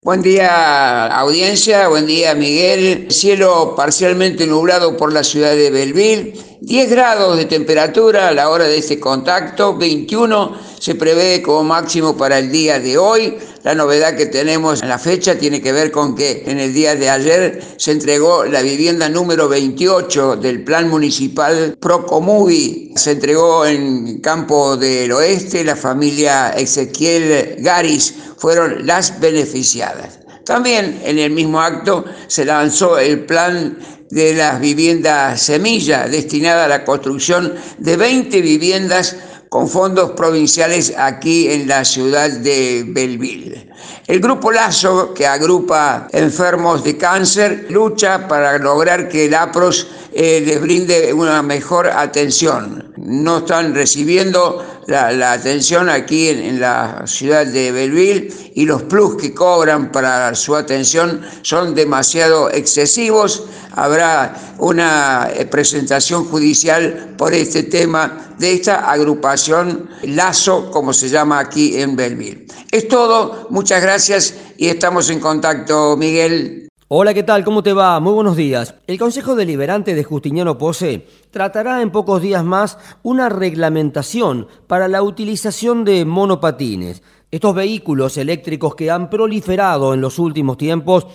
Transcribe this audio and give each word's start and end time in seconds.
Buen 0.00 0.22
día 0.22 1.08
audiencia, 1.08 1.88
buen 1.88 2.06
día 2.06 2.32
Miguel. 2.32 3.08
Cielo 3.10 3.74
parcialmente 3.76 4.46
nublado 4.46 4.96
por 4.96 5.12
la 5.12 5.24
ciudad 5.24 5.56
de 5.56 5.72
Belville, 5.72 6.34
10 6.60 6.88
grados 6.88 7.36
de 7.36 7.46
temperatura 7.46 8.28
a 8.28 8.32
la 8.32 8.48
hora 8.48 8.66
de 8.66 8.78
este 8.78 9.00
contacto, 9.00 9.76
21 9.76 10.56
se 10.78 10.94
prevé 10.94 11.42
como 11.42 11.64
máximo 11.64 12.16
para 12.16 12.38
el 12.38 12.52
día 12.52 12.78
de 12.78 12.96
hoy. 12.96 13.38
La 13.64 13.74
novedad 13.74 14.16
que 14.16 14.26
tenemos 14.26 14.82
en 14.82 14.88
la 14.88 14.98
fecha 14.98 15.36
tiene 15.36 15.60
que 15.60 15.72
ver 15.72 15.90
con 15.90 16.14
que 16.14 16.44
en 16.46 16.60
el 16.60 16.72
día 16.72 16.94
de 16.94 17.10
ayer 17.10 17.62
se 17.76 17.90
entregó 17.90 18.44
la 18.44 18.62
vivienda 18.62 19.08
número 19.08 19.48
28 19.48 20.36
del 20.36 20.62
plan 20.62 20.88
municipal 20.88 21.76
Procomubi. 21.80 22.92
Se 22.94 23.12
entregó 23.12 23.66
en 23.66 24.20
Campo 24.20 24.76
del 24.76 25.10
Oeste, 25.12 25.64
la 25.64 25.76
familia 25.76 26.50
Ezequiel 26.50 27.56
Garis 27.58 28.14
fueron 28.36 28.86
las 28.86 29.18
beneficiadas. 29.18 30.20
También 30.44 31.00
en 31.04 31.18
el 31.18 31.30
mismo 31.32 31.60
acto 31.60 32.04
se 32.28 32.44
lanzó 32.44 32.98
el 32.98 33.26
plan 33.26 33.78
de 34.10 34.34
las 34.34 34.60
viviendas 34.60 35.42
semilla 35.42 36.08
destinada 36.08 36.64
a 36.64 36.68
la 36.68 36.84
construcción 36.84 37.54
de 37.78 37.96
20 37.96 38.40
viviendas 38.40 39.16
con 39.48 39.68
fondos 39.68 40.12
provinciales 40.12 40.92
aquí 40.96 41.48
en 41.48 41.68
la 41.68 41.84
ciudad 41.84 42.30
de 42.30 42.84
Belleville. 42.86 43.70
El 44.06 44.20
grupo 44.20 44.50
Lazo, 44.50 45.12
que 45.14 45.26
agrupa 45.26 46.08
enfermos 46.12 46.84
de 46.84 46.96
cáncer, 46.96 47.66
lucha 47.70 48.26
para 48.26 48.58
lograr 48.58 49.08
que 49.08 49.26
el 49.26 49.34
APROS 49.34 49.86
eh, 50.12 50.42
les 50.44 50.60
brinde 50.60 51.12
una 51.12 51.42
mejor 51.42 51.88
atención. 51.88 52.87
No 53.08 53.38
están 53.38 53.74
recibiendo 53.74 54.62
la, 54.86 55.32
atención 55.32 55.88
aquí 55.88 56.28
en, 56.28 56.60
la 56.60 57.02
ciudad 57.06 57.46
de 57.46 57.72
Belleville 57.72 58.52
y 58.54 58.66
los 58.66 58.82
plus 58.82 59.16
que 59.16 59.32
cobran 59.32 59.90
para 59.90 60.34
su 60.34 60.54
atención 60.54 61.22
son 61.42 61.74
demasiado 61.74 62.50
excesivos. 62.50 63.44
Habrá 63.72 64.54
una 64.58 65.30
eh, 65.34 65.46
presentación 65.46 66.24
judicial 66.24 67.14
por 67.16 67.32
este 67.32 67.62
tema 67.62 68.34
de 68.38 68.52
esta 68.52 68.90
agrupación 68.90 69.88
Lazo, 70.02 70.70
como 70.70 70.92
se 70.92 71.08
llama 71.08 71.38
aquí 71.38 71.80
en 71.80 71.96
Belleville. 71.96 72.46
Es 72.70 72.88
todo, 72.88 73.46
muchas 73.50 73.80
gracias 73.80 74.34
y 74.58 74.68
estamos 74.68 75.08
en 75.10 75.20
contacto, 75.20 75.96
Miguel. 75.96 76.67
Hola, 76.90 77.12
¿qué 77.12 77.22
tal? 77.22 77.44
¿Cómo 77.44 77.62
te 77.62 77.74
va? 77.74 78.00
Muy 78.00 78.14
buenos 78.14 78.34
días. 78.34 78.74
El 78.86 78.98
Consejo 78.98 79.34
Deliberante 79.34 79.94
de 79.94 80.04
Justiniano 80.04 80.56
Pose 80.56 81.06
tratará 81.30 81.82
en 81.82 81.90
pocos 81.90 82.22
días 82.22 82.42
más 82.42 82.78
una 83.02 83.28
reglamentación 83.28 84.48
para 84.66 84.88
la 84.88 85.02
utilización 85.02 85.84
de 85.84 86.06
monopatines. 86.06 87.02
Estos 87.30 87.54
vehículos 87.54 88.16
eléctricos 88.16 88.74
que 88.74 88.90
han 88.90 89.10
proliferado 89.10 89.92
en 89.92 90.00
los 90.00 90.18
últimos 90.18 90.56
tiempos 90.56 91.06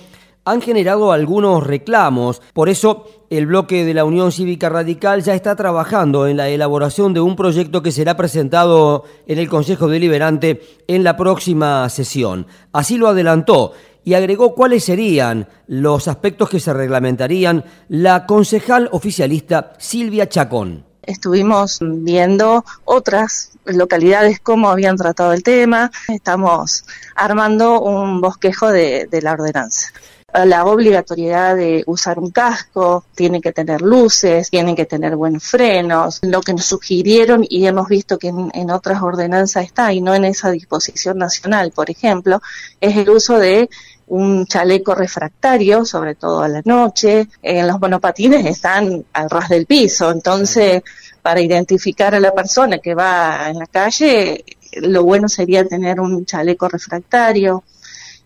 han 0.46 0.62
generado 0.62 1.12
algunos 1.12 1.66
reclamos. 1.66 2.44
Por 2.54 2.70
eso, 2.70 3.23
el 3.38 3.48
bloque 3.48 3.84
de 3.84 3.96
la 3.96 4.06
Unión 4.06 4.32
Cívica 4.32 4.70
Radical 4.70 5.24
ya 5.24 5.34
está 5.34 5.56
trabajando 5.56 6.28
en 6.28 6.38
la 6.38 6.50
elaboración 6.50 7.16
de 7.16 7.20
un 7.22 7.36
proyecto 7.36 7.82
que 7.82 7.92
será 7.92 8.16
presentado 8.16 9.06
en 9.26 9.40
el 9.40 9.50
Consejo 9.50 9.88
Deliberante 9.88 10.62
en 10.88 11.04
la 11.04 11.18
próxima 11.18 11.90
sesión. 11.90 12.46
Así 12.72 12.98
lo 12.98 13.08
adelantó 13.08 13.74
y 14.04 14.14
agregó 14.14 14.54
cuáles 14.54 14.84
serían 14.84 15.48
los 15.66 16.08
aspectos 16.08 16.48
que 16.48 16.60
se 16.60 16.74
reglamentarían 16.74 17.66
la 17.88 18.28
concejal 18.28 18.88
oficialista 18.92 19.74
Silvia 19.80 20.30
Chacón. 20.30 20.86
Estuvimos 21.02 21.80
viendo 21.82 22.64
otras 22.86 23.52
localidades 23.66 24.40
cómo 24.42 24.70
habían 24.70 24.96
tratado 24.96 25.34
el 25.34 25.42
tema. 25.42 25.92
Estamos 26.08 26.86
armando 27.16 27.82
un 27.82 28.22
bosquejo 28.22 28.70
de, 28.70 29.08
de 29.10 29.22
la 29.24 29.34
ordenanza 29.34 29.92
la 30.34 30.66
obligatoriedad 30.66 31.56
de 31.56 31.84
usar 31.86 32.18
un 32.18 32.32
casco, 32.32 33.06
tienen 33.14 33.42
que 33.42 33.52
tener 33.52 33.82
luces, 33.82 34.50
tienen 34.50 34.76
que 34.76 34.86
tener 34.86 35.16
buenos 35.16 35.44
frenos. 35.44 36.20
Lo 36.24 36.42
que 36.42 36.54
nos 36.54 36.66
sugirieron 36.66 37.46
y 37.48 37.68
hemos 37.68 37.88
visto 37.88 38.18
que 38.18 38.30
en, 38.30 38.72
otras 38.72 39.02
ordenanzas 39.04 39.66
está 39.66 39.94
y 39.94 40.02
no 40.02 40.16
en 40.16 40.26
esa 40.26 40.50
disposición 40.50 41.20
nacional, 41.20 41.72
por 41.72 41.92
ejemplo, 41.92 42.42
es 42.82 42.98
el 42.98 43.10
uso 43.10 43.38
de 43.38 43.70
un 44.08 44.46
chaleco 44.48 44.96
refractario, 44.96 45.86
sobre 45.86 46.16
todo 46.16 46.42
a 46.42 46.48
la 46.48 46.62
noche. 46.66 47.28
En 47.42 47.68
los 47.68 47.80
monopatines 47.80 48.46
están 48.46 49.06
al 49.14 49.30
ras 49.30 49.50
del 49.50 49.68
piso, 49.68 50.10
entonces 50.12 50.82
para 51.22 51.42
identificar 51.42 52.16
a 52.16 52.20
la 52.20 52.34
persona 52.34 52.80
que 52.80 52.96
va 52.96 53.50
en 53.50 53.60
la 53.60 53.68
calle, 53.68 54.44
lo 54.82 55.04
bueno 55.04 55.30
sería 55.30 55.64
tener 55.64 56.00
un 56.00 56.26
chaleco 56.26 56.68
refractario. 56.68 57.64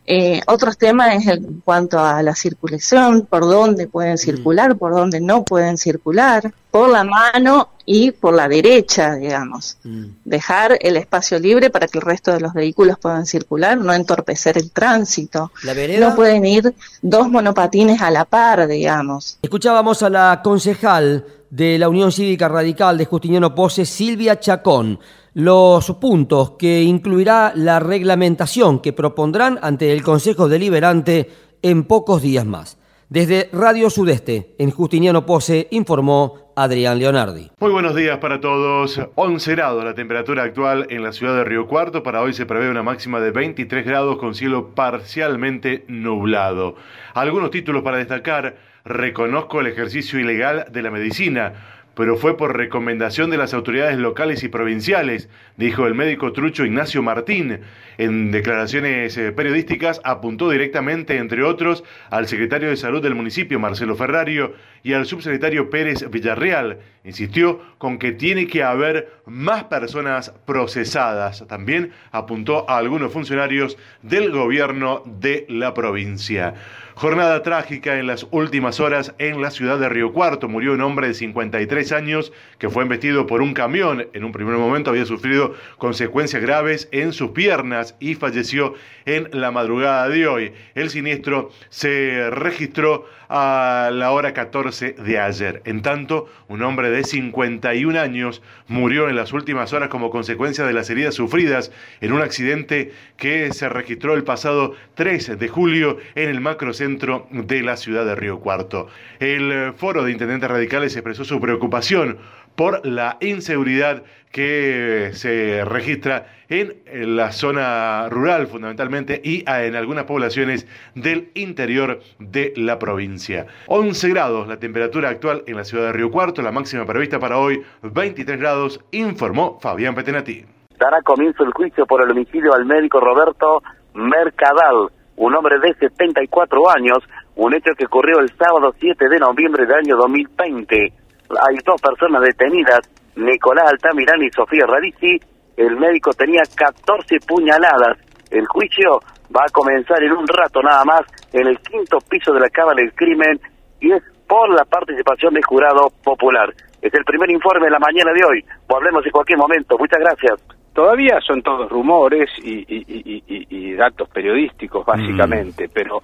Eh, 0.09 0.39
otros 0.47 0.77
temas 0.77 1.15
es 1.15 1.27
en 1.27 1.61
cuanto 1.65 1.99
a 1.99 2.23
la 2.23 2.33
circulación, 2.33 3.27
por 3.29 3.41
dónde 3.41 3.87
pueden 3.87 4.17
circular, 4.17 4.77
por 4.77 4.93
dónde 4.93 5.19
no 5.19 5.43
pueden 5.43 5.77
circular, 5.77 6.53
por 6.71 6.89
la 6.89 7.03
mano 7.03 7.71
y 7.85 8.11
por 8.11 8.33
la 8.33 8.47
derecha, 8.47 9.15
digamos. 9.15 9.77
Mm. 9.83 10.05
Dejar 10.23 10.77
el 10.79 10.95
espacio 10.95 11.39
libre 11.39 11.69
para 11.69 11.87
que 11.87 11.97
el 11.97 12.05
resto 12.05 12.31
de 12.31 12.39
los 12.39 12.53
vehículos 12.53 12.97
puedan 12.99 13.25
circular, 13.25 13.77
no 13.77 13.93
entorpecer 13.93 14.57
el 14.57 14.71
tránsito. 14.71 15.51
no 15.99 16.15
pueden 16.15 16.45
ir 16.45 16.73
dos 17.01 17.29
monopatines 17.29 18.01
a 18.01 18.09
la 18.09 18.23
par, 18.23 18.65
digamos. 18.65 19.39
Escuchábamos 19.41 20.03
a 20.03 20.09
la 20.09 20.39
concejal 20.41 21.25
de 21.49 21.77
la 21.77 21.89
Unión 21.89 22.11
Cívica 22.11 22.47
Radical 22.47 22.97
de 22.97 23.05
Justiniano 23.05 23.55
Pose, 23.55 23.85
Silvia 23.85 24.39
Chacón 24.39 24.99
los 25.37 25.85
puntos 26.01 26.53
que 26.57 26.81
incluirá 26.81 27.53
la 27.55 27.79
reglamentación 27.79 28.79
que 28.79 28.91
propondrán 28.91 29.59
ante 29.61 29.93
el 29.93 30.01
Consejo 30.01 30.49
Deliberante 30.49 31.29
en 31.61 31.83
pocos 31.83 32.23
días 32.23 32.43
más. 32.43 32.76
Desde 33.09 33.49
Radio 33.53 33.89
Sudeste, 33.89 34.53
en 34.59 34.69
Justiniano 34.69 35.25
Pose, 35.25 35.69
informó 35.71 36.51
Adrián 36.57 36.99
Leonardi. 36.99 37.49
Muy 37.57 37.71
buenos 37.71 37.95
días 37.95 38.17
para 38.17 38.41
todos. 38.41 38.99
11 39.15 39.51
grados 39.55 39.85
la 39.85 39.93
temperatura 39.93 40.43
actual 40.43 40.87
en 40.89 41.03
la 41.03 41.13
ciudad 41.13 41.33
de 41.33 41.45
Río 41.45 41.67
Cuarto. 41.67 42.03
Para 42.03 42.21
hoy 42.21 42.33
se 42.33 42.45
prevé 42.45 42.69
una 42.69 42.83
máxima 42.83 43.21
de 43.21 43.31
23 43.31 43.85
grados 43.85 44.17
con 44.17 44.35
cielo 44.35 44.75
parcialmente 44.75 45.85
nublado. 45.87 46.75
Algunos 47.13 47.49
títulos 47.49 47.81
para 47.81 47.95
destacar. 47.95 48.57
Reconozco 48.83 49.61
el 49.61 49.67
ejercicio 49.67 50.19
ilegal 50.19 50.65
de 50.69 50.81
la 50.81 50.91
medicina 50.91 51.76
pero 51.97 52.15
fue 52.15 52.37
por 52.37 52.55
recomendación 52.55 53.31
de 53.31 53.37
las 53.37 53.55
autoridades 53.55 53.97
locales 53.97 54.43
y 54.43 54.49
provinciales, 54.49 55.29
dijo 55.57 55.87
el 55.87 55.95
médico 55.95 56.31
trucho 56.31 56.63
Ignacio 56.63 57.01
Martín. 57.01 57.61
En 57.97 58.29
declaraciones 58.31 59.17
eh, 59.17 59.31
periodísticas 59.31 59.99
apuntó 60.03 60.51
directamente, 60.51 61.17
entre 61.17 61.41
otros, 61.41 61.83
al 62.11 62.27
secretario 62.27 62.69
de 62.69 62.77
Salud 62.77 63.01
del 63.01 63.15
municipio, 63.15 63.59
Marcelo 63.59 63.95
Ferrario, 63.95 64.53
y 64.83 64.93
al 64.93 65.07
subsecretario 65.07 65.71
Pérez 65.71 66.07
Villarreal. 66.11 66.77
Insistió 67.03 67.61
con 67.79 67.97
que 67.97 68.11
tiene 68.11 68.45
que 68.45 68.61
haber 68.61 69.09
más 69.25 69.63
personas 69.63 70.31
procesadas. 70.45 71.47
También 71.47 71.93
apuntó 72.11 72.69
a 72.69 72.77
algunos 72.77 73.11
funcionarios 73.11 73.75
del 74.03 74.29
gobierno 74.29 75.01
de 75.03 75.47
la 75.49 75.73
provincia. 75.73 76.53
Jornada 76.97 77.43
trágica 77.43 77.99
en 77.99 78.07
las 78.07 78.25
últimas 78.31 78.79
horas 78.79 79.13
en 79.19 79.39
la 79.39 79.51
ciudad 79.51 79.77
de 79.77 79.87
Río 79.87 80.13
Cuarto. 80.13 80.49
Murió 80.49 80.73
un 80.73 80.81
hombre 80.81 81.09
de 81.09 81.13
53 81.13 81.91
años 81.91 82.33
que 82.57 82.71
fue 82.71 82.81
embestido 82.81 83.27
por 83.27 83.43
un 83.43 83.53
camión. 83.53 84.07
En 84.13 84.23
un 84.23 84.31
primer 84.31 84.55
momento 84.55 84.89
había 84.89 85.05
sufrido 85.05 85.53
consecuencias 85.77 86.41
graves 86.41 86.89
en 86.91 87.13
sus 87.13 87.29
piernas 87.33 87.95
y 87.99 88.15
falleció 88.15 88.73
en 89.05 89.29
la 89.31 89.51
madrugada 89.51 90.09
de 90.09 90.25
hoy. 90.27 90.53
El 90.73 90.89
siniestro 90.89 91.51
se 91.69 92.31
registró 92.31 93.05
a 93.29 93.89
la 93.93 94.11
hora 94.11 94.33
14 94.33 94.93
de 94.93 95.19
ayer. 95.19 95.61
En 95.65 95.81
tanto, 95.81 96.27
un 96.47 96.61
hombre 96.63 96.89
de 96.89 97.03
51 97.03 97.99
años 97.99 98.41
murió 98.67 99.09
en 99.09 99.15
las 99.15 99.33
últimas 99.33 99.73
horas 99.73 99.89
como 99.89 100.09
consecuencia 100.09 100.65
de 100.65 100.73
las 100.73 100.89
heridas 100.89 101.15
sufridas 101.15 101.71
en 102.01 102.13
un 102.13 102.21
accidente 102.21 102.91
que 103.17 103.51
se 103.53 103.69
registró 103.69 104.13
el 104.13 104.23
pasado 104.23 104.73
3 104.95 105.39
de 105.39 105.47
julio 105.47 105.97
en 106.15 106.29
el 106.29 106.41
macrocentro 106.41 107.27
de 107.31 107.61
la 107.61 107.77
ciudad 107.77 108.05
de 108.05 108.15
Río 108.15 108.39
Cuarto. 108.39 108.87
El 109.19 109.73
foro 109.75 110.03
de 110.03 110.11
intendentes 110.11 110.49
radicales 110.49 110.95
expresó 110.95 111.25
su 111.25 111.39
preocupación 111.39 112.17
por 112.55 112.85
la 112.85 113.17
inseguridad 113.21 114.03
que 114.31 115.11
se 115.13 115.63
registra 115.65 116.27
en 116.49 116.75
la 117.15 117.31
zona 117.31 118.07
rural 118.09 118.47
fundamentalmente 118.47 119.19
y 119.23 119.43
en 119.47 119.75
algunas 119.75 120.05
poblaciones 120.05 120.67
del 120.95 121.31
interior 121.33 121.99
de 122.19 122.53
la 122.55 122.79
provincia. 122.79 123.47
11 123.67 124.09
grados 124.09 124.47
la 124.47 124.57
temperatura 124.57 125.09
actual 125.09 125.43
en 125.47 125.57
la 125.57 125.65
ciudad 125.65 125.87
de 125.87 125.93
Río 125.93 126.11
Cuarto, 126.11 126.41
la 126.41 126.51
máxima 126.51 126.85
prevista 126.85 127.19
para 127.19 127.37
hoy 127.37 127.63
23 127.81 128.39
grados, 128.39 128.79
informó 128.91 129.59
Fabián 129.59 129.95
Petenati. 129.95 130.45
Dará 130.79 131.01
comienzo 131.01 131.43
el 131.43 131.51
juicio 131.53 131.85
por 131.85 132.03
el 132.03 132.11
homicidio 132.11 132.53
al 132.53 132.65
médico 132.65 132.99
Roberto 132.99 133.61
Mercadal, 133.93 134.89
un 135.15 135.35
hombre 135.35 135.59
de 135.59 135.73
74 135.73 136.69
años, 136.69 136.99
un 137.35 137.53
hecho 137.53 137.71
que 137.77 137.85
ocurrió 137.85 138.19
el 138.19 138.29
sábado 138.37 138.73
7 138.79 139.09
de 139.09 139.17
noviembre 139.17 139.65
del 139.65 139.75
año 139.75 139.97
2020 139.97 140.93
hay 141.29 141.57
dos 141.65 141.81
personas 141.81 142.21
detenidas, 142.21 142.79
Nicolás 143.17 143.71
Altamirán 143.71 144.21
y 144.23 144.29
Sofía 144.31 144.65
Radici. 144.65 145.19
El 145.55 145.75
médico 145.75 146.11
tenía 146.13 146.43
14 146.55 147.17
puñaladas. 147.27 147.97
El 148.29 148.45
juicio 148.45 148.99
va 149.35 149.41
a 149.45 149.51
comenzar 149.51 150.01
en 150.03 150.11
un 150.11 150.27
rato 150.27 150.61
nada 150.61 150.83
más 150.85 151.01
en 151.33 151.47
el 151.47 151.59
quinto 151.59 151.97
piso 152.09 152.31
de 152.33 152.39
la 152.39 152.49
Cámara 152.49 152.81
del 152.81 152.93
Crimen 152.93 153.39
y 153.79 153.91
es 153.91 154.03
por 154.27 154.49
la 154.49 154.65
participación 154.65 155.33
del 155.33 155.43
jurado 155.43 155.89
popular. 156.03 156.53
Es 156.81 156.93
el 156.93 157.03
primer 157.03 157.29
informe 157.31 157.65
de 157.65 157.71
la 157.71 157.79
mañana 157.79 158.11
de 158.13 158.23
hoy. 158.23 158.45
Volvemos 158.67 159.05
en 159.05 159.11
cualquier 159.11 159.39
momento. 159.39 159.77
Muchas 159.77 159.99
gracias. 159.99 160.57
Todavía 160.73 161.19
son 161.25 161.41
todos 161.41 161.69
rumores 161.69 162.29
y, 162.43 163.73
datos 163.73 164.09
periodísticos, 164.09 164.85
básicamente, 164.85 165.67
mm. 165.67 165.71
pero 165.73 166.01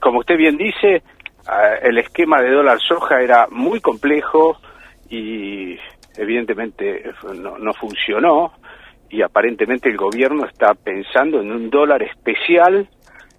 como 0.00 0.20
usted 0.20 0.36
bien 0.36 0.56
dice, 0.56 1.02
el 1.82 1.98
esquema 1.98 2.40
de 2.40 2.50
dólar 2.50 2.78
soja 2.80 3.20
era 3.20 3.46
muy 3.50 3.80
complejo 3.80 4.56
y 5.08 5.76
evidentemente 6.16 7.02
no, 7.36 7.58
no 7.58 7.72
funcionó 7.74 8.52
y 9.08 9.22
aparentemente 9.22 9.88
el 9.88 9.96
gobierno 9.96 10.46
está 10.46 10.74
pensando 10.74 11.40
en 11.40 11.50
un 11.50 11.70
dólar 11.70 12.02
especial 12.02 12.88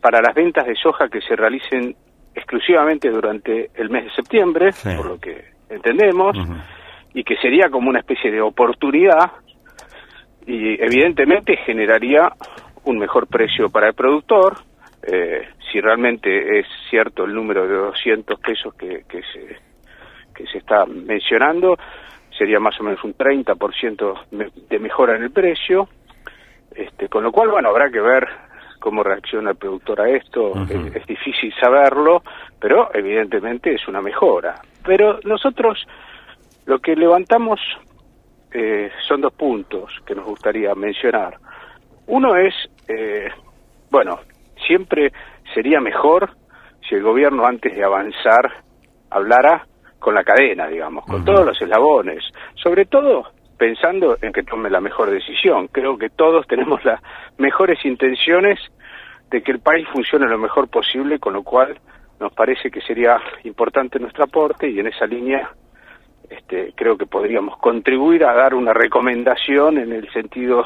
para 0.01 0.21
las 0.21 0.35
ventas 0.35 0.65
de 0.65 0.75
soja 0.75 1.07
que 1.07 1.21
se 1.21 1.35
realicen 1.35 1.95
exclusivamente 2.35 3.09
durante 3.09 3.69
el 3.75 3.89
mes 3.89 4.05
de 4.05 4.11
septiembre, 4.11 4.69
por 4.97 5.05
lo 5.05 5.19
que 5.19 5.51
entendemos, 5.69 6.37
y 7.13 7.23
que 7.23 7.35
sería 7.37 7.69
como 7.69 7.89
una 7.89 7.99
especie 7.99 8.31
de 8.31 8.41
oportunidad 8.41 9.31
y 10.45 10.81
evidentemente 10.81 11.55
generaría 11.57 12.29
un 12.83 12.97
mejor 12.97 13.27
precio 13.27 13.69
para 13.69 13.89
el 13.89 13.93
productor, 13.93 14.57
eh, 15.03 15.47
si 15.71 15.79
realmente 15.79 16.59
es 16.59 16.65
cierto 16.89 17.25
el 17.25 17.33
número 17.33 17.67
de 17.67 17.75
200 17.75 18.39
pesos 18.39 18.73
que, 18.73 19.03
que, 19.07 19.21
se, 19.21 19.57
que 20.33 20.45
se 20.51 20.57
está 20.57 20.85
mencionando, 20.85 21.77
sería 22.41 22.59
más 22.59 22.73
o 22.79 22.83
menos 22.83 23.03
un 23.03 23.13
30% 23.13 24.65
de 24.67 24.79
mejora 24.79 25.15
en 25.15 25.21
el 25.21 25.29
precio, 25.29 25.87
este, 26.73 27.07
con 27.07 27.23
lo 27.23 27.31
cual, 27.31 27.51
bueno, 27.51 27.69
habrá 27.69 27.91
que 27.91 28.01
ver 28.01 28.27
cómo 28.79 29.03
reacciona 29.03 29.51
el 29.51 29.57
productor 29.57 30.01
a 30.01 30.09
esto, 30.09 30.53
es, 30.67 31.05
difícil 31.05 31.53
saberlo, 31.61 32.23
pero 32.59 32.89
evidentemente 32.95 33.75
es 33.75 33.87
una 33.87 34.01
mejora. 34.01 34.55
Pero 34.83 35.19
nosotros 35.23 35.85
lo 36.65 36.79
que 36.79 36.95
levantamos 36.95 37.59
eh, 38.51 38.89
son 39.07 39.21
dos 39.21 39.33
puntos 39.33 39.91
que 40.03 40.15
nos 40.15 40.25
gustaría 40.25 40.73
mencionar. 40.73 41.37
Uno 42.07 42.35
es, 42.35 42.55
eh, 42.87 43.29
bueno, 43.91 44.19
siempre 44.65 45.13
sería 45.53 45.79
mejor 45.79 46.31
si 46.89 46.95
el 46.95 47.03
gobierno 47.03 47.45
antes 47.45 47.75
de 47.75 47.83
avanzar 47.83 48.63
hablara 49.11 49.67
con 50.01 50.15
la 50.15 50.23
cadena, 50.23 50.67
digamos, 50.67 51.05
con 51.05 51.23
todos 51.23 51.45
los 51.45 51.61
eslabones, 51.61 52.23
sobre 52.55 52.85
todo 52.85 53.31
pensando 53.55 54.17
en 54.19 54.33
que 54.33 54.41
tome 54.41 54.71
la 54.71 54.81
mejor 54.81 55.11
decisión. 55.11 55.67
Creo 55.67 55.95
que 55.95 56.09
todos 56.09 56.47
tenemos 56.53 56.83
las 56.83 56.99
mejores 57.37 57.85
intenciones 57.85 58.59
de 59.29 59.43
que 59.43 59.51
el 59.51 59.59
país 59.59 59.87
funcione 59.93 60.27
lo 60.27 60.39
mejor 60.39 60.67
posible, 60.69 61.19
con 61.19 61.33
lo 61.33 61.43
cual 61.43 61.79
nos 62.19 62.33
parece 62.33 62.71
que 62.71 62.81
sería 62.81 63.21
importante 63.43 63.99
nuestro 63.99 64.23
aporte 64.23 64.67
y 64.67 64.79
en 64.79 64.87
esa 64.87 65.05
línea 65.05 65.51
este, 66.29 66.73
creo 66.75 66.97
que 66.97 67.05
podríamos 67.05 67.57
contribuir 67.59 68.25
a 68.25 68.33
dar 68.33 68.55
una 68.55 68.73
recomendación 68.73 69.77
en 69.77 69.93
el 69.93 70.11
sentido 70.11 70.65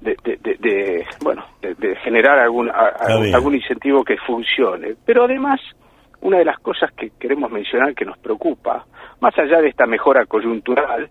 de, 0.00 1.06
bueno 1.22 1.44
de, 1.60 1.96
generar 1.96 2.38
algún 2.38 2.70
algún 2.70 3.54
incentivo 3.54 4.04
que 4.04 4.16
funcione. 4.18 4.94
Pero 5.04 5.24
además 5.24 5.60
una 6.20 6.38
de 6.38 6.44
las 6.44 6.58
cosas 6.58 6.92
que 6.92 7.10
queremos 7.18 7.50
mencionar 7.50 7.94
que 7.94 8.04
nos 8.04 8.18
preocupa 8.18 8.86
más 9.20 9.36
allá 9.38 9.60
de 9.60 9.68
esta 9.68 9.86
mejora 9.86 10.26
coyuntural 10.26 11.10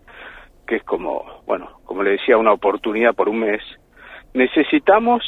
que 0.67 0.77
es 0.77 0.83
como 0.83 1.41
bueno 1.45 1.79
como 1.85 2.03
le 2.03 2.11
decía 2.11 2.37
una 2.37 2.53
oportunidad 2.53 3.13
por 3.13 3.29
un 3.29 3.39
mes 3.39 3.61
necesitamos 4.33 5.23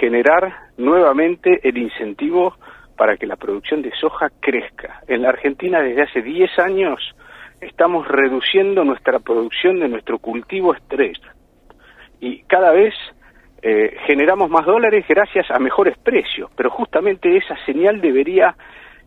generar 0.00 0.52
nuevamente 0.76 1.60
el 1.62 1.78
incentivo 1.78 2.54
para 2.96 3.16
que 3.16 3.26
la 3.26 3.36
producción 3.36 3.82
de 3.82 3.92
soja 4.00 4.30
crezca. 4.40 5.02
En 5.06 5.22
la 5.22 5.28
Argentina 5.28 5.80
desde 5.80 6.02
hace 6.02 6.22
10 6.22 6.58
años 6.58 7.14
estamos 7.60 8.06
reduciendo 8.08 8.84
nuestra 8.84 9.18
producción 9.20 9.80
de 9.80 9.88
nuestro 9.88 10.18
cultivo 10.18 10.74
estrés 10.74 11.18
y 12.20 12.42
cada 12.44 12.72
vez 12.72 12.94
eh, 13.62 13.96
generamos 14.06 14.50
más 14.50 14.66
dólares 14.66 15.04
gracias 15.08 15.50
a 15.50 15.58
mejores 15.58 15.96
precios, 15.98 16.50
pero 16.56 16.70
justamente 16.70 17.36
esa 17.36 17.56
señal 17.64 18.00
debería 18.00 18.54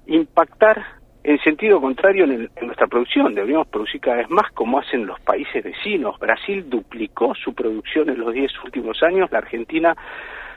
impactar 0.07 0.83
en 1.23 1.37
sentido 1.39 1.79
contrario 1.81 2.23
en, 2.23 2.49
en, 2.55 2.65
nuestra 2.65 2.87
producción. 2.87 3.35
Deberíamos 3.35 3.67
producir 3.67 4.01
cada 4.01 4.17
vez 4.17 4.29
más 4.29 4.51
como 4.53 4.79
hacen 4.79 5.05
los 5.05 5.19
países 5.21 5.63
vecinos. 5.63 6.17
Brasil 6.19 6.69
duplicó 6.69 7.35
su 7.35 7.53
producción 7.53 8.09
en 8.09 8.19
los 8.19 8.33
10 8.33 8.51
últimos 8.63 9.01
años, 9.03 9.31
la 9.31 9.39
Argentina 9.39 9.95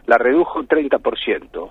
la 0.07 0.19
redujo 0.19 0.59
un 0.59 0.69
30%. 0.69 1.71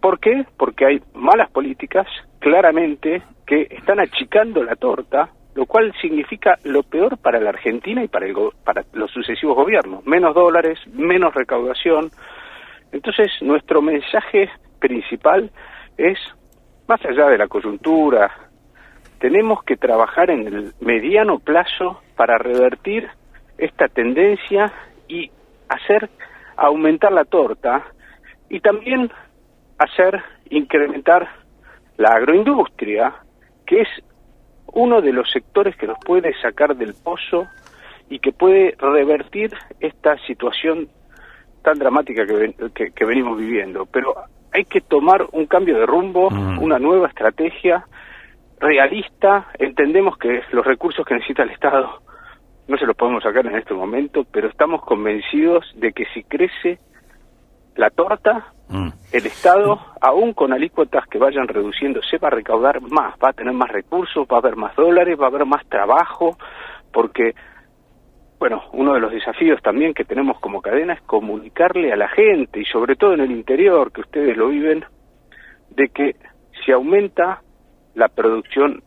¿Por 0.00 0.18
qué? 0.18 0.44
Porque 0.56 0.86
hay 0.86 1.02
malas 1.14 1.50
políticas, 1.50 2.06
claramente, 2.38 3.22
que 3.46 3.66
están 3.70 4.00
achicando 4.00 4.62
la 4.62 4.76
torta, 4.76 5.30
lo 5.54 5.66
cual 5.66 5.92
significa 6.00 6.58
lo 6.64 6.82
peor 6.82 7.18
para 7.18 7.40
la 7.40 7.50
Argentina 7.50 8.02
y 8.02 8.08
para, 8.08 8.26
el, 8.26 8.34
para 8.64 8.84
los 8.92 9.10
sucesivos 9.10 9.56
gobiernos. 9.56 10.04
Menos 10.06 10.34
dólares, 10.34 10.78
menos 10.92 11.34
recaudación. 11.34 12.10
Entonces, 12.92 13.30
nuestro 13.40 13.82
mensaje 13.82 14.50
principal 14.78 15.50
es, 15.96 16.18
más 16.86 17.04
allá 17.04 17.26
de 17.26 17.38
la 17.38 17.48
coyuntura, 17.48 18.30
tenemos 19.18 19.62
que 19.64 19.76
trabajar 19.76 20.30
en 20.30 20.46
el 20.46 20.72
mediano 20.80 21.38
plazo 21.38 22.00
para 22.16 22.38
revertir 22.38 23.08
esta 23.58 23.88
tendencia 23.88 24.72
y 25.08 25.30
hacer 25.68 26.08
aumentar 26.56 27.12
la 27.12 27.24
torta 27.24 27.84
y 28.48 28.60
también 28.60 29.10
hacer 29.78 30.22
incrementar 30.48 31.28
la 31.96 32.10
agroindustria, 32.10 33.14
que 33.66 33.82
es 33.82 33.88
uno 34.72 35.00
de 35.00 35.12
los 35.12 35.30
sectores 35.30 35.76
que 35.76 35.86
nos 35.86 35.98
puede 35.98 36.34
sacar 36.40 36.76
del 36.76 36.94
pozo 36.94 37.46
y 38.08 38.18
que 38.18 38.32
puede 38.32 38.74
revertir 38.78 39.52
esta 39.80 40.18
situación 40.26 40.88
tan 41.62 41.78
dramática 41.78 42.26
que, 42.26 42.92
que, 42.92 43.04
venimos 43.04 43.38
viviendo. 43.38 43.86
Pero 43.86 44.14
hay 44.52 44.64
que 44.64 44.80
tomar 44.80 45.26
un 45.32 45.46
cambio 45.46 45.78
de 45.78 45.86
rumbo, 45.86 46.28
una 46.28 46.78
nueva 46.78 47.08
estrategia 47.08 47.84
realista. 48.58 49.48
Entendemos 49.58 50.16
que 50.18 50.42
los 50.52 50.66
recursos 50.66 51.06
que 51.06 51.14
necesita 51.14 51.42
el 51.42 51.50
Estado 51.50 52.00
no 52.66 52.76
se 52.76 52.86
los 52.86 52.96
podemos 52.96 53.22
sacar 53.22 53.46
en 53.46 53.56
este 53.56 53.74
momento, 53.74 54.24
pero 54.30 54.48
estamos 54.48 54.82
convencidos 54.82 55.64
de 55.74 55.92
que 55.92 56.04
si 56.14 56.22
crece 56.22 56.78
la 57.76 57.90
torta, 57.90 58.52
mm. 58.68 58.88
el 59.12 59.26
Estado, 59.26 59.80
aún 60.00 60.32
con 60.32 60.52
alícuotas 60.52 61.06
que 61.06 61.18
vayan 61.18 61.48
reduciendo, 61.48 62.00
se 62.02 62.18
va 62.18 62.28
a 62.28 62.32
recaudar 62.32 62.80
más, 62.80 63.14
va 63.22 63.30
a 63.30 63.32
tener 63.32 63.52
más 63.52 63.70
recursos, 63.70 64.26
va 64.30 64.36
a 64.36 64.40
haber 64.40 64.56
más 64.56 64.74
dólares, 64.76 65.18
va 65.20 65.24
a 65.24 65.28
haber 65.28 65.46
más 65.46 65.66
trabajo, 65.68 66.36
porque, 66.92 67.34
bueno, 68.38 68.62
uno 68.72 68.94
de 68.94 69.00
los 69.00 69.12
desafíos 69.12 69.60
también 69.62 69.94
que 69.94 70.04
tenemos 70.04 70.38
como 70.40 70.60
cadena 70.60 70.94
es 70.94 71.02
comunicarle 71.02 71.92
a 71.92 71.96
la 71.96 72.08
gente, 72.08 72.60
y 72.60 72.64
sobre 72.64 72.96
todo 72.96 73.14
en 73.14 73.20
el 73.20 73.30
interior, 73.30 73.92
que 73.92 74.02
ustedes 74.02 74.36
lo 74.36 74.48
viven, 74.48 74.84
de 75.70 75.88
que 75.88 76.16
si 76.64 76.72
aumenta 76.72 77.42
la 77.94 78.08
producción 78.08 78.82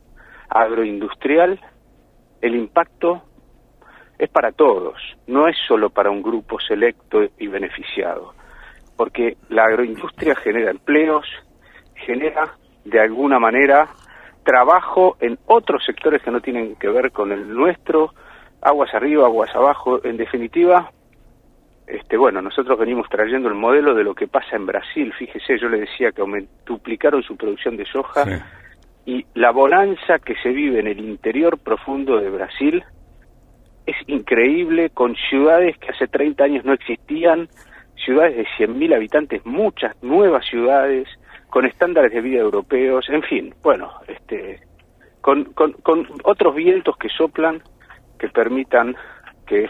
agroindustrial, 0.50 1.60
el 2.42 2.56
impacto 2.56 3.24
es 4.18 4.30
para 4.30 4.52
todos, 4.52 4.96
no 5.28 5.48
es 5.48 5.58
solo 5.68 5.90
para 5.90 6.12
un 6.12 6.22
grupo 6.22 6.60
selecto 6.60 7.24
y 7.38 7.48
beneficiado, 7.48 8.34
porque 9.03 9.36
la 9.50 9.65
agroindustria 9.65 10.33
genera 10.33 10.72
empleos, 10.72 11.27
genera 11.93 12.53
de 12.86 13.01
alguna 13.01 13.38
manera 13.38 13.89
trabajo 14.45 15.17
en 15.19 15.38
otros 15.45 15.83
sectores 15.86 16.22
que 16.22 16.31
no 16.31 16.39
tienen 16.39 16.77
que 16.77 16.88
ver 16.88 17.12
con 17.12 17.33
el 17.33 17.53
nuestro, 17.53 18.13
aguas 18.62 18.93
arriba, 18.93 19.25
aguas 19.25 19.53
abajo, 19.53 20.00
en 20.05 20.15
definitiva, 20.15 20.89
este, 21.86 22.15
bueno, 22.15 22.41
nosotros 22.41 22.79
venimos 22.79 23.10
trayendo 23.10 23.50
el 23.50 23.55
modelo 23.55 23.93
de 23.93 24.05
lo 24.05 24.15
que 24.15 24.29
pasa 24.29 24.55
en 24.55 24.67
Brasil, 24.67 25.12
fíjese, 25.19 25.57
yo 25.60 25.67
le 25.67 25.81
decía 25.81 26.13
que 26.13 26.24
duplicaron 26.65 27.24
su 27.24 27.36
producción 27.36 27.75
de 27.75 27.83
soja 27.83 28.24
y 29.05 29.25
la 29.33 29.51
bonanza 29.51 30.19
que 30.19 30.36
se 30.41 30.48
vive 30.48 30.79
en 30.79 30.88
el 30.88 31.01
interior 31.01 31.57
profundo 31.57 32.22
de 32.22 32.29
Brasil 32.29 32.81
es 33.86 33.98
increíble, 34.07 34.91
con 34.91 35.13
ciudades 35.29 35.77
que 35.77 35.89
hace 35.89 36.07
30 36.07 36.41
años 36.41 36.63
no 36.63 36.72
existían, 36.72 37.50
ciudades 38.03 38.36
de 38.36 38.45
100.000 38.57 38.95
habitantes, 38.95 39.45
muchas 39.45 39.95
nuevas 40.01 40.45
ciudades, 40.45 41.07
con 41.50 41.65
estándares 41.65 42.12
de 42.12 42.22
vida 42.22 42.39
europeos, 42.39 43.05
en 43.10 43.22
fin, 43.24 43.53
bueno, 43.62 43.91
este, 44.07 44.60
con, 45.22 45.45
con, 45.53 46.07
otros 46.24 46.55
vientos 46.55 46.98
que 46.98 47.10
soplan 47.10 47.62
que 48.19 48.27
permitan 48.29 48.95
que 49.45 49.67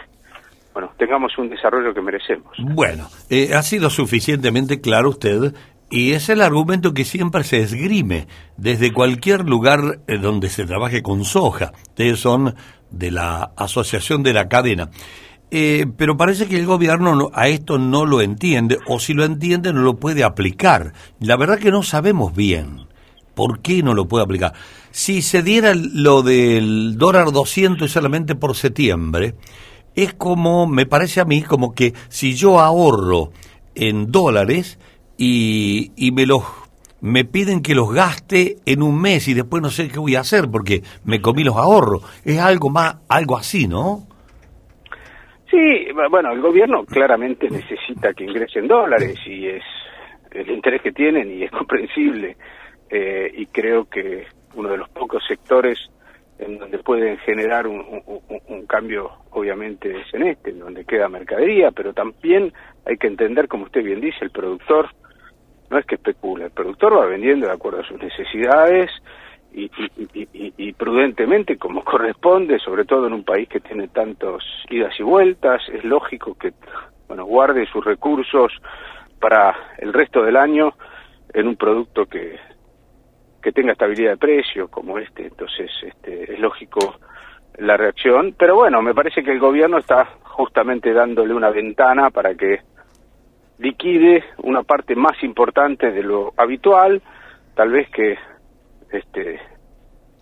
bueno, 0.72 0.90
tengamos 0.98 1.36
un 1.38 1.48
desarrollo 1.48 1.94
que 1.94 2.00
merecemos. 2.00 2.56
Bueno, 2.58 3.06
eh, 3.30 3.54
ha 3.54 3.62
sido 3.62 3.90
suficientemente 3.90 4.80
claro 4.80 5.10
usted 5.10 5.54
y 5.90 6.12
es 6.12 6.28
el 6.28 6.40
argumento 6.40 6.94
que 6.94 7.04
siempre 7.04 7.44
se 7.44 7.58
esgrime 7.58 8.26
desde 8.56 8.92
cualquier 8.92 9.44
lugar 9.48 10.00
eh, 10.08 10.18
donde 10.18 10.48
se 10.48 10.64
trabaje 10.64 11.02
con 11.02 11.24
soja. 11.24 11.72
Ustedes 11.90 12.18
son 12.18 12.54
de 12.90 13.10
la 13.10 13.52
Asociación 13.56 14.22
de 14.22 14.32
la 14.32 14.48
Cadena. 14.48 14.90
Eh, 15.50 15.86
pero 15.96 16.16
parece 16.16 16.46
que 16.46 16.56
el 16.56 16.66
gobierno 16.66 17.30
a 17.32 17.48
esto 17.48 17.78
no 17.78 18.06
lo 18.06 18.20
entiende, 18.20 18.78
o 18.86 18.98
si 18.98 19.14
lo 19.14 19.24
entiende 19.24 19.72
no 19.72 19.82
lo 19.82 19.96
puede 19.96 20.24
aplicar. 20.24 20.92
La 21.20 21.36
verdad 21.36 21.58
que 21.58 21.70
no 21.70 21.82
sabemos 21.82 22.34
bien 22.34 22.86
por 23.34 23.60
qué 23.60 23.82
no 23.82 23.94
lo 23.94 24.06
puede 24.06 24.24
aplicar. 24.24 24.54
Si 24.90 25.22
se 25.22 25.42
diera 25.42 25.74
lo 25.74 26.22
del 26.22 26.96
dólar 26.96 27.32
200 27.32 27.90
solamente 27.90 28.34
por 28.34 28.56
septiembre, 28.56 29.34
es 29.94 30.14
como, 30.14 30.66
me 30.66 30.86
parece 30.86 31.20
a 31.20 31.24
mí, 31.24 31.42
como 31.42 31.72
que 31.72 31.94
si 32.08 32.34
yo 32.34 32.60
ahorro 32.60 33.30
en 33.74 34.10
dólares 34.10 34.78
y, 35.16 35.92
y 35.96 36.10
me 36.12 36.26
los 36.26 36.42
me 37.00 37.26
piden 37.26 37.60
que 37.60 37.74
los 37.74 37.92
gaste 37.92 38.56
en 38.64 38.82
un 38.82 38.98
mes 38.98 39.28
y 39.28 39.34
después 39.34 39.62
no 39.62 39.68
sé 39.68 39.88
qué 39.88 39.98
voy 39.98 40.16
a 40.16 40.20
hacer 40.20 40.50
porque 40.50 40.82
me 41.04 41.20
comí 41.20 41.44
los 41.44 41.54
ahorros. 41.54 42.02
Es 42.24 42.38
algo 42.38 42.70
más, 42.70 42.96
algo 43.08 43.36
así, 43.36 43.68
¿no? 43.68 44.06
Sí, 45.54 45.86
bueno, 46.10 46.32
el 46.32 46.40
gobierno 46.40 46.84
claramente 46.84 47.48
necesita 47.48 48.12
que 48.12 48.24
ingresen 48.24 48.66
dólares 48.66 49.16
y 49.24 49.46
es 49.46 49.62
el 50.32 50.50
interés 50.50 50.82
que 50.82 50.90
tienen 50.90 51.30
y 51.30 51.44
es 51.44 51.50
comprensible. 51.52 52.36
Eh, 52.90 53.30
y 53.32 53.46
creo 53.46 53.84
que 53.84 54.26
uno 54.56 54.70
de 54.70 54.78
los 54.78 54.88
pocos 54.88 55.22
sectores 55.28 55.78
en 56.40 56.58
donde 56.58 56.78
pueden 56.80 57.18
generar 57.18 57.68
un, 57.68 58.66
cambio, 58.66 59.12
obviamente, 59.30 59.96
es 59.96 60.12
en 60.14 60.26
este, 60.26 60.50
en 60.50 60.58
donde 60.58 60.84
queda 60.84 61.08
mercadería, 61.08 61.70
pero 61.70 61.92
también 61.92 62.52
hay 62.84 62.96
que 62.96 63.06
entender, 63.06 63.46
como 63.46 63.64
usted 63.64 63.84
bien 63.84 64.00
dice, 64.00 64.18
el 64.22 64.30
productor 64.30 64.88
no 65.70 65.78
es 65.78 65.86
que 65.86 65.94
especula, 65.94 66.46
el 66.46 66.50
productor 66.50 66.98
va 66.98 67.06
vendiendo 67.06 67.46
de 67.46 67.52
acuerdo 67.52 67.80
a 67.80 67.86
sus 67.86 68.02
necesidades 68.02 68.90
y, 69.54 69.70
y, 70.56 70.72
prudentemente 70.72 71.56
como 71.56 71.84
corresponde, 71.84 72.58
sobre 72.58 72.84
todo 72.84 73.06
en 73.06 73.12
un 73.12 73.24
país 73.24 73.48
que 73.48 73.60
tiene 73.60 73.88
tantos 73.88 74.42
idas 74.68 74.92
y 74.98 75.04
vueltas, 75.04 75.62
es 75.68 75.84
lógico 75.84 76.34
que 76.34 76.52
bueno 77.06 77.24
guarde 77.24 77.66
sus 77.66 77.84
recursos 77.84 78.52
para 79.20 79.54
el 79.78 79.92
resto 79.92 80.22
del 80.22 80.36
año 80.36 80.74
en 81.32 81.46
un 81.46 81.56
producto 81.56 82.06
que 82.06 82.38
que 83.40 83.52
tenga 83.52 83.72
estabilidad 83.72 84.12
de 84.12 84.16
precio 84.16 84.68
como 84.68 84.98
este, 84.98 85.26
entonces 85.26 85.70
este, 85.82 86.32
es 86.32 86.40
lógico 86.40 86.96
la 87.58 87.76
reacción, 87.76 88.34
pero 88.36 88.56
bueno, 88.56 88.82
me 88.82 88.94
parece 88.94 89.22
que 89.22 89.30
el 89.30 89.38
gobierno 89.38 89.78
está 89.78 90.08
justamente 90.22 90.92
dándole 90.92 91.34
una 91.34 91.50
ventana 91.50 92.10
para 92.10 92.34
que 92.34 92.60
liquide 93.58 94.24
una 94.38 94.62
parte 94.62 94.96
más 94.96 95.22
importante 95.22 95.92
de 95.92 96.02
lo 96.02 96.32
habitual, 96.36 97.02
tal 97.54 97.70
vez 97.70 97.88
que 97.90 98.16
este 98.94 99.40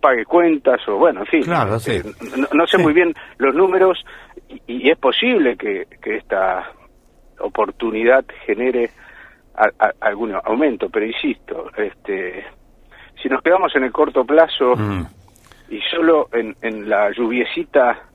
pague 0.01 0.25
cuentas 0.25 0.81
o 0.87 0.97
bueno, 0.97 1.21
en 1.21 1.25
fin, 1.27 1.39
este, 1.41 2.03
no, 2.53 2.67
sé 2.67 2.77
muy 2.77 2.91
bien 2.93 3.13
los 3.37 3.55
números 3.55 4.03
y, 4.67 4.89
es 4.89 4.97
posible 4.97 5.55
que, 5.55 5.87
que, 6.01 6.17
esta 6.17 6.71
oportunidad 7.39 8.25
genere 8.45 8.91
algún 10.01 10.35
aumento, 10.43 10.89
pero 10.89 11.05
insisto, 11.05 11.69
este 11.77 12.45
si 13.21 13.29
nos 13.29 13.41
quedamos 13.41 13.73
en 13.75 13.85
el 13.85 13.93
corto 13.93 14.25
plazo 14.25 14.75
mm. 14.75 15.05
y 15.69 15.79
solo 15.89 16.27
en, 16.33 16.53
en, 16.61 16.89
la 16.89 17.09
lluviecita 17.11 18.09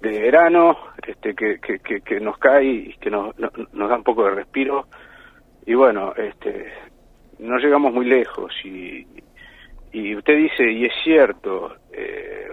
de 0.00 0.18
verano 0.18 0.78
este, 1.06 1.34
que, 1.34 1.58
que, 1.60 2.00
que, 2.00 2.20
nos 2.20 2.38
cae 2.38 2.64
y 2.64 2.94
que 2.94 3.10
nos, 3.10 3.34
nos 3.38 3.88
da 3.90 3.96
un 3.96 4.04
poco 4.04 4.24
de 4.24 4.30
respiro, 4.30 4.86
y 5.66 5.74
bueno, 5.74 6.14
este, 6.16 6.72
no 7.38 7.58
llegamos 7.58 7.92
muy 7.92 8.06
lejos 8.06 8.52
y, 8.64 9.06
y 9.92 10.14
usted 10.14 10.36
dice, 10.36 10.70
y 10.70 10.84
es 10.84 10.92
cierto, 11.02 11.74
eh, 11.92 12.48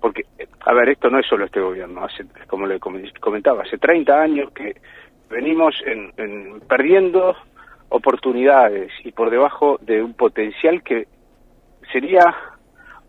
porque, 0.00 0.22
a 0.60 0.72
ver, 0.72 0.90
esto 0.90 1.10
no 1.10 1.18
es 1.18 1.26
solo 1.26 1.44
este 1.44 1.60
gobierno, 1.60 2.04
hace, 2.04 2.24
como 2.46 2.66
le 2.66 2.80
comentaba, 2.80 3.62
hace 3.62 3.78
30 3.78 4.20
años 4.20 4.52
que 4.52 4.76
venimos 5.30 5.74
en 5.86 6.60
perdiendo 6.68 7.34
oportunidades 7.88 8.90
y 9.04 9.12
por 9.12 9.30
debajo 9.30 9.78
de 9.82 10.02
un 10.02 10.14
potencial 10.14 10.82
que 10.82 11.06
sería 11.92 12.34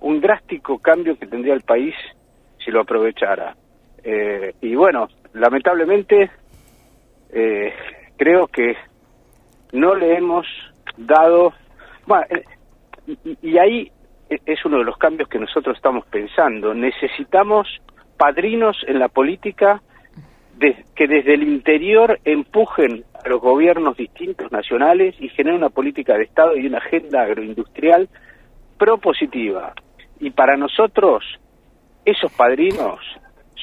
un 0.02 0.20
drástico 0.20 0.78
cambio 0.80 1.18
que 1.18 1.28
tendría 1.28 1.54
el 1.54 1.62
país 1.62 1.96
si 2.64 2.72
lo 2.72 2.82
aprovechara. 2.82 3.56
Eh, 4.04 4.54
y 4.62 4.76
bueno, 4.76 5.08
lamentablemente 5.34 6.30
eh, 7.30 7.74
creo 8.18 8.48
que 8.48 8.76
no 9.72 9.96
le 9.96 10.18
hemos 10.18 10.46
dado... 10.98 11.54
Bueno, 12.06 12.26
y, 13.08 13.38
y 13.42 13.58
ahí 13.58 13.92
es 14.30 14.66
uno 14.66 14.80
de 14.80 14.84
los 14.84 14.98
cambios 14.98 15.30
que 15.30 15.40
nosotros 15.40 15.76
estamos 15.76 16.06
pensando. 16.08 16.74
Necesitamos 16.74 17.68
padrinos 18.18 18.78
en 18.88 19.00
la 19.00 19.10
política 19.10 19.82
que 20.96 21.08
desde 21.08 21.34
el 21.34 21.44
interior 21.44 22.20
empujen 22.24 23.04
a 23.24 23.28
los 23.28 23.42
gobiernos 23.42 23.98
distintos 23.98 24.52
nacionales 24.52 25.16
y 25.20 25.30
generen 25.30 25.58
una 25.58 25.70
política 25.70 26.16
de 26.16 26.24
Estado 26.24 26.56
y 26.56 26.68
una 26.68 26.78
agenda 26.78 27.24
agroindustrial 27.24 28.08
propositiva. 28.78 29.74
Y 30.20 30.30
para 30.30 30.56
nosotros, 30.56 31.24
esos 32.06 32.32
padrinos 32.34 33.00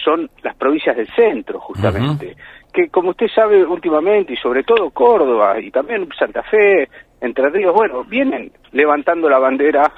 son 0.05 0.31
las 0.43 0.57
provincias 0.57 0.97
del 0.97 1.09
centro, 1.15 1.61
justamente. 1.61 2.37
Que 2.73 2.89
como 2.89 3.11
usted 3.11 3.29
sabe 3.35 3.65
últimamente, 3.65 4.35
y 4.35 4.37
sobre 4.37 4.63
todo 4.63 4.91
Córdoba, 4.91 5.59
y 5.61 5.71
también 5.71 6.09
Santa 6.19 6.43
Fe, 6.43 6.89
Entre 7.21 7.51
Ríos, 7.51 7.75
bueno, 7.75 8.05
vienen 8.05 8.53
levantando 8.73 9.29
la 9.29 9.39
bandera 9.39 9.93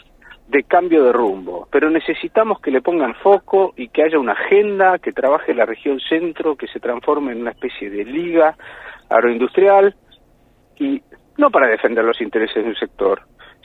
de 0.48 0.64
cambio 0.64 1.04
de 1.04 1.12
rumbo, 1.12 1.68
pero 1.70 1.88
necesitamos 1.88 2.60
que 2.60 2.70
le 2.70 2.82
pongan 2.82 3.14
foco 3.14 3.72
y 3.76 3.88
que 3.88 4.02
haya 4.02 4.18
una 4.18 4.32
agenda 4.32 4.98
que 4.98 5.12
trabaje 5.12 5.54
la 5.54 5.64
región 5.64 5.98
centro, 6.00 6.56
que 6.56 6.66
se 6.66 6.80
transforme 6.80 7.32
en 7.32 7.40
una 7.40 7.52
especie 7.52 7.88
de 7.88 8.04
liga 8.04 8.56
agroindustrial, 9.08 9.94
y 10.78 11.00
no 11.38 11.50
para 11.50 11.68
defender 11.68 12.04
los 12.04 12.20
intereses 12.20 12.62
de 12.62 12.68
un 12.68 12.76
sector, 12.76 13.22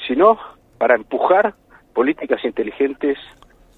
sino 0.08 0.38
para 0.78 0.96
empujar 0.96 1.56
políticas 1.94 2.44
inteligentes 2.46 3.18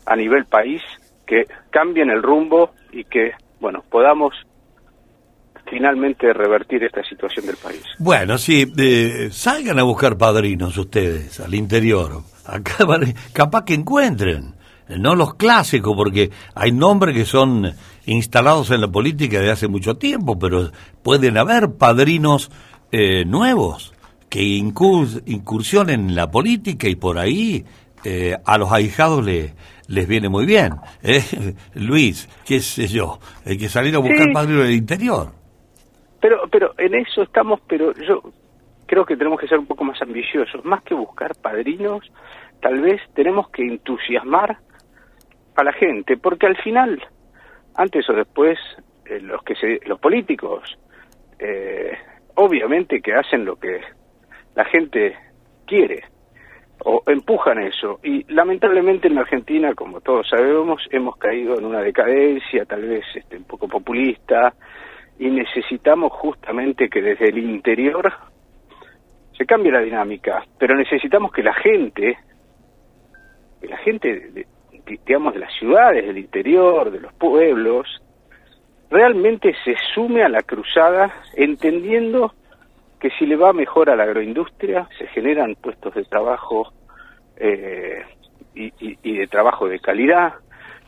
a 0.06 0.16
nivel 0.16 0.46
país 0.46 0.82
que 1.26 1.46
cambien 1.70 2.10
el 2.10 2.22
rumbo 2.22 2.72
y 2.92 3.06
que, 3.06 3.32
bueno, 3.60 3.84
podamos 3.90 4.36
finalmente 5.70 6.34
revertir 6.34 6.84
esta 6.84 7.04
situación 7.04 7.46
del 7.46 7.58
país. 7.58 7.84
Bueno, 7.98 8.38
sí, 8.38 8.72
eh, 8.78 9.30
salgan 9.32 9.80
a 9.80 9.84
buscar 9.84 10.18
padrinos 10.18 10.78
ustedes 10.78 11.40
al 11.40 11.54
interior. 11.54 12.24
Acá, 12.46 12.86
capaz 13.34 13.66
que 13.66 13.74
encuentren, 13.74 14.56
no 14.98 15.16
los 15.16 15.36
clásicos, 15.36 15.96
porque 15.96 16.32
hay 16.56 16.72
nombres 16.72 17.16
que 17.16 17.26
son 17.26 17.74
instalados 18.06 18.72
en 18.72 18.82
la 18.82 18.88
política 18.88 19.40
de 19.40 19.52
hace 19.52 19.68
mucho 19.68 19.96
tiempo, 19.98 20.38
pero 20.40 20.72
pueden 21.04 21.38
haber 21.38 21.74
padrinos 21.78 22.52
eh, 22.92 23.24
nuevos 23.26 23.94
que 24.30 24.44
incursionen 24.44 26.10
en 26.10 26.16
la 26.16 26.30
política 26.30 26.88
y 26.88 26.96
por 26.96 27.18
ahí 27.18 27.66
eh, 28.04 28.38
a 28.46 28.58
los 28.58 28.72
ahijados 28.72 29.26
le, 29.26 29.54
les 29.88 30.08
viene 30.08 30.30
muy 30.30 30.46
bien. 30.46 30.74
¿eh? 31.04 31.24
Luis, 31.74 32.30
qué 32.46 32.60
sé 32.62 32.88
yo, 32.88 33.20
hay 33.46 33.58
que 33.58 33.70
salir 33.70 33.96
a 33.96 34.00
buscar 34.00 34.32
padrinos 34.34 34.64
del 34.64 34.76
interior. 34.76 35.39
Pero, 36.22 36.48
pero 36.52 36.74
en 36.78 36.96
eso 36.96 37.22
estamos, 37.22 37.62
pero 37.68 37.94
yo 37.94 38.22
creo 38.86 39.06
que 39.06 39.16
tenemos 39.16 39.40
que 39.40 39.48
ser 39.48 39.60
un 39.60 39.68
poco 39.68 39.84
más 39.84 40.02
ambiciosos. 40.02 40.64
Más 40.66 40.84
que 40.84 40.94
buscar 40.94 41.32
padrinos, 41.42 42.12
tal 42.62 42.82
vez 42.82 43.02
tenemos 43.14 43.50
que 43.50 43.64
entusiasmar 43.64 44.58
a 45.56 45.64
la 45.64 45.74
gente, 45.74 46.18
porque 46.18 46.48
al 46.48 46.58
final, 46.58 47.02
antes 47.76 48.10
o 48.10 48.14
después, 48.14 48.58
eh, 49.06 49.20
los 49.22 49.44
que 49.44 49.56
se, 49.56 49.80
los 49.86 50.00
políticos, 50.00 50.78
obviamente 52.36 53.02
que 53.02 53.14
hacen 53.14 53.46
lo 53.46 53.56
que 53.56 53.80
la 54.56 54.66
gente 54.66 55.16
quiere 55.66 56.04
o 56.86 57.04
empujan 57.08 57.60
eso. 57.60 58.00
Y 58.04 58.26
lamentablemente 58.34 59.08
en 59.08 59.18
Argentina, 59.18 59.74
como 59.74 60.02
todos 60.02 60.28
sabemos, 60.30 60.82
hemos 60.92 61.18
caído 61.18 61.58
en 61.58 61.66
una 61.66 61.82
decadencia, 61.82 62.66
tal 62.66 62.84
vez 62.84 63.04
este, 63.16 63.38
un 63.38 63.44
poco 63.44 63.68
populista, 63.68 64.54
y 65.20 65.30
necesitamos 65.30 66.14
justamente 66.14 66.90
que 66.90 67.02
desde 67.02 67.30
el 67.30 67.38
interior 67.38 68.12
se 69.38 69.46
cambie 69.46 69.72
la 69.72 69.82
dinámica, 69.82 70.44
pero 70.58 70.76
necesitamos 70.76 71.32
que 71.32 71.44
la 71.44 71.54
gente, 71.54 72.18
que 73.62 73.68
la 73.68 73.78
gente, 73.78 74.46
digamos, 75.06 75.34
de 75.34 75.40
las 75.40 75.54
ciudades, 75.54 76.06
del 76.06 76.18
interior, 76.18 76.90
de 76.90 77.02
los 77.02 77.14
pueblos, 77.14 77.88
realmente 78.90 79.54
se 79.64 79.76
sume 79.94 80.24
a 80.24 80.30
la 80.30 80.42
cruzada 80.42 81.14
entendiendo 81.36 82.34
que 83.00 83.10
si 83.12 83.26
le 83.26 83.36
va 83.36 83.54
mejor 83.54 83.90
a 83.90 83.96
la 83.96 84.04
agroindustria, 84.04 84.88
se 84.98 85.08
generan 85.08 85.56
puestos 85.56 85.94
de 85.96 86.04
trabajo 86.04 86.74
eh, 87.38 88.04
y, 88.54 89.18
de 89.18 89.28
trabajo 89.28 89.70
de 89.70 89.80
calidad, 89.80 90.34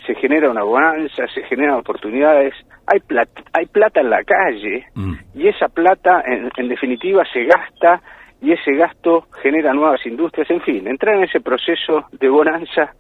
se 0.06 0.16
genera 0.16 0.50
una 0.50 0.64
bonanza, 0.64 1.28
se 1.34 1.44
generan 1.44 1.76
oportunidades, 1.76 2.54
hay 2.88 3.00
plata, 3.00 3.44
hay 3.54 3.66
plata 3.68 4.02
en 4.02 4.10
la 4.10 4.24
calle 4.24 4.86
mm. 4.96 5.14
y 5.36 5.48
esa 5.48 5.68
plata 5.68 6.24
en, 6.26 6.68
definitiva 6.68 7.24
se 7.32 7.46
gasta 7.46 8.02
y 8.42 8.52
ese 8.52 8.74
gasto 8.74 9.28
genera 9.42 9.74
nuevas 9.74 10.04
industrias, 10.06 10.50
en 10.50 10.62
fin, 10.62 10.88
entrar 10.88 11.16
en 11.16 11.24
ese 11.24 11.42
proceso 11.42 12.06
de 12.12 12.28
bonanza 12.28 12.94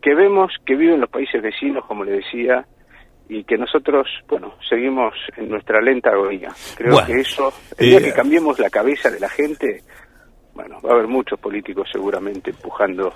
que 0.00 0.14
vemos 0.14 0.52
que 0.64 0.74
viven 0.74 1.00
los 1.00 1.10
países 1.10 1.42
vecinos, 1.42 1.84
como 1.84 2.04
le 2.04 2.12
decía, 2.12 2.64
y 3.28 3.44
que 3.44 3.58
nosotros, 3.58 4.08
bueno, 4.28 4.54
seguimos 4.66 5.14
en 5.36 5.50
nuestra 5.50 5.80
lenta 5.80 6.10
agonía. 6.10 6.50
Creo 6.76 7.04
que 7.04 7.20
eso, 7.20 7.52
el 7.76 7.90
día 7.90 8.00
que 8.00 8.12
cambiemos 8.12 8.58
la 8.58 8.70
cabeza 8.70 9.10
de 9.10 9.20
la 9.20 9.28
gente, 9.28 9.82
bueno, 10.54 10.80
va 10.80 10.90
a 10.90 10.94
haber 10.94 11.08
muchos 11.08 11.38
políticos 11.38 11.88
seguramente 11.92 12.50
empujando 12.50 13.12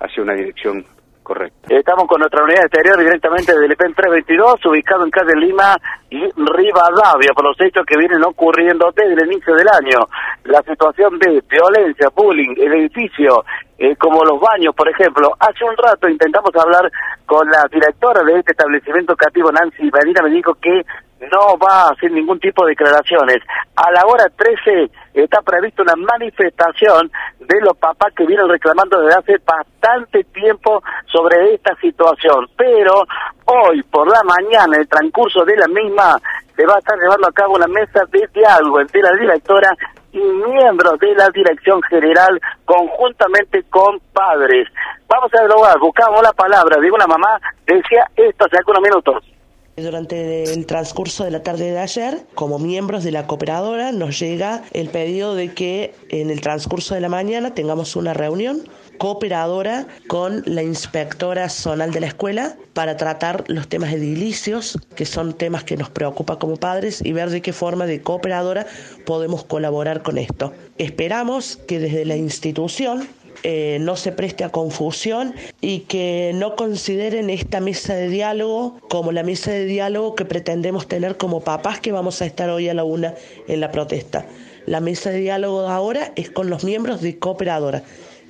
hacia 0.00 0.22
una 0.22 0.34
dirección 0.34 0.84
correcta. 1.28 1.68
Estamos 1.68 2.08
con 2.08 2.20
nuestra 2.20 2.42
unidad 2.42 2.64
exterior 2.64 2.96
directamente 2.98 3.52
del 3.52 3.70
EPEN 3.70 3.92
322, 3.92 4.64
ubicado 4.64 5.04
en 5.04 5.10
calle 5.10 5.36
Lima 5.36 5.76
y 6.08 6.24
Rivadavia, 6.24 7.36
por 7.36 7.44
los 7.44 7.60
hechos 7.60 7.84
que 7.84 7.98
vienen 7.98 8.24
ocurriendo 8.24 8.90
desde 8.96 9.12
el 9.12 9.30
inicio 9.30 9.54
del 9.54 9.68
año. 9.68 10.08
La 10.44 10.62
situación 10.62 11.18
de 11.18 11.44
violencia, 11.46 12.08
bullying, 12.16 12.54
el 12.56 12.72
edificio, 12.80 13.44
eh, 13.76 13.94
como 13.96 14.24
los 14.24 14.40
baños, 14.40 14.74
por 14.74 14.88
ejemplo. 14.88 15.30
Hace 15.38 15.64
un 15.64 15.76
rato 15.76 16.08
intentamos 16.08 16.50
hablar 16.56 16.90
con 17.26 17.46
la 17.46 17.68
directora 17.70 18.24
de 18.24 18.38
este 18.38 18.52
establecimiento 18.52 19.12
educativo, 19.12 19.52
Nancy 19.52 19.90
Medina, 19.92 20.22
me 20.22 20.30
dijo 20.30 20.54
que 20.54 20.82
no 21.20 21.58
va 21.58 21.82
a 21.82 21.90
hacer 21.90 22.10
ningún 22.12 22.38
tipo 22.38 22.64
de 22.64 22.70
declaraciones. 22.70 23.38
A 23.76 23.90
la 23.90 24.02
hora 24.06 24.26
13 24.36 24.90
está 25.14 25.42
prevista 25.42 25.82
una 25.82 25.96
manifestación 25.96 27.10
de 27.40 27.60
los 27.60 27.76
papás 27.76 28.12
que 28.14 28.26
vienen 28.26 28.48
reclamando 28.48 29.00
desde 29.00 29.18
hace 29.18 29.36
bastante 29.44 30.24
tiempo 30.24 30.82
sobre 31.06 31.54
esta 31.54 31.74
situación. 31.76 32.46
Pero 32.56 33.02
hoy 33.44 33.82
por 33.84 34.06
la 34.08 34.22
mañana, 34.22 34.76
en 34.76 34.82
el 34.82 34.88
transcurso 34.88 35.44
de 35.44 35.56
la 35.56 35.66
misma, 35.68 36.16
se 36.56 36.66
va 36.66 36.74
a 36.74 36.78
estar 36.78 36.98
llevando 36.98 37.28
a 37.28 37.32
cabo 37.32 37.54
una 37.54 37.68
mesa 37.68 38.00
de 38.10 38.28
diálogo 38.32 38.80
entre 38.80 39.00
la 39.02 39.12
directora 39.12 39.70
y 40.12 40.18
miembros 40.18 40.98
de 40.98 41.14
la 41.14 41.28
dirección 41.30 41.80
general 41.82 42.40
conjuntamente 42.64 43.64
con 43.70 43.98
padres. 44.12 44.68
Vamos 45.08 45.30
a 45.34 45.38
dialogar, 45.38 45.78
buscamos 45.78 46.22
la 46.22 46.32
palabra 46.32 46.80
de 46.80 46.90
una 46.90 47.06
mamá, 47.06 47.38
decía 47.66 48.06
esto 48.16 48.46
hace 48.46 48.56
algunos 48.58 48.82
minutos. 48.82 49.37
Durante 49.82 50.44
el 50.52 50.66
transcurso 50.66 51.24
de 51.24 51.30
la 51.30 51.42
tarde 51.42 51.70
de 51.70 51.78
ayer, 51.78 52.26
como 52.34 52.58
miembros 52.58 53.04
de 53.04 53.12
la 53.12 53.26
cooperadora, 53.26 53.92
nos 53.92 54.18
llega 54.18 54.64
el 54.72 54.88
pedido 54.88 55.34
de 55.34 55.54
que 55.54 55.94
en 56.08 56.30
el 56.30 56.40
transcurso 56.40 56.94
de 56.94 57.00
la 57.00 57.08
mañana 57.08 57.54
tengamos 57.54 57.94
una 57.94 58.12
reunión 58.12 58.62
cooperadora 58.98 59.86
con 60.08 60.42
la 60.44 60.62
inspectora 60.62 61.48
zonal 61.48 61.92
de 61.92 62.00
la 62.00 62.08
escuela 62.08 62.56
para 62.72 62.96
tratar 62.96 63.44
los 63.46 63.68
temas 63.68 63.92
edilicios, 63.92 64.76
que 64.96 65.06
son 65.06 65.32
temas 65.32 65.62
que 65.62 65.76
nos 65.76 65.88
preocupan 65.90 66.36
como 66.38 66.56
padres, 66.56 67.00
y 67.04 67.12
ver 67.12 67.30
de 67.30 67.40
qué 67.40 67.52
forma 67.52 67.86
de 67.86 68.02
cooperadora 68.02 68.66
podemos 69.06 69.44
colaborar 69.44 70.02
con 70.02 70.18
esto. 70.18 70.52
Esperamos 70.78 71.56
que 71.56 71.78
desde 71.78 72.04
la 72.04 72.16
institución 72.16 73.08
eh, 73.44 73.78
no 73.80 73.96
se 73.96 74.12
preste 74.12 74.44
a 74.44 74.50
confusión 74.50 75.34
y 75.60 75.80
que 75.80 76.32
no 76.34 76.56
consideren 76.56 77.30
esta 77.30 77.60
mesa 77.60 77.94
de 77.94 78.08
diálogo 78.08 78.80
como 78.88 79.12
la 79.12 79.22
mesa 79.22 79.52
de 79.52 79.64
diálogo 79.64 80.14
que 80.14 80.24
pretendemos 80.24 80.88
tener 80.88 81.16
como 81.16 81.40
papás 81.40 81.78
que 81.80 81.92
vamos 81.92 82.20
a 82.20 82.26
estar 82.26 82.50
hoy 82.50 82.68
a 82.68 82.74
la 82.74 82.84
una 82.84 83.14
en 83.46 83.60
la 83.60 83.70
protesta. 83.70 84.26
La 84.66 84.80
mesa 84.80 85.10
de 85.10 85.20
diálogo 85.20 85.60
ahora 85.68 86.12
es 86.16 86.30
con 86.30 86.50
los 86.50 86.64
miembros 86.64 87.00
de 87.00 87.18
Cooperadora, 87.18 87.84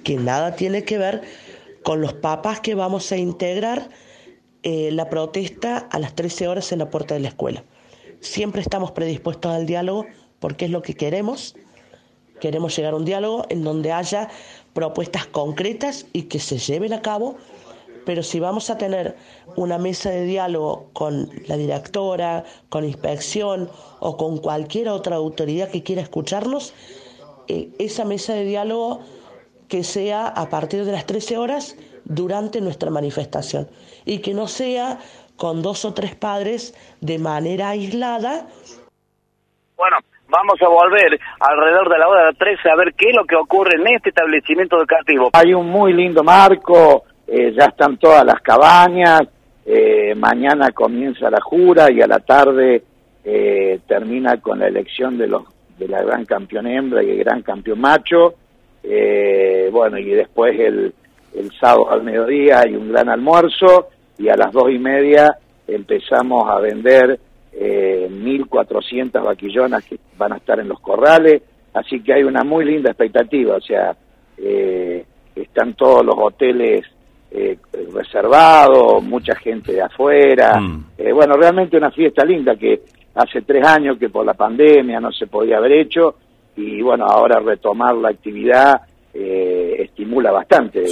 que 0.04 0.16
nada 0.16 0.56
tiene 0.56 0.84
que 0.84 0.98
ver 0.98 1.22
con 1.82 2.00
los 2.00 2.12
papás 2.12 2.60
que 2.60 2.74
vamos 2.74 3.10
a 3.10 3.16
integrar 3.16 3.88
eh, 4.62 4.90
la 4.92 5.08
protesta 5.08 5.78
a 5.78 5.98
las 5.98 6.14
13 6.14 6.48
horas 6.48 6.70
en 6.72 6.80
la 6.80 6.90
puerta 6.90 7.14
de 7.14 7.20
la 7.20 7.28
escuela. 7.28 7.64
Siempre 8.20 8.60
estamos 8.60 8.92
predispuestos 8.92 9.52
al 9.52 9.66
diálogo 9.66 10.04
porque 10.38 10.66
es 10.66 10.70
lo 10.70 10.82
que 10.82 10.94
queremos. 10.94 11.56
Queremos 12.40 12.76
llegar 12.76 12.94
a 12.94 12.96
un 12.96 13.04
diálogo 13.04 13.46
en 13.48 13.64
donde 13.64 13.92
haya 13.92 14.28
propuestas 14.72 15.26
concretas 15.26 16.06
y 16.12 16.22
que 16.22 16.38
se 16.38 16.58
lleven 16.58 16.92
a 16.92 17.02
cabo, 17.02 17.36
pero 18.04 18.22
si 18.22 18.40
vamos 18.40 18.70
a 18.70 18.78
tener 18.78 19.16
una 19.56 19.78
mesa 19.78 20.10
de 20.10 20.24
diálogo 20.24 20.86
con 20.92 21.30
la 21.46 21.56
directora, 21.56 22.44
con 22.68 22.84
inspección 22.84 23.68
o 24.00 24.16
con 24.16 24.38
cualquier 24.38 24.88
otra 24.88 25.16
autoridad 25.16 25.68
que 25.70 25.82
quiera 25.82 26.02
escucharnos, 26.02 26.74
eh, 27.48 27.70
esa 27.78 28.04
mesa 28.04 28.34
de 28.34 28.44
diálogo 28.44 29.00
que 29.68 29.84
sea 29.84 30.26
a 30.26 30.48
partir 30.48 30.84
de 30.84 30.92
las 30.92 31.06
13 31.06 31.36
horas 31.36 31.76
durante 32.04 32.60
nuestra 32.60 32.90
manifestación 32.90 33.68
y 34.04 34.18
que 34.18 34.32
no 34.32 34.48
sea 34.48 35.00
con 35.36 35.62
dos 35.62 35.84
o 35.84 35.94
tres 35.94 36.14
padres 36.14 36.74
de 37.00 37.18
manera 37.18 37.70
aislada. 37.70 38.48
Bueno, 39.76 39.98
vamos 40.28 40.60
a 40.62 40.68
volver 40.68 41.18
alrededor 41.40 41.88
de 41.88 41.98
la 41.98 42.08
hora 42.08 42.32
13 42.32 42.70
a 42.70 42.76
ver 42.76 42.94
qué 42.94 43.08
es 43.08 43.16
lo 43.16 43.24
que 43.24 43.36
ocurre 43.36 43.76
en 43.76 43.86
este 43.94 44.10
establecimiento 44.10 44.76
educativo. 44.76 45.30
Hay 45.32 45.54
un 45.54 45.68
muy 45.68 45.92
lindo 45.92 46.22
marco, 46.22 47.04
eh, 47.26 47.52
ya 47.56 47.66
están 47.66 47.96
todas 47.96 48.24
las 48.24 48.40
cabañas, 48.40 49.22
eh, 49.64 50.14
mañana 50.14 50.70
comienza 50.72 51.30
la 51.30 51.40
jura 51.40 51.90
y 51.90 52.00
a 52.00 52.06
la 52.06 52.20
tarde 52.20 52.82
eh, 53.24 53.80
termina 53.86 54.40
con 54.40 54.58
la 54.58 54.68
elección 54.68 55.18
de 55.18 55.26
los 55.26 55.42
de 55.78 55.86
la 55.86 56.02
gran 56.02 56.24
campeón 56.24 56.66
hembra 56.66 57.04
y 57.04 57.10
el 57.10 57.18
gran 57.18 57.42
campeón 57.42 57.80
macho. 57.80 58.34
bueno, 59.70 59.98
y 59.98 60.10
después 60.10 60.58
el, 60.58 60.92
el 61.36 61.52
sábado 61.52 61.92
al 61.92 62.02
mediodía 62.02 62.60
hay 62.60 62.74
un 62.74 62.90
gran 62.90 63.08
almuerzo 63.08 63.88
y 64.18 64.28
a 64.28 64.36
las 64.36 64.52
dos 64.52 64.70
y 64.70 64.78
media 64.78 65.36
empezamos 65.68 66.50
a 66.50 66.58
vender 66.58 67.20
eh, 67.60 68.08
1.400 68.10 69.24
vaquillonas 69.24 69.84
que 69.84 69.98
van 70.16 70.32
a 70.32 70.36
estar 70.36 70.60
en 70.60 70.68
los 70.68 70.80
corrales, 70.80 71.42
así 71.74 72.00
que 72.00 72.14
hay 72.14 72.22
una 72.22 72.44
muy 72.44 72.64
linda 72.64 72.90
expectativa, 72.90 73.56
o 73.56 73.60
sea, 73.60 73.96
eh, 74.36 75.04
están 75.34 75.74
todos 75.74 76.04
los 76.04 76.14
hoteles 76.16 76.84
eh, 77.30 77.58
reservados, 77.92 79.02
mucha 79.02 79.34
gente 79.34 79.72
de 79.72 79.82
afuera, 79.82 80.60
mm. 80.60 80.84
eh, 80.98 81.12
bueno, 81.12 81.34
realmente 81.34 81.76
una 81.76 81.90
fiesta 81.90 82.24
linda 82.24 82.54
que 82.56 82.82
hace 83.14 83.42
tres 83.42 83.66
años 83.66 83.98
que 83.98 84.08
por 84.08 84.24
la 84.24 84.34
pandemia 84.34 85.00
no 85.00 85.10
se 85.10 85.26
podía 85.26 85.58
haber 85.58 85.72
hecho 85.72 86.14
y 86.56 86.80
bueno, 86.80 87.06
ahora 87.06 87.40
retomar 87.40 87.94
la 87.96 88.10
actividad 88.10 88.82
eh, 89.14 89.84
estimula 89.84 90.30
bastante. 90.30 90.84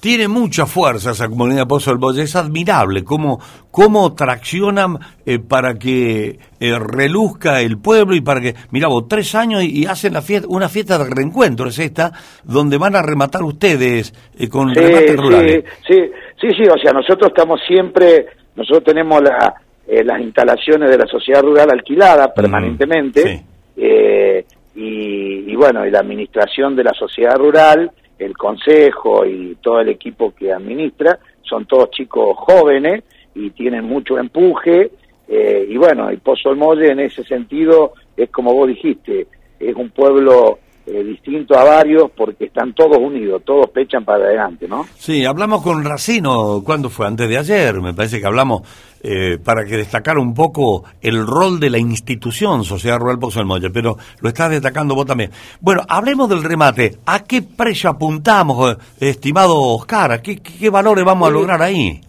Tiene 0.00 0.26
mucha 0.26 0.66
fuerza 0.66 1.10
esa 1.10 1.28
comunidad 1.28 1.68
Pozo 1.68 1.94
del 1.94 2.20
es 2.20 2.34
admirable 2.34 3.04
cómo, 3.04 3.38
cómo 3.70 4.14
traccionan 4.14 4.98
eh, 5.24 5.38
para 5.38 5.74
que 5.74 6.38
eh, 6.58 6.78
reluzca 6.78 7.60
el 7.60 7.78
pueblo 7.78 8.16
y 8.16 8.22
para 8.22 8.40
que, 8.40 8.54
mira 8.70 8.88
vos, 8.88 9.06
tres 9.06 9.34
años 9.34 9.62
y, 9.62 9.84
hacen 9.86 10.14
la 10.14 10.22
fiesta, 10.22 10.48
una 10.50 10.68
fiesta 10.68 10.98
de 10.98 11.04
reencuentro, 11.08 11.68
es 11.68 11.78
esta, 11.78 12.10
donde 12.42 12.78
van 12.78 12.96
a 12.96 13.02
rematar 13.02 13.42
ustedes 13.42 14.12
con 14.50 14.70
sí, 14.70 14.80
remates 14.80 15.16
rurales. 15.16 15.64
Sí, 15.86 16.00
sí, 16.40 16.48
sí, 16.56 16.62
o 16.68 16.78
sea, 16.78 16.92
nosotros 16.92 17.28
estamos 17.28 17.60
siempre, 17.68 18.26
nosotros 18.56 18.82
tenemos 18.84 19.22
la, 19.22 19.54
las 19.86 20.20
instalaciones 20.20 20.90
de 20.90 20.98
la 20.98 21.06
sociedad 21.06 21.42
rural 21.42 21.68
alquilada 21.70 22.32
permanentemente. 22.32 23.44
Y, 24.76 25.50
y, 25.50 25.56
bueno, 25.56 25.84
y 25.84 25.90
la 25.90 26.00
administración 26.00 26.76
de 26.76 26.84
la 26.84 26.92
sociedad 26.92 27.36
rural 27.36 27.90
el 28.18 28.36
consejo 28.36 29.26
y 29.26 29.56
todo 29.60 29.80
el 29.80 29.88
equipo 29.88 30.34
que 30.34 30.52
administra, 30.52 31.18
son 31.42 31.66
todos 31.66 31.90
chicos 31.90 32.36
jóvenes 32.36 33.04
y 33.34 33.50
tienen 33.50 33.84
mucho 33.84 34.18
empuje, 34.18 34.90
eh, 35.28 35.66
y 35.68 35.76
bueno, 35.76 36.08
el 36.08 36.18
Pozo 36.18 36.50
del 36.50 36.58
Molle 36.58 36.90
en 36.90 37.00
ese 37.00 37.24
sentido 37.24 37.92
es 38.16 38.30
como 38.30 38.54
vos 38.54 38.68
dijiste, 38.68 39.26
es 39.58 39.74
un 39.74 39.90
pueblo 39.90 40.60
eh, 40.88 41.02
distinto 41.02 41.58
a 41.58 41.64
varios 41.64 42.12
porque 42.12 42.44
están 42.44 42.72
todos 42.72 42.98
unidos, 42.98 43.42
todos 43.44 43.68
pechan 43.70 44.04
para 44.04 44.24
adelante, 44.24 44.68
¿no? 44.68 44.86
Sí, 44.94 45.24
hablamos 45.24 45.60
con 45.60 45.84
Racino, 45.84 46.62
¿cuándo 46.64 46.90
fue? 46.90 47.08
Antes 47.08 47.28
de 47.28 47.36
ayer, 47.36 47.80
me 47.80 47.92
parece 47.92 48.20
que 48.20 48.26
hablamos 48.26 48.62
eh, 49.02 49.36
para 49.44 49.64
que 49.64 49.78
destacara 49.78 50.20
un 50.20 50.32
poco 50.32 50.84
el 51.02 51.26
rol 51.26 51.58
de 51.58 51.70
la 51.70 51.78
institución 51.78 52.62
Sociedad 52.62 53.00
Rural 53.00 53.18
Pozo 53.18 53.40
del 53.40 53.48
Molle, 53.48 53.70
pero 53.70 53.96
lo 54.20 54.28
estás 54.28 54.50
destacando 54.50 54.94
vos 54.94 55.06
también. 55.06 55.32
Bueno, 55.60 55.82
hablemos 55.88 56.28
del 56.28 56.44
remate. 56.44 56.92
¿A 57.04 57.24
qué 57.24 57.42
precio 57.42 57.90
apuntamos, 57.90 58.76
estimado 59.00 59.60
Oscar? 59.60 60.22
¿Qué, 60.22 60.36
qué 60.36 60.70
valores 60.70 61.04
vamos 61.04 61.28
a 61.28 61.32
lograr 61.32 61.62
ahí? 61.62 62.00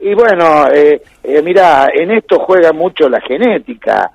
Y 0.00 0.14
bueno, 0.14 0.68
eh, 0.72 1.02
mira, 1.44 1.88
en 1.94 2.12
esto 2.12 2.38
juega 2.38 2.72
mucho 2.72 3.10
la 3.10 3.20
genética. 3.20 4.10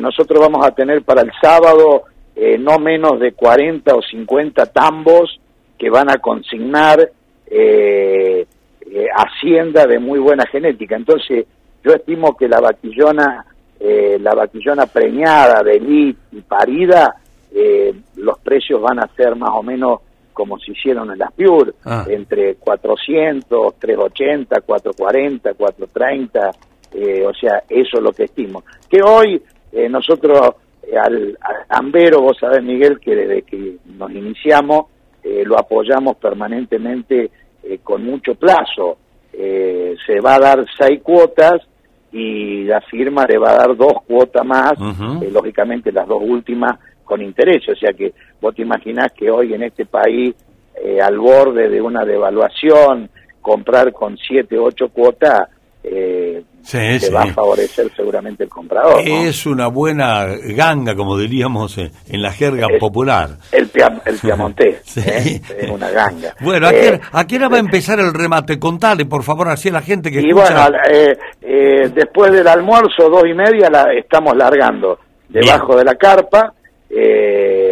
nosotros 0.00 0.40
vamos 0.40 0.66
a 0.66 0.70
tener 0.70 1.02
para 1.02 1.20
el 1.20 1.30
sábado 1.38 2.04
eh, 2.40 2.56
no 2.56 2.78
menos 2.78 3.18
de 3.18 3.32
40 3.32 3.96
o 3.96 4.00
50 4.00 4.66
tambos 4.66 5.40
que 5.76 5.90
van 5.90 6.08
a 6.08 6.18
consignar 6.18 7.10
eh, 7.50 8.46
eh, 8.80 9.06
hacienda 9.12 9.86
de 9.88 9.98
muy 9.98 10.20
buena 10.20 10.46
genética. 10.46 10.94
Entonces, 10.94 11.46
yo 11.82 11.92
estimo 11.94 12.36
que 12.36 12.46
la 12.46 12.60
vaquillona, 12.60 13.44
la 13.80 14.34
vaquillona 14.34 14.86
preñada 14.86 15.64
de 15.64 15.76
elite 15.78 16.20
y 16.32 16.40
parida, 16.42 17.16
los 18.16 18.38
precios 18.38 18.80
van 18.80 19.00
a 19.00 19.08
ser 19.16 19.34
más 19.34 19.50
o 19.54 19.62
menos 19.62 20.00
como 20.32 20.58
se 20.60 20.72
hicieron 20.72 21.10
en 21.10 21.18
las 21.18 21.32
Pure, 21.32 21.72
ah. 21.84 22.04
entre 22.08 22.54
400, 22.54 23.74
380, 23.80 24.60
440, 24.60 25.54
430, 25.54 26.50
o 27.26 27.34
sea, 27.34 27.64
eso 27.68 27.96
es 27.96 28.02
lo 28.02 28.12
que 28.12 28.24
estimo. 28.24 28.62
Que 28.88 29.02
hoy 29.02 29.42
nosotros 29.88 30.54
al, 30.96 31.38
Ambero, 31.68 32.22
vos 32.22 32.36
sabés 32.38 32.62
Miguel, 32.62 32.98
que 33.00 33.14
desde 33.14 33.42
que 33.42 33.76
nos 33.86 34.10
iniciamos 34.10 34.86
eh, 35.22 35.42
lo 35.44 35.58
apoyamos 35.58 36.16
permanentemente 36.16 37.30
eh, 37.62 37.78
con 37.82 38.04
mucho 38.04 38.34
plazo. 38.34 38.98
Eh, 39.32 39.96
se 40.06 40.20
va 40.20 40.36
a 40.36 40.40
dar 40.40 40.66
seis 40.78 41.00
cuotas 41.02 41.60
y 42.12 42.64
la 42.64 42.80
firma 42.80 43.24
le 43.26 43.38
va 43.38 43.50
a 43.50 43.56
dar 43.56 43.76
dos 43.76 44.02
cuotas 44.06 44.44
más, 44.44 44.72
eh, 45.22 45.30
lógicamente 45.30 45.92
las 45.92 46.06
dos 46.08 46.22
últimas 46.22 46.78
con 47.04 47.22
interés, 47.22 47.68
o 47.68 47.74
sea 47.74 47.92
que 47.92 48.12
vos 48.40 48.54
te 48.54 48.62
imaginás 48.62 49.12
que 49.12 49.30
hoy 49.30 49.54
en 49.54 49.62
este 49.62 49.86
país, 49.86 50.34
eh, 50.82 51.00
al 51.00 51.18
borde 51.18 51.68
de 51.68 51.80
una 51.80 52.04
devaluación, 52.04 53.10
comprar 53.40 53.92
con 53.92 54.16
siete, 54.16 54.58
ocho 54.58 54.88
cuotas, 54.88 55.48
eh, 55.82 56.42
te 56.70 57.10
va 57.10 57.22
a 57.22 57.32
favorecer 57.32 57.90
seguramente 57.96 58.44
el 58.44 58.50
comprador. 58.50 59.00
Es 59.06 59.46
una 59.46 59.68
buena 59.68 60.26
ganga, 60.54 60.94
como 60.94 61.16
diríamos 61.16 61.78
en 61.78 62.22
la 62.22 62.30
jerga 62.32 62.66
popular. 62.78 63.30
El, 63.52 63.70
el 64.04 64.18
piamontés, 64.22 64.96
¿eh? 64.98 65.40
es 65.58 65.70
una 65.70 65.90
ganga. 65.90 66.34
Bueno, 66.40 66.66
¿a, 66.66 66.70
qué, 66.70 67.36
eh, 67.36 67.38
hora 67.38 67.48
va 67.48 67.56
a 67.56 67.60
empezar 67.60 67.98
el 68.00 68.12
remate? 68.12 68.58
Contale, 68.58 69.06
por 69.06 69.22
favor, 69.22 69.48
así 69.48 69.70
a 69.70 69.72
la 69.72 69.82
gente 69.82 70.10
que 70.10 70.20
y 70.20 70.32
bueno, 70.32 70.66
eh, 70.90 71.90
después 71.94 72.32
del 72.32 72.46
almuerzo, 72.46 73.08
dos 73.08 73.24
y 73.26 73.34
media, 73.34 73.70
la 73.70 73.92
estamos 73.94 74.36
largando 74.36 74.98
debajo 75.28 75.76
de 75.76 75.84
la 75.84 75.94
carpa, 75.94 76.52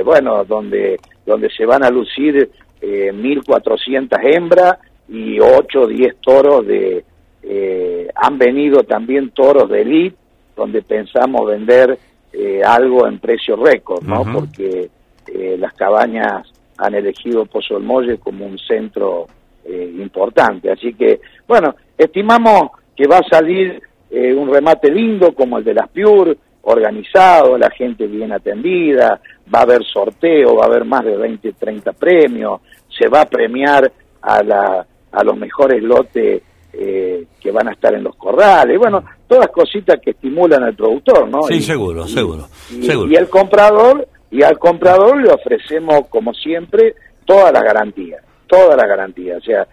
bueno, 0.04 0.44
donde, 0.44 0.98
donde 1.26 1.50
se 1.50 1.66
van 1.66 1.84
a 1.84 1.90
lucir 1.90 2.50
1.400 2.80 4.18
hembras 4.22 4.74
y 5.08 5.38
8 5.38 5.80
o 5.80 5.86
10 5.86 6.16
toros 6.20 6.66
de 6.66 7.04
eh, 7.48 8.08
han 8.16 8.38
venido 8.38 8.82
también 8.82 9.30
toros 9.30 9.70
de 9.70 9.82
elite, 9.82 10.16
donde 10.56 10.82
pensamos 10.82 11.46
vender 11.46 11.96
eh, 12.32 12.60
algo 12.64 13.06
en 13.06 13.20
precio 13.20 13.54
récord, 13.54 14.02
¿no? 14.02 14.24
Porque 14.24 14.90
eh, 15.28 15.56
las 15.56 15.72
cabañas 15.74 16.52
han 16.76 16.94
elegido 16.96 17.46
Pozo 17.46 17.74
del 17.74 17.84
Molle 17.84 18.18
como 18.18 18.44
un 18.46 18.58
centro 18.58 19.26
importante. 19.68 20.70
Así 20.70 20.94
que, 20.94 21.20
bueno, 21.48 21.74
estimamos 21.98 22.70
que 22.94 23.08
va 23.08 23.18
a 23.18 23.28
salir 23.28 23.82
un 24.12 24.48
remate 24.48 24.88
lindo 24.88 25.34
como 25.34 25.58
el 25.58 25.64
de 25.64 25.74
las 25.74 25.88
Pure, 25.88 26.36
organizado, 26.62 27.58
la 27.58 27.70
gente 27.70 28.06
bien 28.06 28.30
atendida, 28.30 29.20
va 29.52 29.60
a 29.60 29.62
haber 29.62 29.82
sorteo, 29.84 30.54
va 30.54 30.64
a 30.64 30.68
haber 30.68 30.84
más 30.84 31.04
de 31.04 31.16
20, 31.16 31.52
30 31.54 31.92
premios, 31.94 32.60
se 32.96 33.08
va 33.08 33.22
a 33.22 33.28
premiar 33.28 33.90
a, 34.22 34.42
la, 34.44 34.86
a 35.10 35.24
los 35.24 35.36
mejores 35.36 35.82
lotes 35.82 36.42
eh, 36.78 37.24
que 37.40 37.50
van 37.50 37.68
a 37.68 37.72
estar 37.72 37.94
en 37.94 38.04
los 38.04 38.16
corrales, 38.16 38.78
bueno, 38.78 39.02
todas 39.26 39.48
cositas 39.48 39.98
que 40.00 40.10
estimulan 40.10 40.62
al 40.62 40.74
productor, 40.74 41.28
¿no? 41.28 41.42
Sí, 41.44 41.60
seguro, 41.62 42.06
seguro, 42.06 42.48
y, 42.70 42.82
seguro. 42.82 43.10
Y 43.10 43.16
el 43.16 43.28
comprador, 43.28 44.06
y 44.30 44.42
al 44.42 44.58
comprador 44.58 45.20
le 45.22 45.32
ofrecemos, 45.32 46.06
como 46.08 46.34
siempre, 46.34 46.94
toda 47.24 47.50
la 47.50 47.62
garantía, 47.62 48.18
toda 48.46 48.76
la 48.76 48.86
garantía, 48.86 49.36
o 49.38 49.40
sea, 49.40 49.66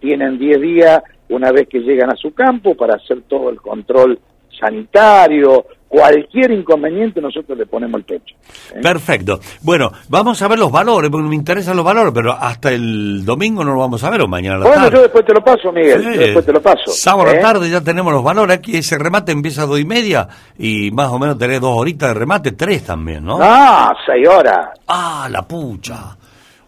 tienen 0.00 0.38
10 0.38 0.60
días 0.60 1.02
una 1.28 1.52
vez 1.52 1.68
que 1.68 1.80
llegan 1.80 2.10
a 2.10 2.16
su 2.16 2.32
campo 2.32 2.74
para 2.74 2.94
hacer 2.94 3.22
todo 3.28 3.50
el 3.50 3.60
control 3.60 4.18
sanitario, 4.58 5.66
cualquier 5.88 6.52
inconveniente 6.52 7.20
nosotros 7.20 7.56
le 7.56 7.66
ponemos 7.66 7.98
el 8.00 8.04
pecho. 8.04 8.34
¿eh? 8.74 8.80
Perfecto. 8.80 9.40
Bueno, 9.62 9.90
vamos 10.08 10.40
a 10.42 10.48
ver 10.48 10.58
los 10.58 10.70
valores, 10.70 11.10
porque 11.10 11.28
me 11.28 11.34
interesan 11.34 11.76
los 11.76 11.84
valores, 11.84 12.12
pero 12.14 12.32
hasta 12.32 12.70
el 12.70 13.24
domingo 13.24 13.64
no 13.64 13.72
lo 13.72 13.80
vamos 13.80 14.04
a 14.04 14.10
ver 14.10 14.20
o 14.20 14.28
mañana 14.28 14.58
la 14.58 14.66
bueno, 14.66 14.90
yo 14.90 15.02
después 15.02 15.24
te 15.24 15.32
lo 15.32 15.42
paso, 15.42 15.72
Miguel, 15.72 16.04
después 16.16 16.44
te 16.44 16.52
lo 16.52 16.60
paso. 16.60 16.90
Sábado 16.92 17.30
a 17.30 17.34
¿eh? 17.34 17.40
tarde 17.40 17.70
ya 17.70 17.80
tenemos 17.80 18.12
los 18.12 18.22
valores, 18.22 18.58
aquí 18.58 18.76
ese 18.76 18.98
remate 18.98 19.32
empieza 19.32 19.62
a 19.62 19.66
dos 19.66 19.80
y 19.80 19.84
media 19.84 20.28
y 20.58 20.90
más 20.90 21.08
o 21.08 21.18
menos 21.18 21.38
tenés 21.38 21.60
dos 21.60 21.76
horitas 21.76 22.10
de 22.10 22.14
remate, 22.14 22.52
tres 22.52 22.84
también, 22.84 23.24
¿no? 23.24 23.38
Ah, 23.40 23.92
seis 24.06 24.28
horas. 24.28 24.68
Ah, 24.86 25.28
la 25.30 25.42
pucha. 25.42 26.16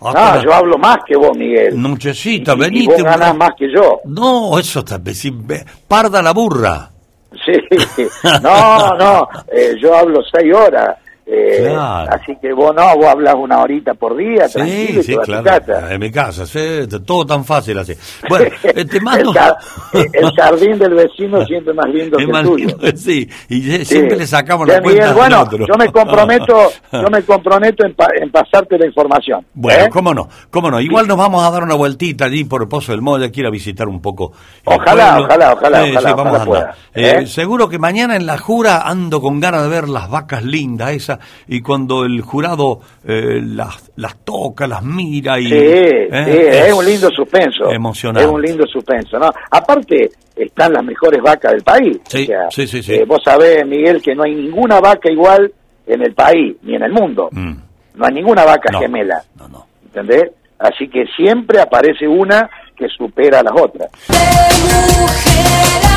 Ah, 0.03 0.41
yo 0.43 0.53
hablo 0.55 0.79
más 0.79 0.99
que 1.07 1.15
vos, 1.15 1.37
Miguel. 1.37 1.81
Nochecita, 1.81 2.55
venite. 2.55 2.85
Y 2.85 2.87
vos 2.87 3.03
ganás 3.03 3.37
más 3.37 3.51
que 3.59 3.67
yo. 3.71 4.01
No, 4.07 4.59
eso 4.59 4.79
está... 4.81 4.99
Parda 5.87 6.23
la 6.23 6.33
burra. 6.33 6.91
Sí, 7.45 7.53
no, 8.43 8.97
no, 8.97 9.29
eh, 9.53 9.77
yo 9.81 9.95
hablo 9.95 10.23
seis 10.25 10.53
horas. 10.53 10.97
Eh, 11.33 11.77
Así 12.11 12.37
que 12.43 12.53
vos 12.53 12.75
no, 12.75 12.97
vos 12.97 13.07
hablas 13.07 13.37
una 13.37 13.61
horita 13.61 13.95
por 13.95 14.17
día, 14.17 14.49
tranquilo, 14.49 15.01
sí, 15.01 15.17
claro. 15.17 15.45
casa. 15.45 15.95
En 15.95 16.01
mi 16.01 16.11
casa, 16.11 16.45
sí, 16.45 16.89
todo 17.07 17.25
tan 17.25 17.45
fácil 17.45 17.79
así. 17.79 17.95
Bueno, 18.29 18.47
eh, 18.65 18.85
te 18.85 19.01
mando... 19.01 19.33
el, 19.93 20.33
jardín 20.35 20.77
del 20.77 20.95
vecino 20.95 21.47
siempre 21.47 21.73
más 21.73 21.87
lindo 21.87 22.19
que 22.19 22.25
el 22.25 22.43
tuyo. 22.43 22.69
sí, 22.97 23.29
y 23.49 23.85
siempre 23.85 24.17
le 24.17 24.27
sacamos 24.27 24.67
la 24.67 24.83
cuenta 24.83 25.13
Bueno, 25.13 25.49
yo 25.53 25.75
me 25.79 25.87
comprometo, 25.93 26.73
yo 26.91 27.09
me 27.09 27.23
comprometo 27.23 27.87
en, 27.87 27.95
en 28.21 28.31
pasarte 28.33 28.77
la 28.77 28.87
información. 28.87 29.47
Bueno, 29.55 29.85
¿eh? 29.85 29.89
cómo 29.89 30.13
no, 30.13 30.29
cómo 30.51 30.69
no. 30.69 30.81
Igual 30.81 31.07
nos 31.07 31.17
vamos 31.17 31.45
a 31.45 31.51
dar 31.53 31.63
una 31.63 31.77
vueltita 31.77 32.25
allí 32.25 32.43
por 32.43 32.63
el 32.63 32.69
Pozo 32.69 32.91
del 32.91 33.03
Molle, 33.03 33.31
quiero 33.31 33.53
visitar 33.53 33.87
un 33.87 34.03
poco. 34.03 34.33
Ojalá, 34.65 35.21
ojalá, 35.21 35.53
ojalá, 35.53 35.85
ojalá, 35.85 36.15
vamos 36.15 36.41
a 36.41 36.43
andar. 36.43 37.27
seguro 37.29 37.69
que 37.69 37.79
mañana 37.79 38.17
en 38.17 38.27
la 38.27 38.37
jura 38.37 38.81
ando 38.81 39.21
con 39.21 39.39
ganas 39.39 39.63
de 39.63 39.69
ver 39.69 39.89
las 39.89 40.11
vacas 40.11 40.43
lindas 40.43 40.91
esas 40.91 41.20
y 41.49 41.61
cuando 41.61 42.05
el 42.05 42.21
jurado 42.21 42.81
eh, 43.05 43.41
las, 43.43 43.93
las 43.97 44.17
toca, 44.25 44.67
las 44.67 44.83
mira 44.83 45.39
y... 45.39 45.49
Sí, 45.49 45.55
¿eh? 45.55 46.67
es, 46.67 46.73
un 46.73 46.85
lindo 46.85 47.09
suspenso. 47.11 47.71
Emocionante. 47.71 48.29
Es 48.29 48.35
un 48.35 48.43
lindo 48.43 48.67
suspenso, 48.67 49.19
¿no? 49.19 49.31
Aparte, 49.51 50.11
están 50.37 50.73
las 50.73 50.85
mejores 50.85 51.21
vacas 51.23 51.53
del 51.53 51.63
país. 51.63 51.99
Sí, 52.09 52.29
sí, 52.51 52.67
sí. 52.67 52.95
Eh, 52.95 53.05
vos 53.07 53.21
sabés, 53.25 53.67
Miguel, 53.67 54.01
que 54.03 54.15
no 54.15 54.25
hay 54.25 54.35
ninguna 54.35 54.81
vaca 54.81 55.11
igual 55.11 55.53
en 55.87 56.03
el 56.03 56.15
país, 56.15 56.57
ni 56.63 56.77
en 56.77 56.83
el 56.83 56.93
mundo. 56.93 57.29
Mm. 57.33 57.55
No 57.95 58.07
hay 58.07 58.15
ninguna 58.15 58.45
vaca 58.45 58.79
gemela. 58.79 59.23
No, 59.37 59.49
no. 59.49 59.67
¿Entendés? 59.85 60.31
Así 60.59 60.89
que 60.89 61.05
siempre 61.17 61.61
aparece 61.61 62.07
una 62.07 62.49
que 62.77 62.87
supera 62.89 63.41
a 63.41 63.43
las 63.43 63.55
otras. 63.61 63.91
de 64.09 65.01
mujer 65.01 65.90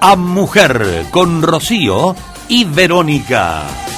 a 0.00 0.16
mujer 0.16 1.06
con 1.10 1.42
Rocío 1.42 2.16
y 2.48 2.64
Verónica. 2.64 3.89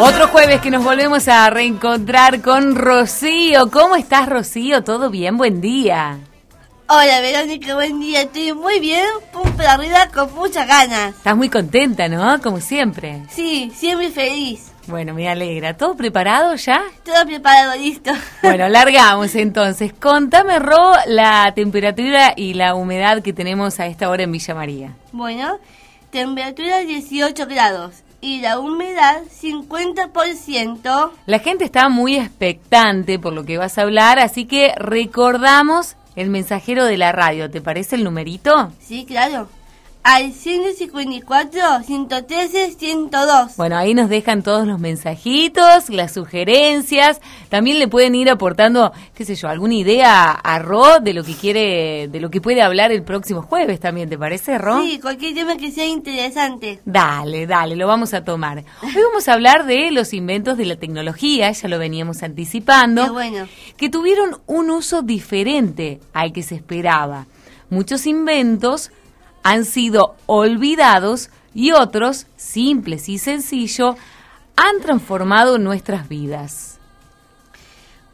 Otro 0.00 0.28
jueves 0.28 0.60
que 0.60 0.70
nos 0.70 0.84
volvemos 0.84 1.26
a 1.26 1.50
reencontrar 1.50 2.40
con 2.40 2.76
Rocío. 2.76 3.68
¿Cómo 3.68 3.96
estás, 3.96 4.28
Rocío? 4.28 4.84
¿Todo 4.84 5.10
bien? 5.10 5.36
Buen 5.36 5.60
día. 5.60 6.20
Hola, 6.86 7.20
Verónica, 7.20 7.74
buen 7.74 7.98
día. 7.98 8.22
Estoy 8.22 8.52
muy 8.52 8.78
bien, 8.78 9.04
pum 9.32 9.50
para 9.56 9.72
arriba, 9.72 10.08
con 10.14 10.32
muchas 10.36 10.68
ganas. 10.68 11.16
Estás 11.16 11.36
muy 11.36 11.48
contenta, 11.48 12.08
¿no? 12.08 12.40
Como 12.40 12.60
siempre. 12.60 13.24
Sí, 13.28 13.72
siempre 13.74 14.10
feliz. 14.10 14.70
Bueno, 14.86 15.14
me 15.14 15.28
alegra. 15.28 15.76
¿Todo 15.76 15.96
preparado 15.96 16.54
ya? 16.54 16.80
Todo 17.04 17.26
preparado, 17.26 17.76
listo. 17.76 18.12
Bueno, 18.44 18.68
largamos 18.68 19.34
entonces. 19.34 19.92
Contame, 19.92 20.60
Ro, 20.60 20.92
la 21.06 21.52
temperatura 21.56 22.34
y 22.36 22.54
la 22.54 22.76
humedad 22.76 23.20
que 23.20 23.32
tenemos 23.32 23.80
a 23.80 23.86
esta 23.86 24.08
hora 24.08 24.22
en 24.22 24.30
Villa 24.30 24.54
María. 24.54 24.94
Bueno, 25.10 25.58
temperatura 26.12 26.78
18 26.78 27.46
grados 27.46 28.04
y 28.20 28.40
la 28.40 28.58
humedad 28.58 29.22
50%. 29.24 31.10
La 31.26 31.38
gente 31.38 31.64
está 31.64 31.88
muy 31.88 32.16
expectante 32.16 33.18
por 33.18 33.32
lo 33.32 33.44
que 33.44 33.58
vas 33.58 33.78
a 33.78 33.82
hablar, 33.82 34.18
así 34.18 34.46
que 34.46 34.74
recordamos 34.76 35.96
el 36.16 36.30
mensajero 36.30 36.84
de 36.84 36.96
la 36.96 37.12
radio. 37.12 37.50
¿Te 37.50 37.60
parece 37.60 37.96
el 37.96 38.04
numerito? 38.04 38.72
Sí, 38.80 39.04
claro 39.04 39.48
al 40.08 40.32
154 40.32 41.82
113 41.84 42.72
102. 42.78 43.56
Bueno, 43.58 43.76
ahí 43.76 43.92
nos 43.92 44.08
dejan 44.08 44.42
todos 44.42 44.66
los 44.66 44.80
mensajitos, 44.80 45.90
las 45.90 46.14
sugerencias. 46.14 47.20
También 47.50 47.78
le 47.78 47.88
pueden 47.88 48.14
ir 48.14 48.30
aportando, 48.30 48.90
qué 49.14 49.26
sé 49.26 49.34
yo, 49.34 49.48
alguna 49.48 49.74
idea 49.74 50.30
a 50.30 50.58
Ro 50.60 51.00
de 51.00 51.12
lo 51.12 51.24
que 51.24 51.34
quiere, 51.34 52.08
de 52.08 52.20
lo 52.20 52.30
que 52.30 52.40
puede 52.40 52.62
hablar 52.62 52.90
el 52.90 53.02
próximo 53.02 53.42
jueves 53.42 53.80
también, 53.80 54.08
¿te 54.08 54.16
parece, 54.16 54.56
Ro? 54.56 54.80
Sí, 54.80 54.98
cualquier 54.98 55.34
tema 55.34 55.58
que 55.58 55.70
sea 55.70 55.84
interesante. 55.84 56.80
Dale, 56.86 57.46
dale, 57.46 57.76
lo 57.76 57.86
vamos 57.86 58.14
a 58.14 58.24
tomar. 58.24 58.64
Hoy 58.82 59.02
vamos 59.10 59.28
a 59.28 59.34
hablar 59.34 59.66
de 59.66 59.90
los 59.90 60.14
inventos 60.14 60.56
de 60.56 60.64
la 60.64 60.76
tecnología, 60.76 61.52
ya 61.52 61.68
lo 61.68 61.78
veníamos 61.78 62.22
anticipando. 62.22 63.04
Qué 63.04 63.10
bueno. 63.10 63.46
Que 63.76 63.90
tuvieron 63.90 64.38
un 64.46 64.70
uso 64.70 65.02
diferente 65.02 66.00
al 66.14 66.32
que 66.32 66.42
se 66.42 66.54
esperaba. 66.54 67.26
Muchos 67.68 68.06
inventos 68.06 68.90
han 69.48 69.64
sido 69.64 70.14
olvidados 70.26 71.30
y 71.54 71.72
otros, 71.72 72.26
simples 72.36 73.08
y 73.08 73.16
sencillos, 73.16 73.96
han 74.56 74.80
transformado 74.82 75.56
nuestras 75.56 76.06
vidas. 76.06 76.78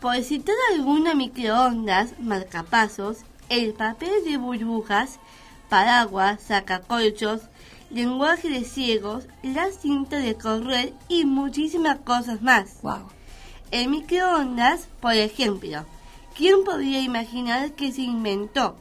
Por 0.01 0.23
citar 0.23 0.55
alguna 0.73 1.17
microondas, 1.17 2.21
marcapasos, 2.21 3.19
el 3.49 3.75
papel 3.75 4.13
de 4.25 4.37
burbujas, 4.37 5.19
paraguas, 5.69 6.41
sacacolchos, 6.41 7.41
lenguaje 7.91 8.49
de 8.49 8.63
ciegos, 8.63 9.25
la 9.43 9.73
cinta 9.73 10.19
de 10.19 10.37
correr 10.37 10.93
y 11.09 11.25
muchísimas 11.25 11.99
cosas 11.99 12.43
más. 12.43 12.81
Wow. 12.83 13.09
El 13.73 13.89
microondas, 13.89 14.87
por 15.01 15.15
ejemplo, 15.15 15.85
¿quién 16.37 16.63
podría 16.63 17.01
imaginar 17.01 17.73
que 17.73 17.91
se 17.91 18.03
inventó 18.03 18.77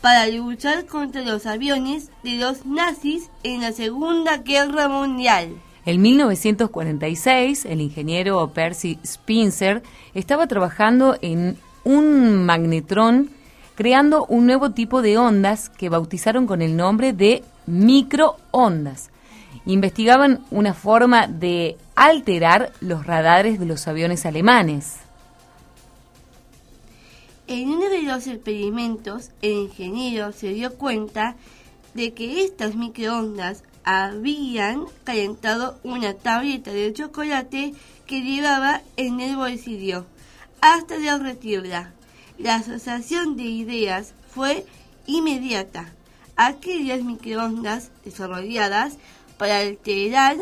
para 0.00 0.26
luchar 0.26 0.86
contra 0.86 1.22
los 1.22 1.46
aviones 1.46 2.10
de 2.22 2.36
los 2.36 2.66
nazis 2.66 3.30
en 3.42 3.62
la 3.62 3.72
Segunda 3.72 4.38
Guerra 4.38 4.88
Mundial? 4.88 5.50
En 5.84 6.02
1946, 6.02 7.64
el 7.64 7.80
ingeniero 7.80 8.50
Percy 8.52 8.98
Spencer 9.02 9.82
estaba 10.14 10.46
trabajando 10.46 11.16
en 11.22 11.56
un 11.84 12.44
magnetrón 12.44 13.30
creando 13.78 14.26
un 14.26 14.44
nuevo 14.44 14.72
tipo 14.72 15.02
de 15.02 15.18
ondas 15.18 15.68
que 15.68 15.88
bautizaron 15.88 16.48
con 16.48 16.62
el 16.62 16.76
nombre 16.76 17.12
de 17.12 17.44
microondas. 17.66 19.10
Investigaban 19.66 20.40
una 20.50 20.74
forma 20.74 21.28
de 21.28 21.76
alterar 21.94 22.72
los 22.80 23.06
radares 23.06 23.60
de 23.60 23.66
los 23.66 23.86
aviones 23.86 24.26
alemanes. 24.26 24.96
En 27.48 27.70
uno 27.70 27.88
de 27.88 28.02
los 28.02 28.26
experimentos, 28.26 29.30
el 29.40 29.52
ingeniero 29.52 30.32
se 30.32 30.48
dio 30.48 30.74
cuenta 30.74 31.34
de 31.94 32.12
que 32.12 32.44
estas 32.44 32.74
microondas 32.74 33.64
habían 33.84 34.84
calentado 35.02 35.80
una 35.82 36.12
tableta 36.12 36.72
de 36.72 36.92
chocolate 36.92 37.72
que 38.06 38.20
llevaba 38.20 38.82
en 38.98 39.20
el 39.20 39.36
bolsillo 39.36 40.04
hasta 40.60 40.98
derretirla. 40.98 41.94
La 42.36 42.56
asociación 42.56 43.38
de 43.38 43.44
ideas 43.44 44.12
fue 44.30 44.66
inmediata. 45.06 45.90
Aquellas 46.36 47.02
microondas 47.02 47.90
desarrolladas 48.04 48.98
para 49.38 49.60
alterar 49.60 50.36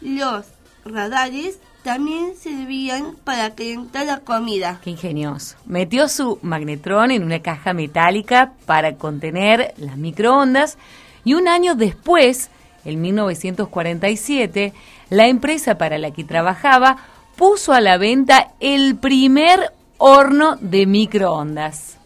los 0.00 0.46
radares 0.84 1.60
también 1.88 2.36
servían 2.36 3.16
para 3.24 3.54
calentar 3.54 4.04
la 4.04 4.18
comida. 4.18 4.78
Qué 4.84 4.90
ingenioso. 4.90 5.56
Metió 5.64 6.06
su 6.08 6.38
magnetrón 6.42 7.12
en 7.12 7.24
una 7.24 7.40
caja 7.40 7.72
metálica 7.72 8.52
para 8.66 8.96
contener 8.96 9.72
las 9.78 9.96
microondas 9.96 10.76
y 11.24 11.32
un 11.32 11.48
año 11.48 11.76
después, 11.76 12.50
en 12.84 13.00
1947, 13.00 14.74
la 15.08 15.28
empresa 15.28 15.78
para 15.78 15.96
la 15.96 16.10
que 16.10 16.24
trabajaba 16.24 16.98
puso 17.36 17.72
a 17.72 17.80
la 17.80 17.96
venta 17.96 18.48
el 18.60 18.96
primer 18.96 19.72
horno 19.96 20.56
de 20.60 20.84
microondas. 20.84 21.96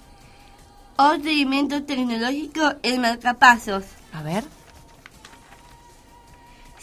Otro 0.94 1.28
invento 1.28 1.82
tecnológico, 1.82 2.74
el 2.84 3.00
marcapasos. 3.00 3.82
A 4.12 4.22
ver. 4.22 4.44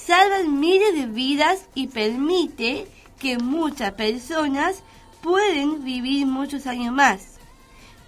Salvan 0.10 0.60
miles 0.60 0.96
de 0.96 1.06
vidas 1.06 1.68
y 1.76 1.86
permite 1.86 2.88
que 3.20 3.38
muchas 3.38 3.92
personas 3.92 4.82
pueden 5.22 5.84
vivir 5.84 6.26
muchos 6.26 6.66
años 6.66 6.96
más. 6.96 7.36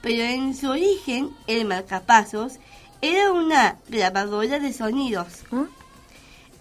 Pero 0.02 0.24
en 0.24 0.56
su 0.56 0.72
origen, 0.72 1.30
el 1.46 1.66
marcapasos 1.66 2.54
era 3.04 3.32
una 3.32 3.78
grabadora 3.88 4.58
de 4.58 4.74
sonidos. 4.74 5.44
¿Ah? 5.52 5.66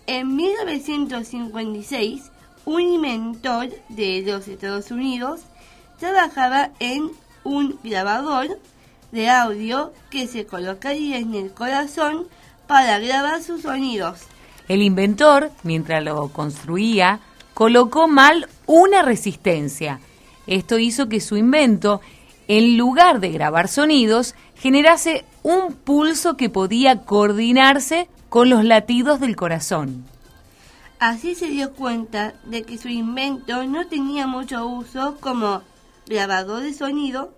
En 0.07 0.37
1956, 0.37 2.25
un 2.67 2.83
inventor 2.83 3.71
de 3.89 4.21
los 4.21 4.47
Estados 4.47 4.91
Unidos 4.91 5.41
trabajaba 5.99 6.73
en 6.81 7.13
un 7.45 7.79
grabador 7.83 8.61
de 9.11 9.31
audio 9.31 9.95
que 10.11 10.27
se 10.27 10.45
colocaría 10.45 11.17
en 11.17 11.35
el 11.35 11.51
corazón 11.51 12.29
para 12.67 12.99
grabar 12.99 13.43
sus 13.43 13.63
sonidos. 13.63 14.27
El 14.71 14.83
inventor, 14.83 15.51
mientras 15.65 16.01
lo 16.05 16.29
construía, 16.29 17.19
colocó 17.55 18.07
mal 18.07 18.47
una 18.67 19.03
resistencia. 19.03 19.99
Esto 20.47 20.79
hizo 20.79 21.09
que 21.09 21.19
su 21.19 21.37
invento, 21.37 22.01
en 22.47 22.77
lugar 22.77 23.19
de 23.19 23.31
grabar 23.31 23.67
sonidos, 23.67 24.37
generase 24.55 25.25
un 25.43 25.75
pulso 25.75 26.37
que 26.37 26.51
podía 26.51 27.03
coordinarse 27.03 28.09
con 28.29 28.49
los 28.49 28.65
latidos 28.65 29.19
del 29.19 29.35
corazón. 29.35 30.05
Así 31.01 31.35
se 31.35 31.49
dio 31.49 31.73
cuenta 31.73 32.35
de 32.45 32.63
que 32.63 32.79
su 32.79 32.87
invento 32.87 33.67
no 33.67 33.89
tenía 33.89 34.29
mucho 34.29 34.65
uso 34.69 35.17
como 35.19 35.63
grabador 36.07 36.63
de 36.63 36.75
sonido, 36.75 37.35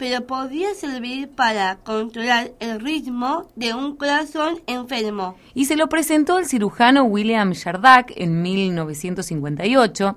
pero 0.00 0.26
podía 0.26 0.74
servir 0.74 1.28
para 1.28 1.76
controlar 1.76 2.52
el 2.58 2.80
ritmo 2.80 3.50
de 3.54 3.74
un 3.74 3.96
corazón 3.96 4.62
enfermo. 4.66 5.36
Y 5.52 5.66
se 5.66 5.76
lo 5.76 5.90
presentó 5.90 6.38
el 6.38 6.46
cirujano 6.46 7.04
William 7.04 7.52
Shardak 7.52 8.10
en 8.16 8.40
1958, 8.40 10.16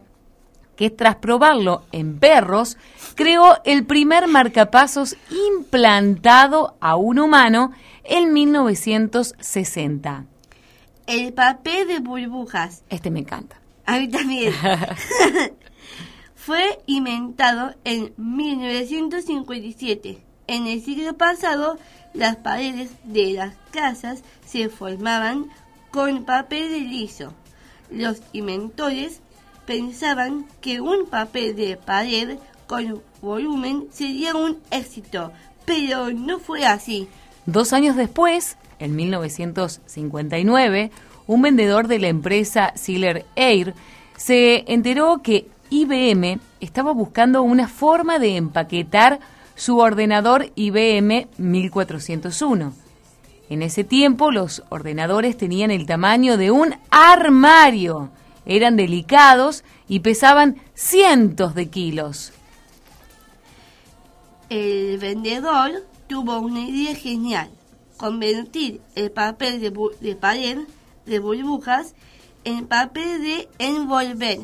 que 0.78 0.89
tras 0.89 1.17
probarlo 1.17 1.84
en 1.91 2.17
perros, 2.17 2.78
creó 3.15 3.58
el 3.65 3.86
primer 3.86 4.30
marcapasos 4.30 5.17
implantado 5.50 6.78
a 6.80 6.96
un 6.96 7.19
humano 7.19 7.74
en 8.06 8.32
1960. 8.32 10.26
El 11.08 11.34
papel 11.34 11.89
de 11.89 12.00
burbujas. 12.00 12.84
Este 12.89 13.12
me 13.12 13.19
encanta. 13.19 13.58
A 13.86 14.00
mí 14.00 14.08
también. 14.08 14.54
Fue 16.46 16.80
inventado 16.88 17.74
en 17.86 18.12
1957. 18.18 20.18
En 20.48 20.68
el 20.68 20.82
siglo 20.82 21.14
pasado, 21.14 21.78
las 22.14 22.36
paredes 22.36 22.92
de 23.06 23.32
las 23.32 23.56
casas 23.72 24.24
se 24.46 24.68
formaban 24.68 25.46
con 25.90 26.26
papel 26.26 26.70
de 26.70 26.82
liso. 26.82 27.34
Los 27.90 28.22
inventores 28.34 29.22
pensaban 29.66 30.46
que 30.60 30.82
un 30.82 31.06
papel 31.06 31.56
de 31.56 31.78
pared 31.78 32.38
con 32.68 33.02
volumen 33.22 33.88
sería 33.90 34.36
un 34.36 34.58
éxito, 34.70 35.32
pero 35.64 36.12
no 36.12 36.40
fue 36.40 36.66
así. 36.66 37.08
Dos 37.46 37.72
años 37.72 37.96
después, 37.96 38.58
en 38.80 38.98
1959, 38.98 40.92
un 41.26 41.42
vendedor 41.42 41.88
de 41.88 42.00
la 42.00 42.10
empresa 42.10 42.74
Sealer 42.76 43.26
Air 43.38 43.74
se 44.18 44.66
enteró 44.68 45.22
que 45.24 45.53
IBM 45.69 46.39
estaba 46.60 46.91
buscando 46.91 47.41
una 47.41 47.67
forma 47.67 48.19
de 48.19 48.38
empaquetar 48.38 49.19
su 49.56 49.80
ordenador 49.80 50.52
IBM 50.56 51.28
1401. 51.38 52.73
En 53.49 53.62
ese 53.62 53.84
tiempo 53.84 54.32
los 54.32 54.63
ordenadores 54.69 55.38
tenían 55.38 55.71
el 55.71 55.86
tamaño 55.86 56.38
de 56.38 56.52
un 56.52 56.76
armario, 56.89 58.10
eran 58.45 58.76
delicados 58.76 59.63
y 59.88 59.99
pesaban 59.99 60.58
cientos 60.73 61.56
de 61.56 61.69
kilos. 61.69 62.34
El 64.49 64.97
vendedor 64.97 65.84
tuvo 66.08 66.39
una 66.39 66.62
idea 66.62 66.95
genial, 66.95 67.49
convertir 67.97 68.82
el 68.95 69.12
papel 69.12 69.60
de, 69.62 70.15
pared 70.15 70.60
de 71.06 71.19
burbujas 71.19 71.95
en 72.46 72.68
papel 72.68 73.22
de 73.22 73.50
envolver. 73.60 74.40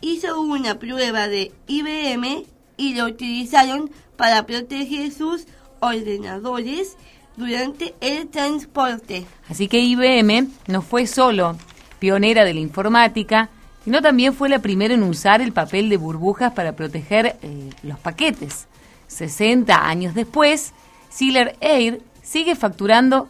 Hizo 0.00 0.40
una 0.40 0.78
prueba 0.78 1.28
de 1.28 1.52
IBM 1.66 2.44
y 2.76 2.94
lo 2.94 3.06
utilizaron 3.06 3.90
para 4.16 4.46
proteger 4.46 5.12
sus 5.12 5.46
ordenadores 5.80 6.96
durante 7.36 7.94
el 8.00 8.28
transporte. 8.28 9.26
Así 9.48 9.68
que 9.68 9.80
IBM 9.80 10.48
no 10.66 10.82
fue 10.82 11.06
solo 11.06 11.56
pionera 11.98 12.44
de 12.44 12.54
la 12.54 12.60
informática, 12.60 13.50
sino 13.84 14.02
también 14.02 14.34
fue 14.34 14.48
la 14.48 14.58
primera 14.58 14.94
en 14.94 15.02
usar 15.02 15.40
el 15.40 15.52
papel 15.52 15.88
de 15.88 15.96
burbujas 15.96 16.52
para 16.52 16.72
proteger 16.72 17.36
eh, 17.42 17.70
los 17.82 17.98
paquetes. 17.98 18.66
60 19.06 19.86
años 19.86 20.14
después, 20.14 20.72
Sealer 21.08 21.56
Air 21.60 22.00
sigue 22.22 22.56
facturando 22.56 23.28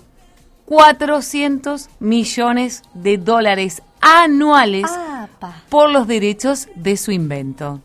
400 0.65 1.89
millones 2.01 2.83
de 2.95 3.19
dólares 3.19 3.83
anuales 4.01 4.87
por 5.69 5.91
los 5.91 6.07
derechos 6.07 6.69
de 6.75 6.97
su 6.97 7.11
invento. 7.13 7.81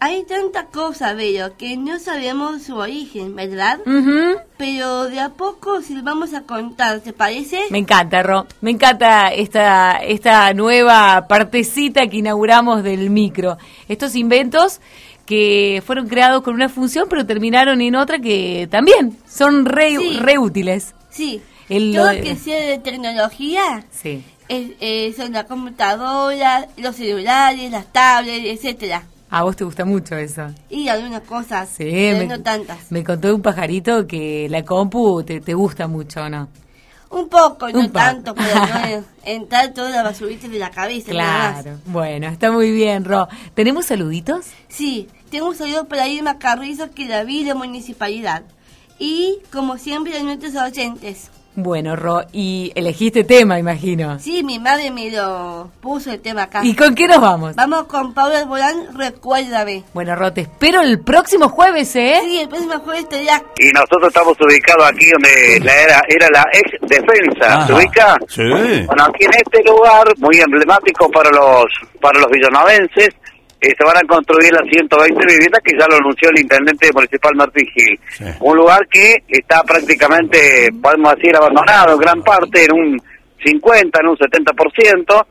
Hay 0.00 0.22
tanta 0.24 0.66
cosa, 0.66 1.14
Vero, 1.14 1.56
que 1.56 1.78
no 1.78 1.98
sabemos 1.98 2.62
su 2.64 2.76
origen, 2.76 3.34
¿verdad? 3.34 3.78
Ujú. 3.86 4.38
Pero 4.58 5.04
de 5.04 5.18
a 5.18 5.30
poco 5.30 5.80
si 5.80 5.98
vamos 6.02 6.34
a 6.34 6.42
contar, 6.42 7.00
¿te 7.00 7.14
parece? 7.14 7.62
Me 7.70 7.78
encanta, 7.78 8.22
Ro. 8.22 8.46
Me 8.60 8.70
encanta 8.72 9.28
esta, 9.32 9.92
esta 10.04 10.52
nueva 10.52 11.26
partecita 11.26 12.06
que 12.08 12.18
inauguramos 12.18 12.82
del 12.82 13.08
micro. 13.08 13.56
Estos 13.88 14.14
inventos 14.14 14.82
que 15.24 15.82
fueron 15.86 16.06
creados 16.06 16.42
con 16.42 16.52
una 16.54 16.68
función, 16.68 17.06
pero 17.08 17.24
terminaron 17.24 17.80
en 17.80 17.94
otra 17.96 18.18
que 18.18 18.68
también 18.70 19.16
son 19.26 19.64
re, 19.64 19.96
Sí. 19.96 20.18
re 20.20 20.36
útiles. 20.36 20.94
Sí. 21.08 21.40
El- 21.70 21.94
Todo 21.94 22.12
lo- 22.12 22.20
que 22.22 22.36
sea 22.36 22.60
de 22.60 22.76
tecnología 22.78 23.86
Sí. 23.90 24.22
Eh, 24.48 25.14
son 25.16 25.32
la 25.32 25.44
computadora, 25.44 26.66
los 26.76 26.96
celulares, 26.96 27.70
las 27.70 27.86
tablets, 27.92 28.46
etcétera. 28.46 29.04
A 29.30 29.42
vos 29.42 29.56
te 29.56 29.64
gusta 29.64 29.84
mucho 29.84 30.16
eso. 30.16 30.46
Y 30.70 30.88
algunas 30.88 31.22
cosas, 31.22 31.68
Sí, 31.68 31.84
pero 31.84 32.18
me, 32.18 32.26
no 32.26 32.40
tantas. 32.42 32.90
me 32.92 33.02
contó 33.02 33.34
un 33.34 33.42
pajarito 33.42 34.06
que 34.06 34.46
la 34.48 34.64
compu 34.64 35.22
te, 35.24 35.40
te 35.40 35.54
gusta 35.54 35.88
mucho, 35.88 36.22
¿o 36.22 36.28
¿no? 36.28 36.48
Un 37.10 37.28
poco, 37.28 37.68
no 37.68 37.80
poco. 37.80 37.90
tanto, 37.92 38.34
pero 38.34 38.54
no 39.00 39.04
entrar 39.24 39.72
todas 39.72 39.92
las 39.92 40.04
basuritas 40.04 40.50
de 40.50 40.58
la 40.58 40.70
cabeza. 40.70 41.10
Claro. 41.10 41.78
Bueno, 41.86 42.28
está 42.28 42.50
muy 42.52 42.70
bien, 42.70 43.04
Ro. 43.04 43.28
¿Tenemos 43.54 43.86
saluditos? 43.86 44.46
Sí, 44.68 45.08
tengo 45.30 45.48
un 45.48 45.56
saludo 45.56 45.86
para 45.86 46.06
Irma 46.08 46.38
Carrizo 46.38 46.90
que 46.92 47.06
la 47.06 47.24
vi 47.24 47.44
de 47.44 47.54
municipalidad. 47.54 48.42
Y, 48.98 49.38
como 49.52 49.78
siempre, 49.78 50.16
a 50.18 50.22
nuestros 50.22 50.54
oyentes. 50.56 51.30
Bueno, 51.56 51.94
Ro, 51.94 52.22
y 52.32 52.72
elegiste 52.74 53.22
tema, 53.22 53.60
imagino. 53.60 54.18
Sí, 54.18 54.42
mi 54.42 54.58
madre 54.58 54.90
me 54.90 55.10
lo 55.10 55.70
puso 55.80 56.10
el 56.10 56.20
tema 56.20 56.44
acá. 56.44 56.62
¿Y 56.64 56.74
con 56.74 56.94
qué 56.96 57.06
nos 57.06 57.20
vamos? 57.20 57.54
Vamos 57.54 57.84
con 57.84 58.12
Pablo 58.12 58.36
Alborán, 58.36 58.98
Recuérdame. 58.98 59.84
Bueno, 59.92 60.16
Ro, 60.16 60.32
te 60.32 60.42
espero 60.42 60.80
el 60.80 61.00
próximo 61.00 61.48
jueves, 61.48 61.94
¿eh? 61.94 62.20
Sí, 62.24 62.40
el 62.40 62.48
próximo 62.48 62.80
jueves 62.80 63.04
estaría 63.04 63.40
Y 63.58 63.70
nosotros 63.70 64.08
estamos 64.08 64.36
ubicados 64.40 64.86
aquí 64.86 65.06
donde 65.10 65.60
la 65.64 65.76
era, 65.80 66.02
era 66.08 66.28
la 66.32 66.46
ex 66.52 66.70
defensa. 66.88 67.66
¿Se 67.66 67.72
ubica? 67.72 68.18
Sí. 68.28 68.42
Bueno, 68.86 69.04
aquí 69.04 69.24
en 69.24 69.34
este 69.34 69.62
lugar, 69.64 70.12
muy 70.18 70.40
emblemático 70.40 71.08
para 71.10 71.30
los 71.30 71.66
para 72.00 72.18
los 72.18 72.30
villanovenses, 72.30 73.10
eh, 73.64 73.74
se 73.78 73.84
van 73.84 73.96
a 73.96 74.06
construir 74.06 74.52
las 74.52 74.68
120 74.68 75.26
viviendas 75.26 75.60
que 75.64 75.78
ya 75.78 75.86
lo 75.88 75.96
anunció 75.96 76.28
el 76.30 76.40
intendente 76.40 76.92
municipal 76.92 77.34
Martín 77.34 77.66
Gil. 77.74 77.98
Sí. 78.10 78.24
Un 78.40 78.56
lugar 78.56 78.86
que 78.88 79.22
está 79.28 79.62
prácticamente, 79.62 80.70
podemos 80.82 81.14
decir, 81.16 81.34
abandonado 81.34 81.94
en 81.94 81.98
gran 81.98 82.22
parte, 82.22 82.64
en 82.64 82.72
un 82.72 83.02
50, 83.42 84.00
en 84.00 84.08
un 84.08 84.16
70%, 84.16 85.26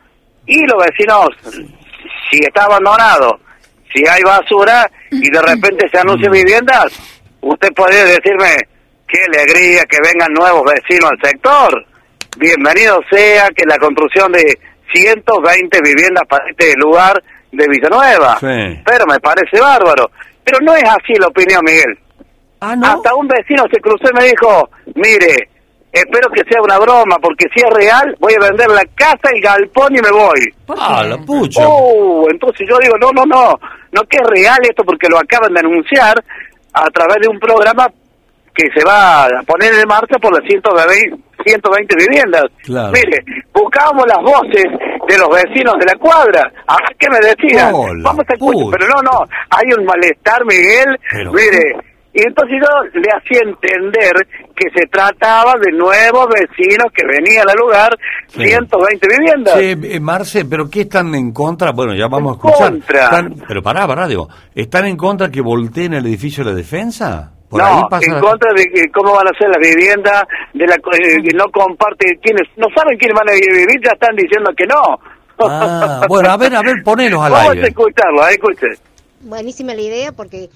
y 0.47 0.65
los 0.65 0.83
vecinos, 0.83 1.29
si 2.31 2.39
está 2.39 2.63
abandonado, 2.63 3.39
si 3.93 4.03
hay 4.07 4.23
basura 4.23 4.89
y 5.11 5.29
de 5.29 5.41
repente 5.41 5.87
se 5.89 5.99
anuncian 5.99 6.31
viviendas, 6.31 6.85
usted 7.41 7.71
puede 7.73 8.03
decirme 8.05 8.67
qué 9.07 9.19
alegría 9.27 9.83
que 9.85 9.97
vengan 10.03 10.33
nuevos 10.33 10.63
vecinos 10.65 11.11
al 11.11 11.29
sector. 11.29 11.85
Bienvenido 12.37 12.99
sea 13.11 13.49
que 13.55 13.63
la 13.65 13.77
construcción 13.77 14.31
de 14.31 14.57
120 14.91 15.81
viviendas 15.81 16.23
para 16.27 16.49
este 16.49 16.75
lugar 16.77 17.21
de 17.53 17.67
Villanueva. 17.67 18.37
Sí. 18.39 18.81
Pero 18.85 19.05
me 19.07 19.19
parece 19.19 19.59
bárbaro. 19.59 20.09
Pero 20.43 20.59
no 20.61 20.75
es 20.75 20.83
así 20.83 21.13
la 21.19 21.27
opinión, 21.27 21.61
Miguel. 21.63 21.97
Ah, 22.59 22.75
¿no? 22.75 22.87
Hasta 22.87 23.15
un 23.15 23.27
vecino 23.27 23.63
se 23.71 23.79
cruzó 23.79 24.09
y 24.09 24.13
me 24.13 24.25
dijo, 24.25 24.69
mire, 24.95 25.49
espero 25.91 26.29
que 26.31 26.43
sea 26.49 26.61
una 26.61 26.79
broma, 26.79 27.17
porque 27.21 27.45
si 27.53 27.59
es 27.59 27.69
real, 27.73 28.15
voy 28.19 28.33
a 28.33 28.49
vender 28.49 28.69
la 28.69 28.83
casa, 28.95 29.29
el 29.33 29.41
galpón 29.41 29.95
y 29.95 30.01
me 30.01 30.11
voy. 30.11 30.53
Ah, 30.69 31.03
la 31.05 31.17
pucha. 31.17 31.61
Oh, 31.65 32.25
entonces 32.29 32.67
yo 32.69 32.77
digo, 32.79 32.97
no, 32.99 33.11
no, 33.11 33.25
no, 33.25 33.59
no 33.91 34.03
que 34.03 34.17
es 34.17 34.27
real 34.29 34.59
esto 34.63 34.83
porque 34.83 35.09
lo 35.09 35.17
acaban 35.17 35.53
de 35.53 35.59
anunciar 35.59 36.23
a 36.73 36.89
través 36.89 37.17
de 37.21 37.27
un 37.27 37.39
programa 37.39 37.87
que 38.55 38.67
se 38.75 38.85
va 38.85 39.25
a 39.25 39.29
poner 39.45 39.73
en 39.73 39.87
marcha 39.87 40.17
por 40.19 40.33
las 40.33 40.47
120, 40.47 41.17
120 41.45 41.95
viviendas. 41.95 42.43
Claro. 42.63 42.91
Mire, 42.91 43.23
buscábamos 43.53 44.05
las 44.07 44.21
voces 44.21 44.65
de 45.07 45.17
los 45.17 45.29
vecinos 45.29 45.75
de 45.79 45.85
la 45.85 45.95
cuadra, 45.99 46.51
a 46.67 46.75
ver 46.77 46.95
qué 46.97 47.07
me 47.09 47.19
decían. 47.19 47.73
Vamos 48.03 48.25
a 48.29 48.33
escuchar, 48.33 48.79
pero 48.79 48.87
no, 48.87 49.01
no, 49.01 49.19
hay 49.49 49.73
un 49.77 49.85
malestar, 49.85 50.45
Miguel. 50.45 50.97
Pero- 51.11 51.31
Mire, 51.33 51.75
y 52.15 52.21
entonces 52.21 52.57
yo 52.61 52.99
le 52.99 53.09
hacía 53.11 53.39
entender 53.43 54.13
que 54.55 54.69
se 54.75 54.85
trataba 54.87 55.55
de 55.59 55.71
nuevos 55.71 56.27
vecinos 56.27 56.87
que 56.95 57.03
venían 57.07 57.49
al 57.49 57.55
lugar, 57.57 57.89
Sí. 58.27 58.45
120 58.45 59.07
viviendas. 59.07 59.59
Sí, 59.59 59.75
eh, 59.95 59.99
Marce, 59.99 60.45
¿pero 60.45 60.69
qué 60.69 60.81
están 60.81 61.13
en 61.15 61.31
contra? 61.31 61.71
Bueno, 61.71 61.95
ya 61.95 62.07
vamos 62.07 62.37
En 62.37 62.47
a 62.47 62.49
escuchar. 62.51 62.71
contra. 62.71 63.03
Están- 63.05 63.35
pero 63.47 63.63
pará, 63.63 63.87
pará, 63.87 64.07
digo. 64.07 64.27
¿Están 64.53 64.85
en 64.85 64.95
contra 64.95 65.29
que 65.31 65.41
volteen 65.41 65.93
el 65.95 66.05
edificio 66.05 66.43
de 66.43 66.51
la 66.51 66.55
defensa? 66.55 67.31
Por 67.53 67.61
ahí 67.61 67.81
no, 67.81 67.89
pasa 67.89 68.05
en 68.05 68.13
la- 68.15 68.19
contra 68.21 68.53
de 68.53 68.65
que 68.65 68.91
cómo 68.91 69.13
van 69.13 69.27
a 69.27 69.37
ser 69.37 69.49
las 69.49 69.59
viviendas, 69.59 70.23
de 70.53 70.67
la, 70.67 70.75
eh, 70.75 71.23
que 71.23 71.35
no 71.35 71.45
comparte, 71.51 72.19
quienes 72.21 72.47
no 72.57 72.67
saben 72.75 72.97
quiénes 72.97 73.17
van 73.17 73.29
a 73.29 73.33
vivir, 73.33 73.79
ya 73.83 73.91
están 73.93 74.15
diciendo 74.15 74.51
que 74.57 74.65
no. 74.65 74.99
Ah, 75.39 76.05
bueno, 76.09 76.29
a 76.29 76.37
ver, 76.37 76.55
a 76.55 76.61
ver, 76.61 76.83
ponelos 76.83 77.21
al 77.23 77.31
Vamos 77.31 77.47
a 77.47 77.51
aire. 77.51 77.67
escucharlo, 77.67 78.27
eh, 78.27 78.31
escuche. 78.33 78.67
Buenísima 79.21 79.73
la 79.73 79.81
idea 79.81 80.11
porque 80.11 80.49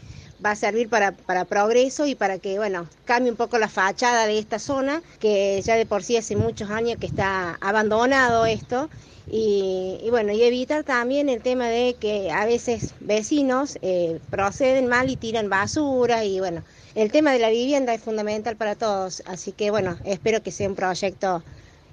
va 0.45 0.51
a 0.51 0.55
servir 0.55 0.87
para, 0.89 1.13
para 1.13 1.45
progreso 1.45 2.05
y 2.05 2.13
para 2.13 2.37
que, 2.37 2.57
bueno, 2.57 2.85
cambie 3.05 3.31
un 3.31 3.37
poco 3.37 3.57
la 3.57 3.69
fachada 3.69 4.27
de 4.27 4.37
esta 4.37 4.59
zona, 4.59 5.01
que 5.19 5.59
ya 5.63 5.75
de 5.75 5.85
por 5.85 6.03
sí 6.03 6.15
hace 6.17 6.35
muchos 6.35 6.69
años 6.69 6.97
que 6.99 7.07
está 7.07 7.57
abandonado 7.61 8.45
esto. 8.45 8.89
Y, 9.29 9.97
y 10.03 10.09
bueno, 10.09 10.31
y 10.31 10.41
evitar 10.43 10.83
también 10.83 11.27
el 11.27 11.41
tema 11.41 11.65
de 11.67 11.95
que 11.99 12.31
a 12.31 12.45
veces 12.45 12.93
vecinos 13.01 13.77
eh, 13.81 14.19
proceden 14.29 14.87
mal 14.87 15.09
y 15.09 15.17
tiran 15.17 15.49
basura 15.49 16.23
y 16.23 16.39
bueno, 16.39 16.61
el 17.01 17.11
tema 17.11 17.31
de 17.33 17.39
la 17.39 17.49
vivienda 17.49 17.93
es 17.93 18.01
fundamental 18.01 18.57
para 18.57 18.75
todos, 18.75 19.21
así 19.25 19.51
que 19.53 19.71
bueno, 19.71 19.99
espero 20.03 20.41
que 20.43 20.51
sea 20.51 20.67
un 20.69 20.75
proyecto 20.75 21.43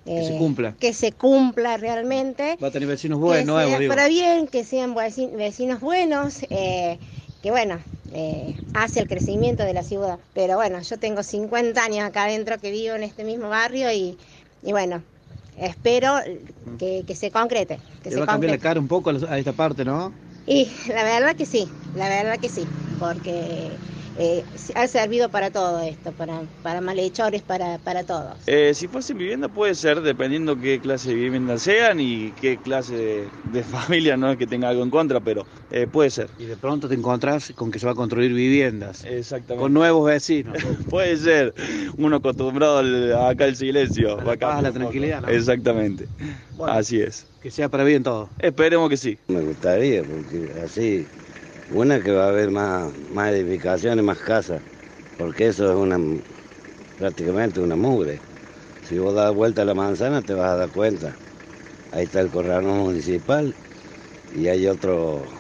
Que 0.05 0.23
se 0.23 0.33
eh, 0.33 0.39
cumpla. 0.39 0.77
que 0.81 0.93
se 0.95 1.13
cumpla 1.13 1.77
realmente 1.77 2.57
Va 2.63 2.69
a 2.69 2.71
tener 2.71 2.89
vecinos 2.89 3.19
buenos, 3.19 3.47
nuevos, 3.47 3.79
digo. 3.81 3.91
para 3.91 4.09
bien, 4.09 4.47
que 4.49 4.65
sean 4.65 4.95
veci- 4.95 5.35
vecinos 5.35 5.81
buenos, 5.81 6.43
eh, 6.51 6.99
que 7.43 7.51
bueno, 7.51 7.83
eh, 8.13 8.57
hace 8.73 9.01
el 9.01 9.07
crecimiento 9.09 9.65
de 9.65 9.75
la 9.75 9.83
ciudad. 9.83 10.19
Pero 10.33 10.57
bueno, 10.57 10.81
yo 10.83 10.99
tengo 10.99 11.23
50 11.23 11.85
años 11.85 12.05
acá 12.05 12.25
adentro 12.25 12.59
que 12.59 12.71
vivo 12.71 12.95
en 12.95 13.03
este 13.03 13.25
mismo 13.25 13.49
barrio 13.49 13.93
y, 13.93 14.19
y 14.63 14.73
bueno, 14.73 15.05
espero 15.57 16.15
que, 16.79 17.05
que 17.07 17.15
se 17.15 17.31
concrete. 17.31 17.81
Que 18.03 18.11
se 18.11 18.19
va 18.19 18.25
a 18.25 18.27
cambiar 18.27 18.53
la 18.53 18.59
cara 18.59 18.81
un 18.81 18.89
poco 18.89 19.11
a 19.11 19.39
esta 19.39 19.53
parte, 19.53 19.85
¿no? 19.85 20.13
Y 20.47 20.71
la 20.89 21.05
verdad 21.05 21.37
que 21.37 21.47
sí, 21.47 21.71
la 21.93 22.09
verdad 22.09 22.39
que 22.39 22.49
sí, 22.49 22.69
porque 22.99 23.81
eh, 24.15 24.47
ha 24.75 24.87
servido 24.89 25.31
para 25.31 25.51
todo 25.51 25.81
esto, 25.81 26.15
para, 26.15 26.49
para 26.63 26.81
malhechores, 26.81 27.43
para, 27.43 27.79
para 27.81 28.05
todos. 28.05 28.39
Eh, 28.47 28.75
si 28.75 28.89
fuesen 28.89 29.17
vivienda 29.17 29.49
puede 29.49 29.75
ser, 29.75 30.03
dependiendo 30.03 30.59
qué 30.59 30.81
clase 30.81 31.09
de 31.09 31.15
vivienda 31.15 31.59
sean 31.59 31.99
y 31.99 32.35
qué 32.35 32.61
clase 32.61 32.95
de, 32.95 33.33
de 33.43 33.65
familia, 33.65 34.17
no 34.17 34.31
es 34.31 34.37
que 34.37 34.47
tenga 34.47 34.69
algo 34.69 34.83
en 34.83 34.91
contra, 34.91 35.21
pero 35.21 35.47
eh, 35.71 35.87
puede 35.87 36.11
ser. 36.11 36.31
Y 36.37 36.45
de 36.45 36.57
pronto 36.57 36.89
te 36.89 36.95
encontrás 36.95 37.53
con 37.57 37.71
que 37.71 37.79
se 37.79 37.87
va 37.87 37.93
a 37.93 37.95
construir 37.95 38.33
viviendas. 38.35 39.03
Exactamente. 39.05 39.63
Con 39.63 39.73
nuevos 39.73 40.07
vecinos. 40.07 40.57
Puede 40.91 41.17
ser, 41.17 41.55
uno 41.97 42.17
acostumbrado 42.17 42.79
al- 42.79 43.13
acá 43.15 43.45
al 43.45 43.57
silencio. 43.57 44.21
A 44.21 44.25
la 44.25 44.33
acá 44.33 44.47
paz, 44.49 44.59
a 44.59 44.63
la 44.63 44.73
tranquilidad, 44.73 45.23
¿no? 45.23 45.29
Exactamente, 45.29 46.09
Bueno. 46.53 46.75
así 46.75 47.01
es. 47.01 47.27
Que 47.41 47.51
sea 47.51 47.69
para 47.69 47.85
bien 47.85 48.03
todo. 48.03 48.33
Esperemos 48.39 48.89
que 48.89 48.97
sí. 48.97 49.19
Me 49.29 49.41
gustaría, 49.43 50.05
porque 50.05 50.53
así, 50.63 51.09
una 51.83 52.01
que 52.03 52.13
va 52.13 52.27
a 52.27 52.29
haber 52.29 52.51
más, 52.51 52.95
más 53.17 53.31
edificaciones, 53.33 54.05
más 54.05 54.21
casas, 54.21 54.63
porque 55.17 55.49
eso 55.49 55.71
es 55.71 55.77
una 55.77 55.99
prácticamente 56.97 57.61
una 57.61 57.77
mugre. 57.77 58.23
Si 58.83 58.99
vos 58.99 59.15
das 59.15 59.33
vuelta 59.33 59.63
a 59.63 59.65
la 59.65 59.75
manzana 59.75 60.23
te 60.23 60.35
vas 60.35 60.51
a 60.53 60.57
dar 60.57 60.71
cuenta. 60.71 61.19
Ahí 61.91 62.05
está 62.05 62.21
el 62.21 62.31
corralón 62.31 62.79
municipal 62.81 63.57
y 64.31 64.49
hay 64.49 64.67
otro, 64.69 65.31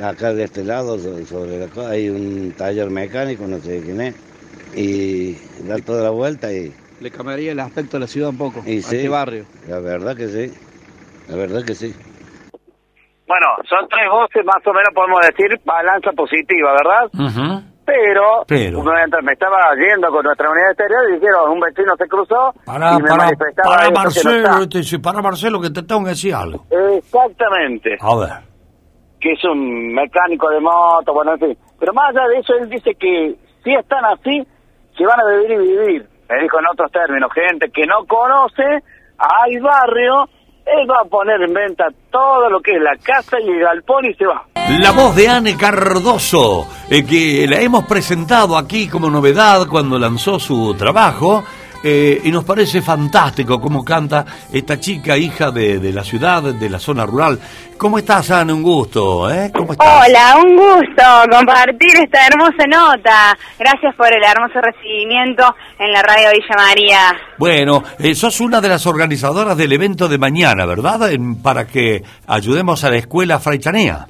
acá 0.00 0.34
de 0.34 0.44
este 0.44 0.64
lado, 0.64 0.98
so- 0.98 1.24
sobre 1.26 1.58
la 1.58 1.68
cosa, 1.68 1.90
hay 1.90 2.10
un 2.10 2.54
taller 2.56 2.90
mecánico, 2.90 3.46
no 3.48 3.60
sé 3.60 3.82
quién 3.82 4.00
es, 4.00 4.16
y 4.74 5.36
dar 5.64 5.82
toda 5.82 6.02
la 6.04 6.10
vuelta 6.10 6.52
y, 6.54 6.76
Le 7.00 7.10
cambiaría 7.10 7.52
el 7.52 7.58
aspecto 7.60 7.96
de 7.96 8.00
la 8.02 8.06
ciudad 8.08 8.30
un 8.30 8.38
poco. 8.38 8.60
y 8.66 8.78
a 8.78 8.82
sí, 8.82 8.96
este 8.96 9.08
barrio. 9.08 9.48
la 9.66 9.80
verdad 9.80 10.16
que 10.16 10.28
sí, 10.28 10.54
la 11.26 11.36
verdad 11.36 11.64
que 11.64 11.74
sí. 11.74 11.96
Bueno, 13.30 13.46
son 13.68 13.86
tres 13.88 14.10
voces, 14.10 14.44
más 14.44 14.58
o 14.66 14.72
menos 14.72 14.90
podemos 14.92 15.20
decir 15.22 15.54
balanza 15.64 16.10
positiva, 16.12 16.72
¿verdad? 16.72 17.06
Pero, 17.86 18.44
me 19.22 19.32
estaba 19.32 19.70
yendo 19.76 20.08
con 20.10 20.24
nuestra 20.24 20.50
unidad 20.50 20.70
exterior 20.72 21.10
y 21.10 21.14
dijeron, 21.14 21.50
un 21.52 21.60
vecino 21.60 21.94
se 21.96 22.06
cruzó 22.08 22.52
Para, 22.64 22.94
y 22.94 23.02
me 23.02 23.08
para, 23.08 23.16
manifestaba 23.24 23.76
para 23.76 23.84
no 23.88 23.90
Marcelo, 23.92 24.36
está. 24.62 24.68
te- 24.68 24.82
sí, 24.82 24.98
para 24.98 25.22
Marcelo, 25.22 25.60
que 25.60 25.70
te 25.70 25.82
tengo 25.84 26.02
que 26.04 26.10
decir 26.10 26.34
algo. 26.34 26.64
Exactamente, 26.96 27.96
A 28.00 28.16
ver. 28.16 28.30
que 29.20 29.32
es 29.32 29.44
un 29.44 29.92
mecánico 29.94 30.48
de 30.50 30.60
moto, 30.60 31.12
bueno, 31.14 31.32
en 31.34 31.38
fin. 31.40 31.58
Pero 31.78 31.92
más 31.92 32.10
allá 32.10 32.26
de 32.28 32.38
eso, 32.38 32.54
él 32.54 32.68
dice 32.68 32.94
que 32.94 33.36
si 33.62 33.70
están 33.74 34.04
así, 34.06 34.44
se 34.96 35.06
van 35.06 35.20
a 35.20 35.24
vivir 35.36 35.50
y 35.52 35.56
vivir. 35.68 36.08
Me 36.28 36.42
dijo 36.42 36.58
en 36.58 36.66
otros 36.72 36.90
términos, 36.92 37.30
gente 37.32 37.70
que 37.70 37.86
no 37.86 38.04
conoce, 38.06 38.82
hay 39.18 39.58
barrio, 39.58 40.28
él 40.70 40.88
va 40.88 41.00
a 41.02 41.04
poner 41.04 41.42
en 41.42 41.52
venta 41.52 41.86
todo 42.10 42.48
lo 42.48 42.60
que 42.60 42.76
es 42.76 42.82
la 42.82 42.96
casa 42.96 43.38
y 43.40 43.48
el 43.48 43.60
galpón 43.60 44.04
y 44.04 44.14
se 44.14 44.26
va. 44.26 44.44
La 44.78 44.92
voz 44.92 45.16
de 45.16 45.28
Anne 45.28 45.56
Cardoso, 45.56 46.66
eh, 46.88 47.04
que 47.04 47.46
la 47.48 47.60
hemos 47.60 47.84
presentado 47.86 48.56
aquí 48.56 48.88
como 48.88 49.10
novedad 49.10 49.66
cuando 49.68 49.98
lanzó 49.98 50.38
su 50.38 50.74
trabajo. 50.74 51.42
Eh, 51.82 52.20
y 52.24 52.30
nos 52.30 52.44
parece 52.44 52.82
fantástico 52.82 53.60
cómo 53.60 53.84
canta 53.84 54.24
esta 54.52 54.78
chica, 54.78 55.16
hija 55.16 55.50
de, 55.50 55.78
de 55.78 55.92
la 55.92 56.04
ciudad, 56.04 56.42
de 56.42 56.68
la 56.70 56.78
zona 56.78 57.06
rural. 57.06 57.38
¿Cómo 57.78 57.96
estás, 57.98 58.30
Anne? 58.30 58.52
Un 58.52 58.62
gusto, 58.62 59.30
¿eh? 59.30 59.50
¿Cómo 59.54 59.72
estás? 59.72 60.06
Hola, 60.06 60.36
un 60.44 60.54
gusto 60.56 61.02
compartir 61.30 61.96
esta 62.02 62.26
hermosa 62.26 62.66
nota. 62.68 63.38
Gracias 63.58 63.94
por 63.96 64.08
el 64.14 64.22
hermoso 64.22 64.60
recibimiento 64.60 65.44
en 65.78 65.90
la 65.92 66.02
radio 66.02 66.28
Villa 66.30 66.56
María. 66.56 67.00
Bueno, 67.38 67.82
eh, 67.98 68.14
sos 68.14 68.40
una 68.40 68.60
de 68.60 68.68
las 68.68 68.86
organizadoras 68.86 69.56
del 69.56 69.72
evento 69.72 70.08
de 70.08 70.18
mañana, 70.18 70.66
¿verdad? 70.66 71.10
En- 71.10 71.40
para 71.42 71.66
que 71.66 72.02
ayudemos 72.26 72.84
a 72.84 72.90
la 72.90 72.96
escuela 72.96 73.40
Fraitanea. 73.40 74.06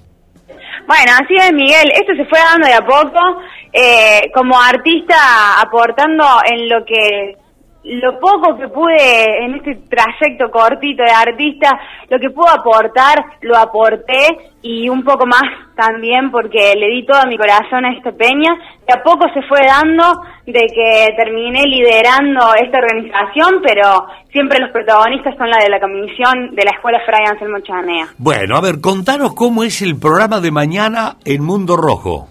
Bueno, 0.88 1.12
así 1.22 1.36
es, 1.36 1.52
Miguel. 1.52 1.92
Esto 1.94 2.12
se 2.16 2.24
fue 2.28 2.40
dando 2.40 2.66
de 2.66 2.74
a 2.74 2.80
poco, 2.80 3.40
eh, 3.72 4.22
como 4.34 4.60
artista 4.60 5.60
aportando 5.60 6.24
en 6.50 6.68
lo 6.68 6.84
que 6.84 7.36
lo 7.82 8.20
poco 8.20 8.58
que 8.58 8.68
pude 8.68 9.44
en 9.44 9.54
este 9.54 9.80
trayecto 9.88 10.50
cortito 10.50 11.02
de 11.02 11.10
artista, 11.10 11.70
lo 12.10 12.18
que 12.18 12.28
pude 12.28 12.50
aportar, 12.50 13.24
lo 13.40 13.56
aporté 13.56 14.52
y 14.62 14.88
un 14.90 15.02
poco 15.02 15.24
más 15.26 15.42
también 15.74 16.30
porque 16.30 16.74
le 16.76 16.88
di 16.88 17.06
todo 17.06 17.26
mi 17.26 17.38
corazón 17.38 17.86
a 17.86 17.92
esta 17.96 18.12
peña. 18.12 18.52
De 18.86 18.92
a 18.92 19.02
poco 19.02 19.26
se 19.32 19.40
fue 19.48 19.60
dando 19.66 20.04
de 20.44 20.60
que 20.66 21.14
terminé 21.16 21.62
liderando 21.62 22.52
esta 22.62 22.78
organización, 22.78 23.62
pero 23.62 24.06
siempre 24.30 24.60
los 24.60 24.70
protagonistas 24.72 25.36
son 25.38 25.48
la 25.48 25.64
de 25.64 25.70
la 25.70 25.80
comisión 25.80 26.54
de 26.54 26.64
la 26.64 26.72
Escuela 26.72 27.00
Fray 27.06 27.24
Anselmo 27.30 27.60
Chanea. 27.60 28.08
Bueno, 28.18 28.56
a 28.56 28.60
ver, 28.60 28.80
contanos 28.82 29.34
cómo 29.34 29.64
es 29.64 29.80
el 29.80 29.98
programa 29.98 30.40
de 30.40 30.50
mañana 30.50 31.16
en 31.24 31.42
Mundo 31.42 31.76
Rojo. 31.76 32.28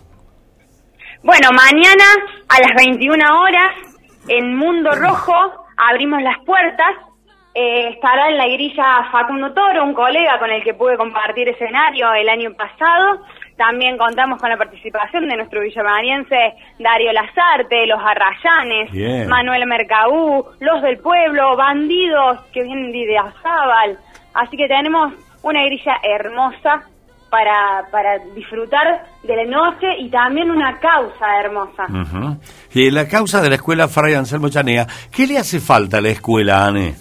Bueno, 1.23 1.49
mañana 1.51 2.05
a 2.47 2.59
las 2.61 2.75
21 2.77 3.17
horas 3.41 3.88
en 4.27 4.55
Mundo 4.55 4.91
Rojo 4.91 5.33
abrimos 5.77 6.21
las 6.21 6.37
puertas. 6.45 6.95
Eh, 7.55 7.89
estará 7.89 8.29
en 8.29 8.37
la 8.37 8.47
grilla 8.47 9.09
Facundo 9.11 9.51
Toro, 9.53 9.83
un 9.83 9.93
colega 9.93 10.37
con 10.37 10.51
el 10.51 10.63
que 10.63 10.75
pude 10.75 10.97
compartir 10.97 11.49
escenario 11.49 12.13
el 12.13 12.29
año 12.29 12.53
pasado. 12.53 13.21
También 13.57 13.97
contamos 13.97 14.39
con 14.39 14.49
la 14.49 14.57
participación 14.57 15.27
de 15.27 15.35
nuestro 15.35 15.61
villamariense 15.61 16.53
Darío 16.77 17.11
Lazarte, 17.11 17.87
los 17.87 17.99
Arrayanes, 17.99 18.91
Bien. 18.91 19.27
Manuel 19.27 19.65
Mercabú, 19.65 20.45
los 20.59 20.81
del 20.81 20.99
pueblo, 20.99 21.57
bandidos 21.57 22.39
que 22.53 22.63
vienen 22.63 22.91
de 22.91 23.17
Azábal. 23.17 23.97
Así 24.33 24.55
que 24.55 24.67
tenemos 24.67 25.11
una 25.41 25.63
grilla 25.65 25.97
hermosa 26.03 26.87
para, 27.29 27.87
para 27.91 28.17
disfrutar 28.35 29.05
de 29.23 29.35
la 29.35 29.45
noche 29.45 29.87
y 29.99 30.09
también 30.09 30.49
una 30.49 30.79
causa 30.79 31.39
hermosa. 31.39 31.85
Y 32.73 32.89
la 32.91 33.07
causa 33.07 33.41
de 33.41 33.49
la 33.49 33.55
escuela 33.55 33.87
Fray 33.87 34.13
Anselmo 34.13 34.49
Chanea, 34.49 34.87
¿qué 35.15 35.27
le 35.27 35.37
hace 35.37 35.59
falta 35.59 35.97
a 35.97 36.01
la 36.01 36.09
escuela, 36.09 36.65
Ane? 36.65 36.95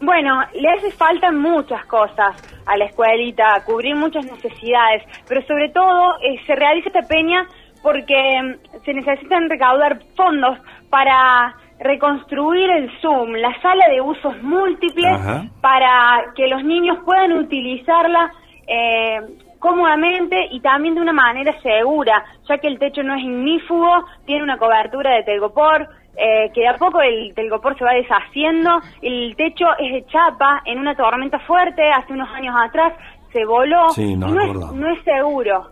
Bueno, 0.00 0.40
le 0.54 0.68
hace 0.68 0.90
falta 0.90 1.30
muchas 1.30 1.84
cosas 1.86 2.34
a 2.66 2.76
la 2.76 2.86
escuelita, 2.86 3.62
cubrir 3.64 3.94
muchas 3.94 4.24
necesidades, 4.24 5.04
pero 5.28 5.42
sobre 5.46 5.68
todo 5.68 6.14
eh, 6.20 6.40
se 6.44 6.56
realiza 6.56 6.88
esta 6.88 7.02
peña 7.02 7.46
porque 7.82 8.14
mm, 8.42 8.84
se 8.84 8.94
necesitan 8.94 9.48
recaudar 9.48 10.00
fondos 10.16 10.58
para 10.90 11.54
reconstruir 11.78 12.70
el 12.70 12.90
Zoom, 13.00 13.32
la 13.34 13.60
sala 13.60 13.88
de 13.88 14.00
usos 14.00 14.40
múltiples, 14.42 15.12
Ajá. 15.12 15.44
para 15.60 16.32
que 16.34 16.46
los 16.48 16.64
niños 16.64 16.98
puedan 17.04 17.32
utilizarla 17.32 18.32
eh, 18.66 19.20
cómodamente 19.58 20.48
y 20.50 20.60
también 20.60 20.94
de 20.94 21.00
una 21.00 21.12
manera 21.12 21.54
segura, 21.62 22.24
ya 22.48 22.58
que 22.58 22.68
el 22.68 22.78
techo 22.78 23.02
no 23.02 23.14
es 23.14 23.22
ignífugo, 23.22 24.04
tiene 24.26 24.42
una 24.42 24.58
cobertura 24.58 25.14
de 25.14 25.22
telgopor, 25.22 25.88
eh, 26.16 26.50
que 26.52 26.62
de 26.62 26.68
a 26.68 26.76
poco 26.76 27.00
el 27.00 27.32
telgopor 27.34 27.78
se 27.78 27.84
va 27.84 27.92
deshaciendo, 27.92 28.80
el 29.00 29.34
techo 29.36 29.66
es 29.78 29.92
de 29.92 30.06
chapa, 30.06 30.62
en 30.64 30.78
una 30.78 30.94
tormenta 30.94 31.38
fuerte, 31.40 31.82
hace 31.90 32.12
unos 32.12 32.28
años 32.30 32.54
atrás, 32.60 32.92
se 33.32 33.44
voló, 33.44 33.90
Sí, 33.90 34.16
no 34.16 34.28
no, 34.28 34.40
es, 34.40 34.72
no 34.74 34.88
es 34.88 35.02
seguro. 35.04 35.70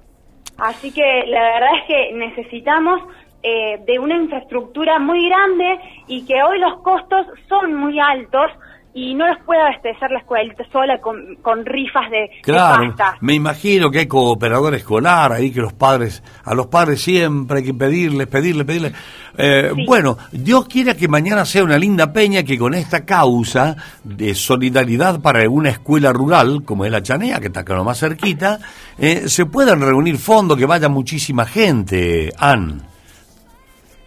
Así 0.59 0.93
que 0.93 1.25
la 1.27 1.43
verdad 1.43 1.71
es 1.79 1.85
que 1.87 2.13
necesitamos 2.15 3.01
eh, 3.43 3.81
de 3.87 3.99
una 3.99 4.17
infraestructura 4.17 4.99
muy 4.99 5.27
grande 5.27 5.81
y 6.07 6.27
que 6.27 6.43
hoy 6.43 6.59
los 6.59 6.83
costos 6.83 7.27
son 7.49 7.75
muy 7.75 7.99
altos 7.99 8.51
y 8.93 9.15
no 9.15 9.27
los 9.29 9.39
puede 9.47 9.61
abastecer 9.61 10.11
la 10.11 10.19
escuelita 10.19 10.65
sola 10.73 10.99
con, 11.01 11.37
con 11.43 11.65
rifas 11.65 12.11
de, 12.11 12.19
de 12.23 12.31
Claro, 12.43 12.89
pasta. 12.97 13.19
me 13.21 13.35
imagino 13.35 13.89
que 13.91 14.01
hay 14.01 14.07
cooperador 14.09 14.75
escolar 14.75 15.33
ahí 15.33 15.53
que 15.53 15.61
los 15.61 15.73
padres, 15.73 16.23
a 16.45 16.55
los 16.55 16.67
padres 16.67 17.01
siempre 17.01 17.59
hay 17.59 17.65
que 17.65 17.75
pedirles, 17.75 18.27
pedirles, 18.27 18.67
pedirles. 18.67 18.93
Eh, 19.39 19.71
Bueno, 19.87 20.19
Dios 20.33 20.67
quiera 20.67 20.97
que 20.97 21.07
mañana 21.07 21.45
sea 21.45 21.63
una 21.63 21.79
linda 21.79 22.13
peña 22.13 22.43
que 22.43 22.59
con 22.59 22.75
esta 22.75 23.05
causa 23.05 23.77
de 24.03 24.35
solidaridad 24.35 25.21
para 25.21 25.49
una 25.49 25.71
escuela 25.71 26.13
rural, 26.13 26.63
como 26.65 26.85
es 26.85 26.91
la 26.91 27.01
Chanea, 27.01 27.39
que 27.39 27.47
está 27.47 27.61
acá 27.61 27.81
más 27.85 28.01
cerquita, 28.01 28.59
eh, 28.99 29.29
se 29.29 29.47
puedan 29.47 29.81
reunir 29.81 30.19
fondos, 30.19 30.59
que 30.59 30.67
vaya 30.67 30.89
muchísima 30.89 31.47
gente, 31.47 32.33
Ann. 32.39 32.83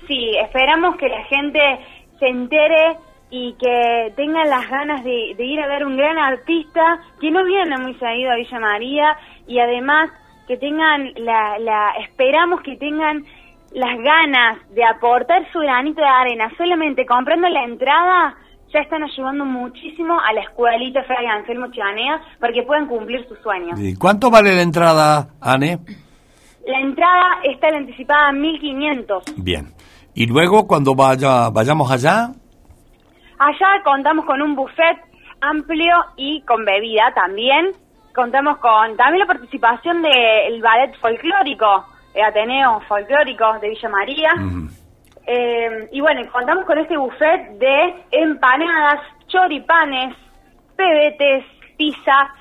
Sí, 0.07 0.35
esperamos 0.43 0.97
que 0.97 1.07
la 1.07 1.23
gente 1.25 1.59
se 2.19 2.27
entere 2.27 2.97
y 3.35 3.53
que 3.53 4.13
tengan 4.15 4.47
las 4.47 4.69
ganas 4.69 5.03
de, 5.03 5.33
de 5.35 5.43
ir 5.43 5.59
a 5.59 5.65
ver 5.65 5.83
un 5.87 5.97
gran 5.97 6.19
artista 6.19 6.99
que 7.19 7.31
no 7.31 7.43
viene 7.43 7.75
muy 7.79 7.95
seguido 7.95 8.31
a 8.31 8.35
Villa 8.35 8.59
María 8.59 9.17
y 9.47 9.57
además 9.57 10.11
que 10.47 10.55
tengan 10.57 11.11
la, 11.15 11.57
la 11.57 11.93
esperamos 12.05 12.61
que 12.61 12.77
tengan 12.77 13.25
las 13.71 13.97
ganas 13.97 14.59
de 14.75 14.85
aportar 14.85 15.51
su 15.51 15.57
granito 15.61 15.99
de 15.99 16.07
arena 16.07 16.51
solamente 16.59 17.07
comprando 17.07 17.49
la 17.49 17.63
entrada 17.63 18.35
ya 18.71 18.81
están 18.81 19.01
ayudando 19.01 19.45
muchísimo 19.45 20.13
a 20.19 20.31
la 20.33 20.41
escuelita 20.41 21.01
Fray 21.01 21.25
Anselmo 21.25 21.71
Chanea 21.71 22.21
para 22.39 22.53
que 22.53 22.61
puedan 22.61 22.85
cumplir 22.85 23.27
sus 23.27 23.39
sueños. 23.39 23.79
¿Y 23.79 23.95
¿Cuánto 23.95 24.29
vale 24.29 24.55
la 24.55 24.61
entrada, 24.61 25.29
Anne? 25.41 25.79
La 26.67 26.79
entrada 26.79 27.39
está 27.43 27.71
la 27.71 27.77
anticipada 27.77 28.27
a 28.29 28.31
1500. 28.31 29.23
Bien. 29.37 29.73
Y 30.13 30.27
luego, 30.27 30.67
cuando 30.67 30.93
vaya, 30.93 31.49
vayamos 31.49 31.91
allá, 31.91 32.31
Allá 33.43 33.83
contamos 33.83 34.23
con 34.23 34.41
un 34.41 34.55
buffet 34.55 34.97
amplio 35.41 35.95
y 36.15 36.41
con 36.43 36.63
bebida 36.63 37.11
también. 37.13 37.71
Contamos 38.15 38.57
con 38.59 38.95
también 38.95 39.19
la 39.19 39.25
participación 39.25 40.01
del 40.01 40.61
ballet 40.61 40.97
folclórico, 41.01 41.85
el 42.13 42.23
Ateneo 42.23 42.79
Folclórico 42.87 43.59
de 43.59 43.67
Villa 43.67 43.89
María. 43.89 44.31
Eh, 45.27 45.89
y 45.91 45.99
bueno, 45.99 46.21
contamos 46.31 46.63
con 46.63 46.77
este 46.77 46.95
buffet 46.95 47.57
de 47.59 48.05
empanadas, 48.11 49.01
choripanes, 49.27 50.15
pebetes, 50.77 51.43
pizza, 51.77 52.33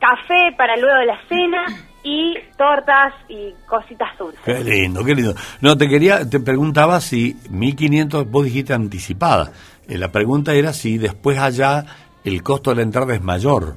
café 0.00 0.52
para 0.56 0.76
luego 0.76 0.98
de 0.98 1.06
la 1.06 1.20
cena 1.28 1.66
y 2.02 2.34
tortas 2.56 3.14
y 3.28 3.52
cositas 3.68 4.16
dulces. 4.18 4.40
Qué 4.44 4.64
lindo, 4.64 5.04
qué 5.04 5.14
lindo. 5.14 5.34
No, 5.60 5.76
te 5.76 5.88
quería, 5.88 6.28
te 6.28 6.40
preguntaba 6.40 7.00
si 7.00 7.36
1500, 7.50 8.28
vos 8.28 8.44
dijiste 8.44 8.72
anticipada. 8.72 9.52
Eh, 9.90 9.98
la 9.98 10.08
pregunta 10.12 10.54
era 10.54 10.72
si 10.72 10.98
después 10.98 11.38
allá 11.38 11.84
el 12.24 12.42
costo 12.42 12.70
de 12.70 12.76
la 12.76 12.82
entrada 12.82 13.14
es 13.14 13.22
mayor. 13.22 13.74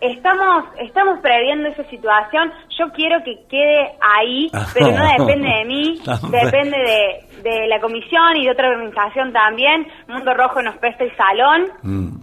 Estamos, 0.00 0.64
estamos 0.80 1.20
previendo 1.20 1.68
esa 1.68 1.84
situación. 1.84 2.52
Yo 2.76 2.90
quiero 2.92 3.22
que 3.24 3.36
quede 3.48 3.92
ahí, 4.00 4.50
pero 4.74 4.90
no 4.90 5.04
depende 5.18 5.48
de 5.48 5.64
mí, 5.64 6.00
depende 6.30 6.76
de, 6.76 7.42
de 7.50 7.66
la 7.68 7.80
comisión 7.80 8.36
y 8.36 8.44
de 8.44 8.50
otra 8.50 8.68
organización 8.70 9.32
también. 9.32 9.86
Mundo 10.08 10.34
Rojo 10.34 10.60
nos 10.60 10.76
presta 10.78 11.04
el 11.04 11.16
salón. 11.16 11.66
Mm. 11.82 12.22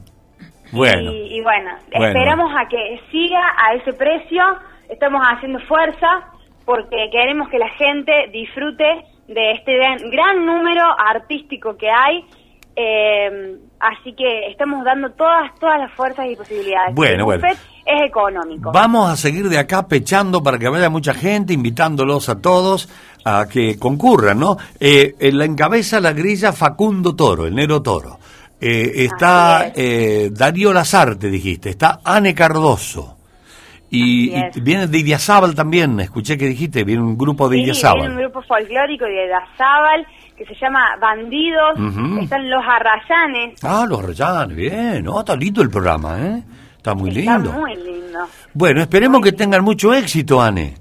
Bueno, 0.72 1.12
Y, 1.12 1.38
y 1.38 1.42
bueno, 1.42 1.72
Bueno. 1.92 2.06
esperamos 2.08 2.52
a 2.56 2.68
que 2.68 3.00
siga 3.12 3.42
a 3.58 3.74
ese 3.76 3.94
precio. 3.94 4.44
Estamos 4.90 5.22
haciendo 5.26 5.60
fuerza 5.62 6.08
porque 6.66 7.10
queremos 7.12 7.50
que 7.50 7.58
la 7.58 7.70
gente 7.70 8.12
disfrute 8.32 9.06
de 9.34 9.52
este 9.52 9.78
gran, 10.12 10.46
número 10.46 10.84
artístico 10.98 11.78
que 11.78 11.90
hay. 11.90 12.26
Eh, 12.76 13.58
así 13.80 14.14
que 14.14 14.48
estamos 14.48 14.84
dando 14.86 15.12
todas 15.12 15.54
todas 15.60 15.80
las 15.80 15.92
fuerzas 15.94 16.28
y 16.30 16.36
posibilidades. 16.36 16.96
Bueno, 16.96 17.32
El 17.32 17.40
bueno. 17.42 17.48
es 17.48 17.60
económico. 18.06 18.72
vamos 18.72 19.10
a 19.10 19.16
seguir 19.16 19.50
de 19.50 19.58
acá 19.58 19.88
pechando 19.88 20.42
para 20.42 20.58
que 20.58 20.70
vaya 20.70 20.90
mucha 20.90 21.14
gente, 21.14 21.54
invitándolos 21.54 22.30
a 22.30 22.42
todos 22.42 22.90
a 23.26 23.48
que 23.48 23.78
concurran, 23.78 24.40
¿no? 24.40 24.58
Eh, 24.80 25.16
en 25.20 25.38
la 25.38 25.46
encabeza 25.46 26.00
la 26.00 26.14
grilla 26.14 26.54
Facundo 26.54 27.16
Toro, 27.16 27.48
el 27.48 27.56
Nero 27.56 27.82
Toro. 27.82 28.18
Eh, 28.62 29.06
está 29.06 29.72
eh, 29.76 30.30
Darío 30.32 30.74
Lazarte, 30.74 31.30
dijiste, 31.30 31.70
está 31.70 32.00
Ane 32.04 32.34
Cardoso. 32.34 33.18
Y, 33.92 34.32
y 34.36 34.62
viene 34.62 34.86
de 34.88 34.98
Idiazábal 35.00 35.56
también, 35.56 36.00
escuché 36.00 36.38
que 36.38 36.46
dijiste, 36.46 36.84
viene 36.84 37.02
un 37.02 37.18
grupo 37.18 37.50
de 37.50 37.58
Sí, 37.58 37.64
Idiazábal. 37.64 38.02
hay 38.04 38.08
un 38.10 38.18
grupo 38.18 38.42
folclórico 38.44 39.06
de 39.06 39.28
Dazábal 39.28 40.06
que 40.38 40.46
se 40.46 40.56
llama 40.56 40.96
Bandidos. 41.02 41.74
Están 42.22 42.50
los 42.50 42.64
Arrayanes. 42.66 43.64
Ah, 43.64 43.86
los 43.90 44.06
Rayanes, 44.06 44.56
bien, 44.56 45.04
¿no? 45.04 45.20
Está 45.20 45.36
lindo 45.36 45.62
el 45.62 45.70
programa, 45.70 46.20
¿eh? 46.20 46.44
Está 46.78 46.94
muy 46.94 47.10
Está 47.10 47.38
lindo. 47.38 47.52
muy 47.52 47.76
lindo. 47.76 48.20
Bueno, 48.54 48.82
esperemos 48.82 49.22
que 49.22 49.32
tengan 49.34 49.64
mucho 49.64 49.94
éxito, 49.94 50.40
Ane. 50.42 50.76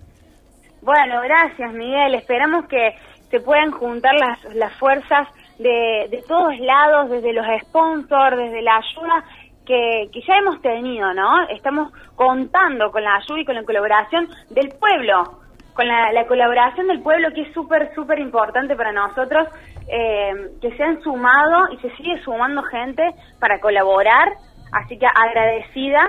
Bueno, 0.83 1.21
gracias 1.23 1.73
Miguel. 1.73 2.15
Esperamos 2.15 2.67
que 2.67 2.95
se 3.31 3.41
puedan 3.41 3.71
juntar 3.73 4.15
las, 4.15 4.55
las 4.55 4.73
fuerzas 4.75 5.27
de, 5.59 6.07
de 6.11 6.23
todos 6.29 6.57
lados, 6.61 7.11
desde 7.11 7.33
los 7.33 7.45
sponsors, 7.63 8.37
desde 8.37 8.63
la 8.63 8.77
ayuda 8.77 9.25
que, 9.69 10.09
que 10.11 10.23
ya 10.23 10.39
hemos 10.39 10.61
tenido, 10.63 11.13
¿no? 11.13 11.47
Estamos 11.51 11.93
contando 12.17 12.91
con 12.91 13.05
la 13.05 13.17
ayuda 13.17 13.41
y 13.41 13.45
con 13.45 13.55
la 13.55 13.65
colaboración 13.65 14.27
del 14.49 14.73
pueblo, 14.73 15.41
con 15.75 15.87
la, 15.87 16.11
la 16.13 16.27
colaboración 16.27 16.87
del 16.89 17.03
pueblo 17.03 17.29
que 17.35 17.43
es 17.43 17.53
súper, 17.53 17.95
súper 17.95 18.19
importante 18.19 18.75
para 18.75 18.93
nosotros, 18.93 19.47
eh, 19.87 20.33
que 20.63 20.75
se 20.75 20.83
han 20.83 21.03
sumado 21.03 21.71
y 21.71 21.77
se 21.79 21.95
sigue 21.97 22.19
sumando 22.25 22.63
gente 22.63 23.03
para 23.39 23.61
colaborar, 23.61 24.33
así 24.73 24.99
que 24.99 25.07
agradecida 25.07 26.01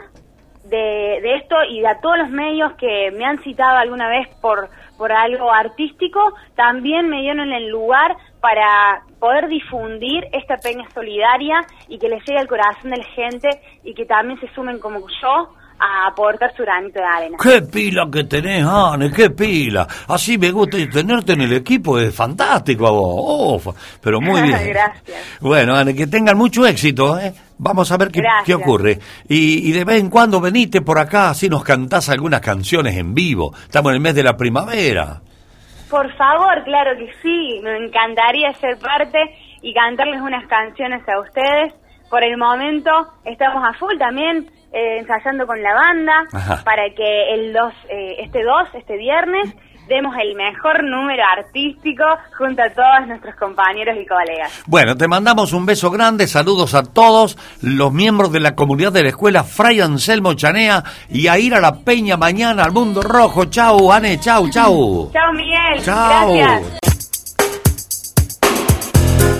de, 0.69 1.19
de 1.21 1.35
esto 1.35 1.55
y 1.69 1.85
a 1.85 1.99
todos 1.99 2.17
los 2.19 2.29
medios 2.29 2.73
que 2.73 3.11
me 3.11 3.25
han 3.25 3.41
citado 3.43 3.77
alguna 3.77 4.07
vez 4.09 4.27
por, 4.41 4.69
por 4.97 5.11
algo 5.11 5.51
artístico, 5.51 6.19
también 6.55 7.09
me 7.09 7.21
dieron 7.21 7.51
el 7.51 7.69
lugar 7.69 8.15
para 8.41 9.01
poder 9.19 9.47
difundir 9.47 10.25
esta 10.31 10.57
peña 10.57 10.89
solidaria 10.93 11.61
y 11.87 11.97
que 11.99 12.09
le 12.09 12.19
llegue 12.19 12.39
al 12.39 12.47
corazón 12.47 12.91
de 12.91 12.97
la 12.97 13.05
gente 13.05 13.49
y 13.83 13.93
que 13.93 14.05
también 14.05 14.39
se 14.39 14.47
sumen 14.53 14.79
como 14.79 14.99
yo 15.21 15.53
a 15.79 16.07
aportar 16.07 16.53
su 16.55 16.63
granito 16.63 16.99
de 16.99 17.05
arena. 17.05 17.37
¡Qué 17.41 17.61
pila 17.61 18.07
que 18.11 18.25
tenés, 18.25 18.65
Anne! 18.65 19.11
¡Qué 19.11 19.29
pila! 19.29 19.87
Así 20.07 20.37
me 20.37 20.51
gusta 20.51 20.77
tenerte 20.91 21.33
en 21.33 21.41
el 21.41 21.53
equipo, 21.53 21.97
es 21.97 22.13
fantástico 22.13 22.87
a 22.87 22.91
vos. 22.91 23.65
Oh, 23.65 23.73
pero 24.01 24.19
muy 24.21 24.41
bien. 24.41 24.59
Gracias. 24.67 25.39
Bueno, 25.39 25.75
Anne, 25.75 25.95
que 25.95 26.07
tengan 26.07 26.37
mucho 26.37 26.65
éxito, 26.65 27.17
¿eh? 27.19 27.33
Vamos 27.57 27.91
a 27.91 27.97
ver 27.97 28.09
qué, 28.09 28.21
qué 28.45 28.55
ocurre. 28.55 28.99
Y, 29.27 29.69
y 29.69 29.71
de 29.71 29.83
vez 29.83 29.99
en 29.99 30.09
cuando 30.09 30.39
venite 30.39 30.81
por 30.81 30.97
acá, 30.97 31.29
así 31.29 31.49
nos 31.49 31.63
cantás 31.63 32.09
algunas 32.09 32.41
canciones 32.41 32.95
en 32.95 33.13
vivo. 33.13 33.53
Estamos 33.63 33.91
en 33.91 33.95
el 33.95 34.01
mes 34.01 34.15
de 34.15 34.23
la 34.23 34.37
primavera. 34.37 35.21
Por 35.89 36.13
favor, 36.15 36.63
claro 36.63 36.91
que 36.97 37.11
sí, 37.21 37.59
me 37.63 37.75
encantaría 37.77 38.53
ser 38.53 38.77
parte 38.77 39.17
y 39.61 39.73
cantarles 39.73 40.21
unas 40.21 40.47
canciones 40.47 41.01
a 41.09 41.19
ustedes. 41.19 41.73
Por 42.09 42.23
el 42.23 42.37
momento 42.37 42.91
estamos 43.25 43.63
a 43.67 43.73
full 43.77 43.97
también 43.97 44.49
eh, 44.71 44.99
ensayando 44.99 45.45
con 45.47 45.61
la 45.61 45.73
banda 45.73 46.13
Ajá. 46.31 46.63
para 46.63 46.83
que 46.95 47.33
el 47.33 47.53
2, 47.53 47.73
eh, 47.89 48.15
este 48.19 48.43
2, 48.43 48.69
este 48.75 48.97
viernes, 48.97 49.53
demos 49.87 50.13
el 50.21 50.35
mejor 50.35 50.83
número 50.83 51.23
artístico 51.35 52.03
junto 52.37 52.61
a 52.61 52.69
todos 52.69 53.07
nuestros 53.07 53.33
compañeros 53.35 53.97
y 53.99 54.05
colegas. 54.05 54.51
Bueno, 54.67 54.95
te 54.95 55.07
mandamos 55.07 55.51
un 55.51 55.65
beso 55.65 55.89
grande, 55.89 56.27
saludos 56.27 56.75
a 56.75 56.83
todos 56.83 57.37
los 57.63 57.91
miembros 57.91 58.31
de 58.31 58.39
la 58.39 58.53
comunidad 58.53 58.91
de 58.91 59.01
la 59.01 59.09
escuela 59.09 59.43
Fray 59.43 59.81
Anselmo 59.81 60.35
Chanea 60.35 60.83
y 61.09 61.25
a 61.27 61.39
ir 61.39 61.55
a 61.55 61.59
la 61.59 61.73
peña 61.79 62.17
mañana 62.17 62.63
al 62.65 62.71
Mundo 62.71 63.01
Rojo. 63.01 63.45
Chau, 63.45 63.91
Ane, 63.91 64.19
chau, 64.19 64.47
chau. 64.51 65.09
Chao 65.11 65.33
Miguel, 65.33 65.83
Chao. 65.83 66.33
gracias. 66.35 66.79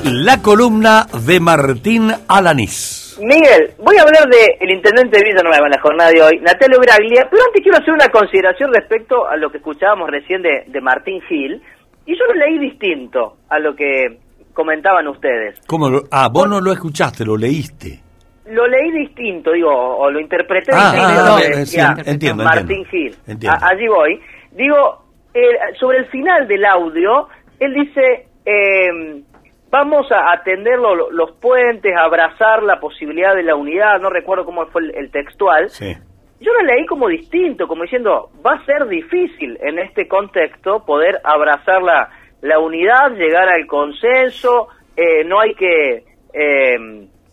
La 0.04 0.42
columna 0.42 1.06
de 1.14 1.40
Martín 1.40 2.12
Alanís. 2.28 2.99
Miguel, 3.20 3.74
voy 3.78 3.98
a 3.98 4.04
hablar 4.04 4.24
del 4.30 4.72
intendente 4.72 5.18
de 5.20 5.24
Villanueva 5.26 5.66
en 5.66 5.72
la 5.72 5.82
jornada 5.82 6.10
de 6.12 6.22
hoy, 6.22 6.40
Natalio 6.42 6.80
Braglia, 6.80 7.28
pero 7.30 7.44
antes 7.48 7.62
quiero 7.62 7.78
hacer 7.78 7.94
una 7.94 8.08
consideración 8.10 8.74
respecto 8.74 9.28
a 9.28 9.36
lo 9.36 9.50
que 9.50 9.58
escuchábamos 9.58 10.10
recién 10.10 10.42
de, 10.42 10.64
de 10.68 10.82
Martín 10.82 11.22
Gil, 11.28 11.62
y 12.06 12.18
yo 12.18 12.26
lo 12.26 12.34
leí 12.36 12.58
distinto 12.60 13.38
a 13.50 13.60
lo 13.60 13.76
que 13.76 14.18
comentaban 14.54 15.08
ustedes. 15.08 15.60
¿Cómo 15.68 15.90
lo- 15.90 16.04
ah, 16.12 16.30
vos 16.32 16.48
no 16.50 16.60
lo 16.62 16.72
escuchaste, 16.72 17.26
lo 17.26 17.36
leíste. 17.38 18.00
Lo 18.48 18.66
leí 18.68 18.92
distinto, 18.92 19.52
digo, 19.52 19.70
o 19.72 20.10
lo 20.10 20.20
interpreté 20.20 20.72
Ah, 20.74 20.92
distinto 20.94 21.34
ah, 21.36 21.60
decía 21.60 21.96
sí, 21.98 22.10
entiendo, 22.10 22.44
Martín 22.44 22.78
entiendo. 22.84 22.90
Gil. 22.90 23.16
Entiendo. 23.28 23.58
A- 23.62 23.68
allí 23.70 23.88
voy. 23.88 24.20
Digo, 24.52 25.04
eh, 25.34 25.42
sobre 25.80 26.00
el 26.00 26.06
final 26.08 26.48
del 26.48 26.66
audio, 26.66 27.28
él 27.60 27.74
dice, 27.76 28.26
eh, 28.46 29.22
vamos 29.70 30.12
a 30.12 30.32
atender 30.32 30.78
lo- 30.80 31.12
los 31.12 31.32
puentes, 31.40 31.96
a 31.96 32.04
abrazar 32.04 32.64
la 32.64 32.80
posibilidad 32.80 33.36
de 33.36 33.44
la 33.44 33.56
unidad, 33.56 34.00
no 34.00 34.10
recuerdo 34.10 34.46
cómo 34.46 34.66
fue 34.68 34.82
el, 34.84 34.96
el 34.96 35.12
textual. 35.12 35.70
Sí. 35.70 35.94
Yo 36.42 36.54
lo 36.54 36.62
leí 36.62 36.86
como 36.86 37.08
distinto, 37.10 37.68
como 37.68 37.84
diciendo, 37.84 38.30
va 38.46 38.54
a 38.54 38.66
ser 38.66 38.88
difícil 38.88 39.58
en 39.62 39.78
este 39.80 40.08
contexto 40.08 40.86
poder 40.86 41.20
abrazar 41.24 41.82
la, 41.84 42.10
la 42.42 42.60
unidad, 42.60 43.12
llegar 43.12 43.50
al 43.50 43.68
consenso, 43.68 44.70
eh, 44.96 45.24
no 45.26 45.40
hay 45.42 45.54
que 45.56 46.04
eh, 46.34 46.76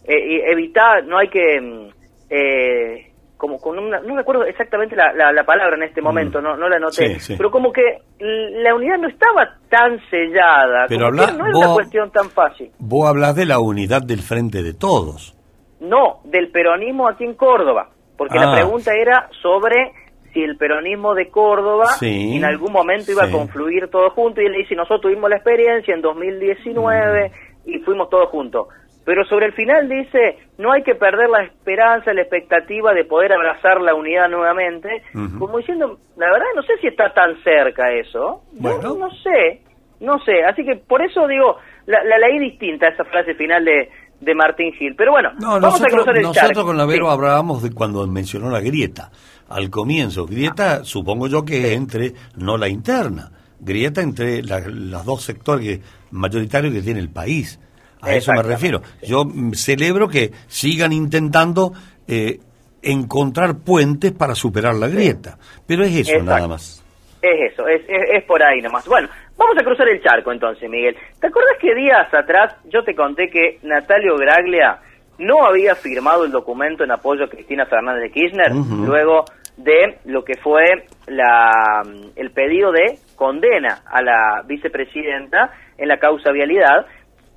eh, 0.09 0.43
evitar, 0.51 1.05
no 1.05 1.18
hay 1.18 1.28
que, 1.28 1.91
eh, 2.30 3.07
como 3.37 3.59
con 3.59 3.78
una, 3.78 4.01
no 4.01 4.16
recuerdo 4.16 4.45
exactamente 4.45 4.97
la, 4.97 5.12
la, 5.12 5.30
la 5.32 5.45
palabra 5.45 5.76
en 5.76 5.82
este 5.82 6.01
momento, 6.01 6.41
no, 6.41 6.57
no 6.57 6.68
la 6.68 6.78
Sí, 6.91 7.20
sí. 7.20 7.34
pero 7.37 7.51
como 7.51 7.70
que 7.72 7.82
la 8.18 8.74
unidad 8.74 8.99
no 8.99 9.09
estaba 9.09 9.57
tan 9.68 9.99
sellada, 10.11 10.87
Pero 10.89 11.07
como 11.11 11.22
habla- 11.22 11.26
que 11.26 11.39
no 11.39 11.47
era 11.47 11.59
una 11.59 11.74
cuestión 11.74 12.11
tan 12.11 12.30
fácil. 12.30 12.70
Vos 12.78 13.09
hablas 13.09 13.37
de 13.37 13.45
la 13.47 13.61
unidad 13.61 14.03
del 14.03 14.20
frente 14.20 14.62
de 14.62 14.72
todos. 14.72 15.37
No, 15.80 16.20
del 16.24 16.51
peronismo 16.51 17.09
aquí 17.09 17.24
en 17.24 17.34
Córdoba, 17.34 17.91
porque 18.16 18.39
Ah. 18.39 18.47
la 18.47 18.55
pregunta 18.55 18.93
era 18.95 19.28
sobre 19.43 19.93
si 20.32 20.43
el 20.43 20.57
peronismo 20.57 21.14
de 21.14 21.28
Córdoba 21.30 21.87
Sí, 21.99 22.37
en 22.37 22.45
algún 22.45 22.72
momento 22.72 23.11
iba 23.12 23.24
a 23.24 23.30
confluir 23.30 23.89
todo 23.89 24.11
junto 24.11 24.41
y 24.41 24.47
él 24.47 24.53
dice, 24.55 24.74
nosotros 24.74 25.03
tuvimos 25.03 25.28
la 25.30 25.37
experiencia 25.37 25.95
en 25.95 26.01
2019 26.03 27.30
Mm. 27.30 27.70
y 27.70 27.78
fuimos 27.80 28.09
todos 28.11 28.28
juntos. 28.30 28.68
Pero 29.07 29.24
sobre 29.24 29.46
el 29.46 29.52
final 29.54 29.88
dice, 29.88 30.36
no 30.59 30.72
hay 30.72 30.82
que 30.82 30.94
perder 30.96 31.30
la 31.30 31.44
esperanza, 31.44 32.12
la 32.12 32.20
expectativa 32.22 32.92
de 32.92 33.04
poder 33.04 33.32
abrazar 33.32 33.80
la 33.80 33.94
unidad 33.94 34.28
nuevamente, 34.28 35.02
como 35.38 35.57
diciendo, 35.59 35.98
la 36.16 36.26
verdad 36.30 36.46
no 36.57 36.62
sé 36.64 36.72
si 36.80 36.88
está 36.88 37.14
tan 37.14 37.40
cerca 37.42 37.90
eso, 37.92 38.42
Bueno. 38.52 38.82
no, 38.82 39.07
no 39.07 39.11
sé, 39.22 39.62
no 40.00 40.18
sé, 40.24 40.42
así 40.44 40.64
que 40.64 40.74
por 40.76 41.02
eso 41.02 41.26
digo, 41.28 41.57
la, 41.86 42.02
la 42.02 42.18
leí 42.18 42.38
distinta 42.40 42.88
esa 42.88 43.04
frase 43.04 43.34
final 43.36 43.64
de, 43.64 43.88
de 44.20 44.34
Martín 44.34 44.72
Gil, 44.72 44.96
pero 44.96 45.12
bueno, 45.12 45.30
No, 45.40 45.50
vamos 45.50 45.64
a 45.64 45.68
nosotros, 45.68 45.92
cruzar 45.94 46.16
el 46.16 46.22
nosotros 46.24 46.48
charco. 46.52 46.66
con 46.66 46.76
la 46.76 46.84
Vero 46.86 47.07
Sí. 47.07 47.12
hablábamos 47.12 47.62
de 47.62 47.70
cuando 47.72 48.04
mencionó 48.09 48.50
la 48.50 48.61
grieta. 48.61 49.11
Al 49.48 49.70
comienzo, 49.70 50.26
grieta 50.26 50.82
supongo 50.82 51.28
yo 51.28 51.44
que 51.44 51.59
es 51.68 51.72
entre, 51.76 52.12
no 52.36 52.57
la 52.59 52.66
interna, 52.68 53.30
grieta 53.61 54.00
entre 54.00 54.42
los 54.42 55.04
dos 55.04 55.22
sectores 55.22 55.78
mayoritarios 56.11 56.74
que 56.74 56.82
tiene 56.82 56.98
el 56.98 57.11
país. 57.11 57.61
A 58.03 58.14
eso 58.14 58.32
me 58.32 58.42
refiero. 58.42 58.82
Yo 59.03 59.24
celebro 59.55 60.09
que 60.09 60.30
sigan 60.49 60.92
intentando 60.92 61.72
eh, 62.07 62.38
encontrar 62.82 63.57
puentes 63.64 64.12
para 64.12 64.34
superar 64.34 64.74
la 64.74 64.88
grieta. 64.88 65.38
Pero 65.66 65.82
es 65.84 65.90
eso 65.90 66.12
Exacto. 66.12 66.24
nada 66.24 66.49
más. 66.49 66.82
Es 67.22 67.53
eso, 67.53 67.66
es, 67.66 67.82
es, 67.88 68.18
es 68.18 68.24
por 68.24 68.42
ahí 68.42 68.61
nomás. 68.61 68.86
Bueno, 68.86 69.09
vamos 69.36 69.57
a 69.59 69.64
cruzar 69.64 69.88
el 69.88 70.03
charco 70.03 70.30
entonces, 70.30 70.68
Miguel. 70.70 70.97
¿Te 71.20 71.26
acuerdas 71.26 71.57
que 71.61 71.74
días 71.74 72.12
atrás 72.12 72.55
yo 72.70 72.84
te 72.84 72.94
conté 72.94 73.28
que 73.28 73.59
Natalio 73.62 74.16
Graglia 74.16 74.78
no 75.18 75.44
había 75.44 75.74
firmado 75.74 76.24
el 76.24 76.30
documento 76.30 76.84
en 76.84 76.90
apoyo 76.90 77.24
a 77.24 77.28
Cristina 77.28 77.66
Fernández 77.66 78.03
de 78.03 78.11
Kirchner 78.11 78.53
luego 78.53 79.24
de 79.57 79.99
lo 80.05 80.22
que 80.22 80.34
fue 80.36 80.84
la, 81.07 81.82
el 82.14 82.30
pedido 82.30 82.70
de 82.70 82.99
condena 83.16 83.80
a 83.86 84.03
la 84.03 84.42
vicepresidenta 84.47 85.53
en 85.78 85.88
la 85.88 85.99
causa 85.99 86.30
vialidad 86.32 86.86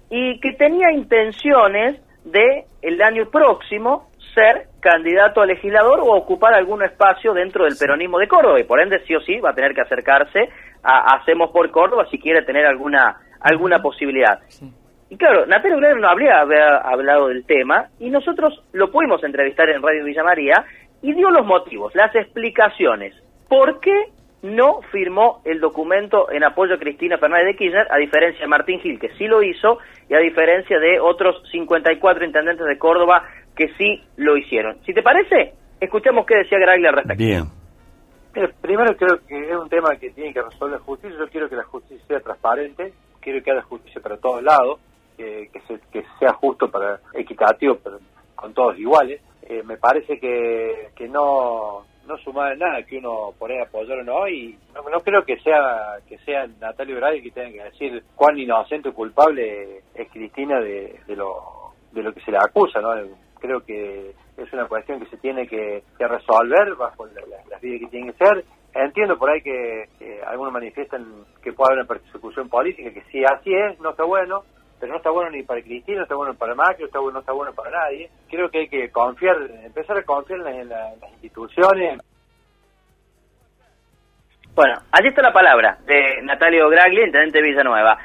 y 0.09 0.39
que 0.39 0.53
tenía 0.53 0.91
intenciones 0.91 2.01
de 2.23 2.65
el 2.81 3.01
año 3.01 3.29
próximo 3.29 4.09
ser 4.33 4.67
candidato 4.79 5.41
a 5.41 5.45
legislador 5.45 5.99
o 5.99 6.15
ocupar 6.15 6.53
algún 6.53 6.83
espacio 6.83 7.33
dentro 7.33 7.65
del 7.65 7.77
peronismo 7.77 8.19
de 8.19 8.27
Córdoba 8.27 8.59
y 8.59 8.63
por 8.63 8.79
ende 8.79 9.03
sí 9.05 9.15
o 9.15 9.21
sí 9.21 9.39
va 9.39 9.51
a 9.51 9.55
tener 9.55 9.73
que 9.73 9.81
acercarse 9.81 10.49
a 10.83 11.15
Hacemos 11.15 11.51
por 11.51 11.69
Córdoba 11.71 12.07
si 12.09 12.19
quiere 12.19 12.43
tener 12.43 12.65
alguna 12.65 13.17
alguna 13.41 13.81
posibilidad. 13.81 14.39
Y 15.09 15.17
claro, 15.17 15.45
Natalio 15.45 15.77
Graglia 15.77 16.01
no 16.01 16.09
habría, 16.09 16.41
hablado 16.83 17.27
del 17.29 17.45
tema 17.45 17.87
y 17.99 18.09
nosotros 18.09 18.63
lo 18.73 18.91
pudimos 18.91 19.23
entrevistar 19.23 19.69
en 19.69 19.81
Radio 19.81 20.03
Villa 20.03 20.23
María 20.23 20.65
y 21.01 21.13
dio 21.13 21.29
los 21.31 21.45
motivos, 21.45 21.95
las 21.95 22.13
explicaciones. 22.15 23.15
¿Por 23.47 23.79
qué 23.79 24.09
no 24.41 24.81
firmó 24.91 25.41
el 25.45 25.59
documento 25.59 26.31
en 26.31 26.43
apoyo 26.43 26.75
a 26.75 26.79
Cristina 26.79 27.17
Fernández 27.17 27.47
de 27.47 27.55
Kirchner, 27.57 27.87
a 27.91 27.97
diferencia 27.97 28.41
de 28.41 28.47
Martín 28.47 28.79
Gil, 28.79 28.99
que 28.99 29.09
sí 29.17 29.27
lo 29.27 29.43
hizo, 29.43 29.79
y 30.09 30.13
a 30.13 30.19
diferencia 30.19 30.79
de 30.79 30.99
otros 30.99 31.41
54 31.51 32.23
intendentes 32.25 32.65
de 32.65 32.77
Córdoba 32.77 33.23
que 33.55 33.67
sí 33.77 34.01
lo 34.15 34.37
hicieron? 34.37 34.77
Si 34.85 34.93
te 34.93 35.01
parece, 35.03 35.53
escuchemos 35.81 36.25
qué 36.25 36.37
decía 36.37 36.57
Graglia 36.59 36.89
al 36.89 36.95
respecto. 36.95 37.23
Bien. 37.23 37.43
Mira, 38.33 38.49
Primero 38.61 38.95
creo 38.95 39.19
que 39.27 39.49
es 39.49 39.55
un 39.57 39.67
tema 39.69 39.95
que 39.97 40.11
tiene 40.11 40.33
que 40.33 40.41
resolver 40.41 40.79
la 40.79 40.85
justicia. 40.85 41.17
Yo 41.19 41.27
quiero 41.27 41.49
que 41.49 41.55
la 41.55 41.63
justicia 41.63 42.05
sea 42.07 42.19
transparente, 42.21 42.93
quiero 43.19 43.43
que 43.43 43.51
haya 43.51 43.61
justicia 43.63 43.99
para 44.01 44.17
todos 44.17 44.41
lados, 44.43 44.79
que, 45.17 45.49
que, 45.51 45.59
se- 45.61 45.81
que 45.91 46.05
sea 46.19 46.31
justo, 46.33 46.69
para 46.71 46.99
equitativo, 47.13 47.77
pero 47.83 47.99
con 48.35 48.53
todos 48.53 48.77
iguales. 48.79 49.21
Eh, 49.41 49.63
me 49.65 49.77
parece 49.77 50.19
que, 50.19 50.89
que 50.95 51.07
no 51.09 51.83
no 52.09 52.17
sumar 52.17 52.57
nada 52.57 52.83
que 52.83 52.97
uno 52.97 53.31
por 53.39 53.51
ahí 53.51 53.59
apoyar 53.59 53.99
o 53.99 54.03
no 54.03 54.27
y 54.27 54.57
no, 54.73 54.81
no 54.89 54.99
creo 54.99 55.23
que 55.23 55.37
sea 55.39 55.97
que 56.07 56.17
sea 56.19 56.47
Natalio 56.59 56.97
Braglia 56.97 57.21
que 57.23 57.31
tenga 57.31 57.51
que 57.51 57.63
decir 57.69 58.03
cuán 58.15 58.37
inocente 58.37 58.89
o 58.89 58.93
culpable 58.93 59.81
es 59.95 60.09
Cristina 60.11 60.59
de, 60.59 60.99
lo 61.15 61.71
de 61.91 62.03
lo 62.03 62.13
que 62.13 62.21
se 62.21 62.31
le 62.31 62.37
acusa 62.37 62.81
no 62.81 62.89
creo 63.39 63.61
que 63.63 64.11
es 64.37 64.53
una 64.53 64.67
cuestión 64.67 64.99
que 64.99 65.05
se 65.07 65.17
tiene 65.17 65.47
que, 65.47 65.83
resolver 65.97 66.75
bajo 66.75 67.05
la- 67.07 67.21
la- 67.21 67.43
las 67.49 67.61
vías 67.61 67.79
que 67.81 67.87
tienen 67.87 68.11
que 68.13 68.25
ser. 68.25 68.43
Entiendo 68.73 69.17
por 69.17 69.29
ahí 69.29 69.41
que, 69.41 69.85
que 69.97 70.21
algunos 70.23 70.53
manifiestan 70.53 71.25
que 71.41 71.51
puede 71.53 71.73
haber 71.73 71.85
una 71.85 71.87
persecución 71.87 72.47
política 72.49 72.91
que 72.93 73.01
sí 73.11 73.23
así 73.25 73.53
es 73.53 73.79
no 73.79 73.89
está 73.91 74.03
bueno 74.03 74.43
pero 74.79 74.91
no 74.91 74.97
está 74.97 75.09
bueno 75.11 75.29
ni 75.31 75.43
para 75.43 75.61
Cristina, 75.61 75.97
no 75.97 76.03
está 76.03 76.15
bueno 76.15 76.33
para 76.35 76.55
Macri, 76.55 76.81
no 76.81 76.85
está 76.87 76.99
bueno, 76.99 77.13
no 77.15 77.19
está 77.19 77.31
bueno 77.33 77.53
para 77.53 77.71
nadie. 77.71 78.09
Creo 78.29 78.49
que 78.49 78.59
hay 78.59 78.67
que 78.69 78.89
confiar, 78.91 79.35
empezar 79.63 79.97
a 79.97 80.03
confiar 80.03 80.39
en, 80.39 80.45
la- 80.45 80.51
en 80.61 80.69
la- 80.69 80.93
en 80.93 80.99
las 80.99 81.11
instituciones. 81.13 81.99
Bueno, 84.55 84.75
allí 84.91 85.07
está 85.09 85.21
la 85.21 85.31
palabra 85.33 85.77
de 85.85 86.21
Natalio 86.23 86.67
Graglia, 86.69 87.05
intendente 87.05 87.41
de 87.41 87.47
Villanueva. 87.49 87.97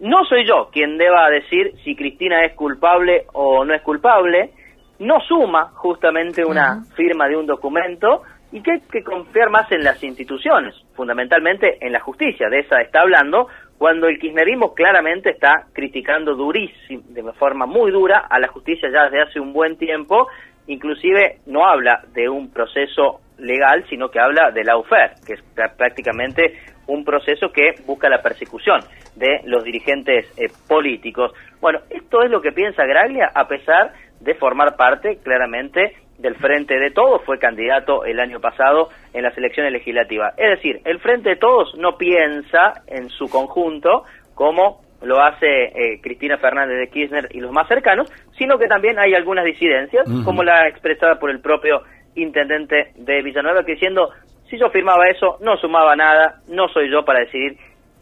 No 0.00 0.24
soy 0.24 0.46
yo 0.46 0.70
quien 0.72 0.96
deba 0.98 1.28
decir 1.28 1.74
si 1.84 1.94
Cristina 1.94 2.44
es 2.44 2.54
culpable 2.54 3.26
o 3.32 3.64
no 3.64 3.74
es 3.74 3.82
culpable. 3.82 4.52
no 5.00 5.18
suma 5.20 5.70
justamente 5.76 6.44
una 6.44 6.84
firma 6.94 7.26
de 7.26 7.34
un 7.34 7.46
documento 7.46 8.22
y 8.52 8.60
que 8.62 8.72
hay 8.72 8.80
que 8.82 9.02
confiar 9.02 9.48
más 9.48 9.70
en 9.72 9.82
las 9.82 10.02
instituciones, 10.04 10.74
fundamentalmente 10.94 11.78
en 11.80 11.92
la 11.92 12.00
justicia. 12.00 12.50
De 12.50 12.58
esa 12.58 12.82
está 12.82 13.00
hablando 13.00 13.48
cuando 13.80 14.08
el 14.08 14.18
kirchnerismo 14.18 14.74
claramente 14.74 15.30
está 15.30 15.64
criticando 15.72 16.34
durísimo, 16.34 17.02
de 17.08 17.22
forma 17.32 17.64
muy 17.64 17.90
dura, 17.90 18.26
a 18.28 18.38
la 18.38 18.46
justicia 18.48 18.90
ya 18.92 19.04
desde 19.04 19.22
hace 19.22 19.40
un 19.40 19.54
buen 19.54 19.78
tiempo, 19.78 20.28
inclusive 20.66 21.38
no 21.46 21.66
habla 21.66 22.02
de 22.12 22.28
un 22.28 22.52
proceso 22.52 23.20
legal, 23.38 23.82
sino 23.88 24.10
que 24.10 24.20
habla 24.20 24.50
de 24.50 24.64
la 24.64 24.76
UFER, 24.76 25.12
que 25.26 25.32
es 25.32 25.42
prácticamente 25.78 26.60
un 26.88 27.06
proceso 27.06 27.52
que 27.52 27.76
busca 27.86 28.10
la 28.10 28.20
persecución 28.20 28.82
de 29.16 29.40
los 29.46 29.64
dirigentes 29.64 30.26
eh, 30.36 30.50
políticos. 30.68 31.32
Bueno, 31.58 31.78
esto 31.88 32.22
es 32.22 32.30
lo 32.30 32.42
que 32.42 32.52
piensa 32.52 32.84
Graglia, 32.84 33.30
a 33.34 33.48
pesar 33.48 33.94
de 34.20 34.34
formar 34.34 34.76
parte 34.76 35.20
claramente 35.24 35.96
del 36.20 36.36
Frente 36.36 36.78
de 36.78 36.90
Todos, 36.90 37.22
fue 37.24 37.38
candidato 37.38 38.04
el 38.04 38.20
año 38.20 38.40
pasado 38.40 38.90
en 39.12 39.22
las 39.22 39.36
elecciones 39.36 39.72
legislativas. 39.72 40.34
Es 40.36 40.50
decir, 40.50 40.80
el 40.84 41.00
Frente 41.00 41.30
de 41.30 41.36
Todos 41.36 41.74
no 41.76 41.96
piensa 41.96 42.82
en 42.86 43.08
su 43.08 43.28
conjunto 43.28 44.04
como 44.34 44.80
lo 45.02 45.20
hace 45.22 45.46
eh, 45.46 46.00
Cristina 46.02 46.36
Fernández 46.38 46.78
de 46.78 46.88
Kirchner 46.88 47.28
y 47.30 47.40
los 47.40 47.52
más 47.52 47.68
cercanos, 47.68 48.12
sino 48.38 48.58
que 48.58 48.66
también 48.66 48.98
hay 48.98 49.14
algunas 49.14 49.44
disidencias, 49.44 50.06
como 50.24 50.42
la 50.42 50.68
expresada 50.68 51.18
por 51.18 51.30
el 51.30 51.40
propio 51.40 51.82
intendente 52.14 52.92
de 52.96 53.22
Villanueva, 53.22 53.64
que 53.64 53.72
diciendo, 53.72 54.10
si 54.48 54.58
yo 54.58 54.68
firmaba 54.70 55.08
eso, 55.08 55.38
no 55.40 55.56
sumaba 55.56 55.96
nada, 55.96 56.40
no 56.48 56.68
soy 56.68 56.90
yo 56.90 57.04
para 57.04 57.20
decidir 57.20 57.56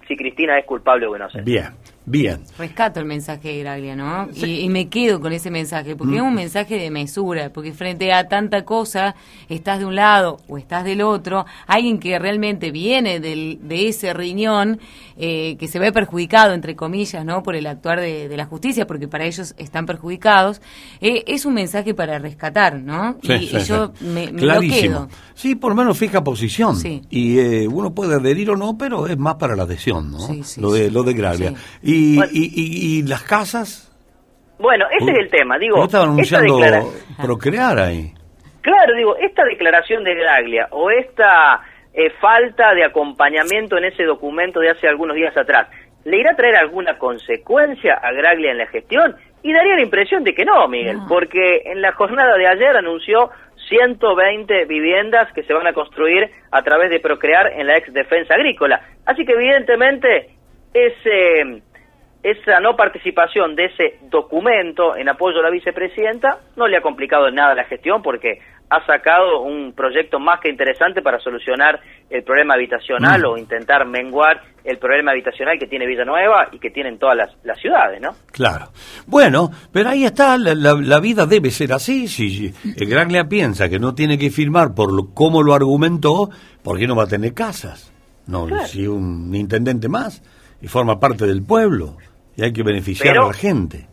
si 0.08 0.16
Cristina 0.16 0.58
es 0.58 0.64
culpable 0.64 1.06
o 1.06 1.16
no. 1.16 1.28
Bien, 1.44 1.66
bien. 2.09 2.40
Rescato 2.59 3.00
el 3.00 3.06
mensaje 3.06 3.48
de 3.48 3.59
Graglia, 3.61 3.96
¿no? 3.96 4.28
Y, 4.34 4.68
me 4.68 4.88
quedo 4.88 5.20
con 5.20 5.32
ese 5.32 5.50
mensaje, 5.50 5.96
porque 5.96 6.16
es 6.16 6.22
un 6.22 6.32
mm. 6.32 6.36
mensaje 6.36 6.78
de 6.78 6.90
mesura, 6.90 7.50
porque 7.52 7.72
frente 7.72 8.12
a 8.12 8.28
tanta 8.28 8.64
cosa, 8.64 9.14
estás 9.48 9.78
de 9.78 9.86
un 9.86 9.94
lado 9.94 10.38
o 10.48 10.59
estás 10.59 10.84
del 10.84 11.02
otro, 11.02 11.46
alguien 11.66 11.98
que 11.98 12.18
realmente 12.18 12.70
viene 12.70 13.20
del, 13.20 13.59
de 13.62 13.88
ese 13.88 14.12
riñón, 14.12 14.80
eh, 15.16 15.56
que 15.59 15.68
se 15.68 15.78
ve 15.78 15.92
perjudicado, 15.92 16.54
entre 16.54 16.76
comillas, 16.76 17.24
¿no? 17.24 17.42
Por 17.42 17.56
el 17.56 17.66
actuar 17.66 18.00
de, 18.00 18.36
la 18.36 18.46
justicia, 18.46 18.86
porque 18.86 19.09
para 19.09 19.24
ellos 19.24 19.54
están 19.59 19.84
perjudicados, 19.84 20.61
eh, 21.00 21.24
es 21.26 21.44
un 21.44 21.54
mensaje 21.54 21.94
para 21.94 22.18
rescatar, 22.18 22.80
¿no? 22.80 23.16
Sí, 23.22 23.32
y, 23.32 23.59
yo 23.64 23.92
me, 24.00 24.30
lo 24.30 24.61
quedo. 24.61 25.09
Sí, 25.34 25.54
por 25.54 25.70
lo 25.70 25.76
menos 25.76 25.98
fija 25.98 26.22
posición. 26.22 26.76
Y 27.11 27.38
eh, 27.38 27.68
uno 27.68 27.94
puede 27.94 28.14
adherir 28.14 28.50
o 28.50 28.56
no, 28.56 28.76
pero 28.76 29.06
es 29.06 29.18
más 29.18 29.36
para 29.36 29.56
la 29.56 29.64
adhesión, 29.64 30.11
¿no? 30.11 30.18
lo 30.59 30.72
de, 30.72 30.90
lo 30.90 31.02
de 31.02 31.14
Graglia. 31.14 31.54
Y 31.82 31.97
y, 31.99 33.03
las 33.07 33.22
casas? 33.22 33.84
Bueno, 34.59 34.86
ese 35.01 35.11
es 35.11 35.18
el 35.18 35.30
tema. 35.30 35.59
Digo, 35.59 35.84
estaban 35.84 36.11
anunciando 36.11 36.59
procrear 37.22 37.78
ahí. 37.78 38.12
Claro, 38.61 38.94
digo, 38.96 39.16
esta 39.16 39.44
declaración 39.44 40.05
de 40.05 40.14
Graglia 40.14 40.68
o 40.72 40.90
esta 40.90 41.61
eh, 41.94 42.11
falta 42.20 42.74
de 42.74 42.84
acompañamiento 42.84 43.78
en 43.78 43.84
ese 43.84 44.05
documento 44.05 44.61
de 44.61 44.70
hace 44.70 44.88
algunos 44.88 45.16
días 45.16 45.36
atrás, 45.36 45.68
¿le 46.05 46.18
irá 46.18 46.32
a 46.32 46.36
traer 46.36 46.57
alguna 46.57 46.99
consecuencia 46.99 47.94
a 47.94 48.12
Graglia 48.12 48.51
en 48.51 48.59
la 48.59 48.66
gestión? 48.66 49.16
Y 49.42 49.53
daría 49.53 49.76
la 49.76 49.82
impresión 49.82 50.24
de 50.24 50.34
que 50.34 50.44
no, 50.44 50.66
Miguel, 50.68 50.99
porque 51.09 51.62
en 51.64 51.80
la 51.80 51.92
jornada 51.92 52.36
de 52.36 52.49
ayer 52.49 52.76
anunció 52.76 53.30
120 53.68 54.64
viviendas 54.64 55.32
que 55.32 55.44
se 55.44 55.53
van 55.53 55.66
a 55.66 55.72
construir 55.72 56.28
a 56.51 56.62
través 56.62 56.90
de 56.90 57.01
Procrear 57.01 57.53
en 57.53 57.66
la 57.66 57.76
ex 57.76 57.92
defensa 57.92 58.34
agrícola. 58.34 58.80
Así 59.07 59.24
que 59.24 59.32
evidentemente 59.32 60.30
ese 60.74 61.62
esa 62.22 62.58
no 62.60 62.76
participación 62.76 63.54
de 63.54 63.66
ese 63.66 63.98
documento 64.10 64.96
en 64.96 65.08
apoyo 65.08 65.38
a 65.38 65.42
la 65.42 65.50
vicepresidenta 65.50 66.38
no 66.56 66.66
le 66.66 66.76
ha 66.76 66.80
complicado 66.80 67.28
en 67.28 67.36
nada 67.36 67.54
la 67.54 67.64
gestión 67.64 68.02
porque 68.02 68.40
ha 68.70 68.84
sacado 68.84 69.40
un 69.40 69.72
proyecto 69.72 70.18
más 70.18 70.40
que 70.40 70.50
interesante 70.50 71.00
para 71.00 71.18
solucionar 71.20 71.80
el 72.10 72.22
problema 72.22 72.54
habitacional 72.54 73.22
mm. 73.22 73.26
o 73.26 73.38
intentar 73.38 73.86
menguar 73.86 74.42
el 74.64 74.78
problema 74.78 75.12
habitacional 75.12 75.58
que 75.58 75.66
tiene 75.66 75.86
Villanueva 75.86 76.48
y 76.52 76.58
que 76.58 76.70
tienen 76.70 76.98
todas 76.98 77.16
las, 77.16 77.58
ciudades, 77.58 78.00
¿no? 78.02 78.10
Claro. 78.30 78.66
Bueno, 79.06 79.50
pero 79.72 79.88
ahí 79.88 80.04
está, 80.04 80.36
la, 80.36 81.00
vida 81.00 81.24
debe 81.24 81.50
ser 81.50 81.72
así. 81.72 82.06
Si 82.08 82.52
el 82.76 82.86
Graglia 82.86 83.24
piensa 83.24 83.70
que 83.70 83.78
no 83.78 83.94
tiene 83.94 84.18
que 84.18 84.28
firmar 84.28 84.74
por 84.74 84.92
lo, 84.92 85.14
cómo 85.14 85.42
lo 85.42 85.54
argumentó, 85.54 86.28
¿por 86.62 86.78
qué 86.78 86.86
no 86.86 86.94
va 86.94 87.04
a 87.04 87.08
tener 87.08 87.32
casas? 87.32 87.90
No, 88.26 88.46
si 88.66 88.86
un 88.86 89.34
intendente 89.34 89.88
más 89.88 90.22
y 90.60 90.68
forma 90.68 91.00
parte 91.00 91.26
del 91.26 91.42
pueblo 91.42 91.96
y 92.39 92.45
hay 92.45 92.53
que 92.53 92.62
beneficiar 92.62 93.18
a 93.18 93.26
la 93.26 93.32
gente. 93.32 93.86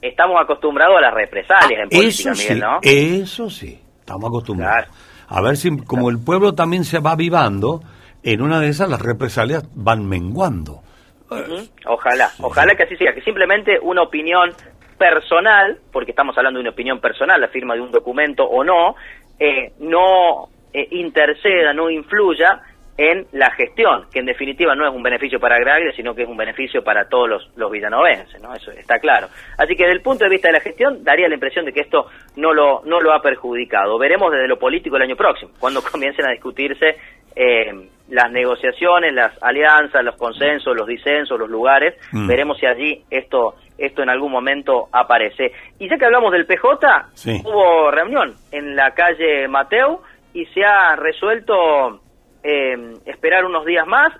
Estamos 0.00 0.40
acostumbrados 0.40 0.96
a 0.96 1.00
las 1.02 1.14
represalias 1.14 1.82
en 1.82 1.88
política, 1.90 2.32
eso 2.32 2.54
¿no? 2.54 2.78
Eso 2.82 3.50
sí, 3.50 3.78
estamos 4.00 4.30
acostumbrados. 4.30 4.88
A 5.28 5.42
ver 5.42 5.58
si, 5.58 5.76
como 5.84 6.08
el 6.08 6.18
pueblo 6.18 6.54
también 6.54 6.84
se 6.84 6.98
va 6.98 7.12
avivando, 7.12 7.82
en 8.22 8.40
una 8.40 8.58
de 8.58 8.68
esas 8.68 8.88
las 8.88 9.02
represalias 9.02 9.68
van 9.74 10.08
menguando. 10.08 10.80
Ojalá, 11.86 12.30
ojalá 12.40 12.74
que 12.74 12.84
así 12.84 12.96
sea, 12.96 13.12
que 13.12 13.20
simplemente 13.20 13.78
una 13.82 14.02
opinión 14.02 14.50
personal, 14.98 15.78
porque 15.92 16.12
estamos 16.12 16.36
hablando 16.38 16.58
de 16.58 16.62
una 16.62 16.70
opinión 16.70 17.00
personal, 17.00 17.38
la 17.38 17.48
firma 17.48 17.74
de 17.74 17.82
un 17.82 17.90
documento 17.90 18.44
o 18.44 18.64
no, 18.64 18.94
eh, 19.38 19.72
no 19.78 20.48
eh, 20.72 20.88
interceda, 20.92 21.74
no 21.74 21.90
influya 21.90 22.62
en 23.00 23.26
la 23.32 23.50
gestión, 23.52 24.04
que 24.12 24.18
en 24.18 24.26
definitiva 24.26 24.74
no 24.74 24.86
es 24.86 24.94
un 24.94 25.02
beneficio 25.02 25.40
para 25.40 25.58
Graglia, 25.58 25.90
sino 25.96 26.14
que 26.14 26.24
es 26.24 26.28
un 26.28 26.36
beneficio 26.36 26.84
para 26.84 27.08
todos 27.08 27.30
los, 27.30 27.50
los 27.56 27.70
villanovenses, 27.70 28.42
¿no? 28.42 28.52
Eso 28.52 28.72
está 28.72 28.98
claro. 28.98 29.28
Así 29.56 29.74
que 29.74 29.84
desde 29.84 29.96
el 29.96 30.02
punto 30.02 30.24
de 30.24 30.30
vista 30.30 30.48
de 30.48 30.52
la 30.52 30.60
gestión, 30.60 31.02
daría 31.02 31.26
la 31.26 31.32
impresión 31.32 31.64
de 31.64 31.72
que 31.72 31.80
esto 31.80 32.08
no 32.36 32.52
lo, 32.52 32.82
no 32.84 33.00
lo 33.00 33.14
ha 33.14 33.22
perjudicado. 33.22 33.98
Veremos 33.98 34.30
desde 34.30 34.46
lo 34.46 34.58
político 34.58 34.96
el 34.96 35.02
año 35.04 35.16
próximo, 35.16 35.50
cuando 35.58 35.80
comiencen 35.90 36.26
a 36.26 36.32
discutirse 36.32 36.98
eh, 37.34 37.88
las 38.10 38.30
negociaciones, 38.30 39.14
las 39.14 39.32
alianzas, 39.42 40.04
los 40.04 40.16
consensos, 40.16 40.76
los 40.76 40.86
disensos, 40.86 41.38
los 41.38 41.48
lugares, 41.48 41.94
mm. 42.12 42.28
veremos 42.28 42.58
si 42.58 42.66
allí 42.66 43.02
esto 43.08 43.54
esto 43.78 44.02
en 44.02 44.10
algún 44.10 44.30
momento 44.30 44.88
aparece. 44.92 45.52
Y 45.78 45.88
ya 45.88 45.96
que 45.96 46.04
hablamos 46.04 46.32
del 46.32 46.44
PJ, 46.44 46.68
hubo 47.46 47.90
reunión 47.90 48.34
en 48.52 48.76
la 48.76 48.90
calle 48.90 49.48
Mateo 49.48 50.02
y 50.34 50.44
se 50.44 50.62
ha 50.62 50.96
resuelto 50.96 52.02
eh, 52.42 52.94
esperar 53.06 53.44
unos 53.44 53.64
días 53.64 53.86
más. 53.86 54.12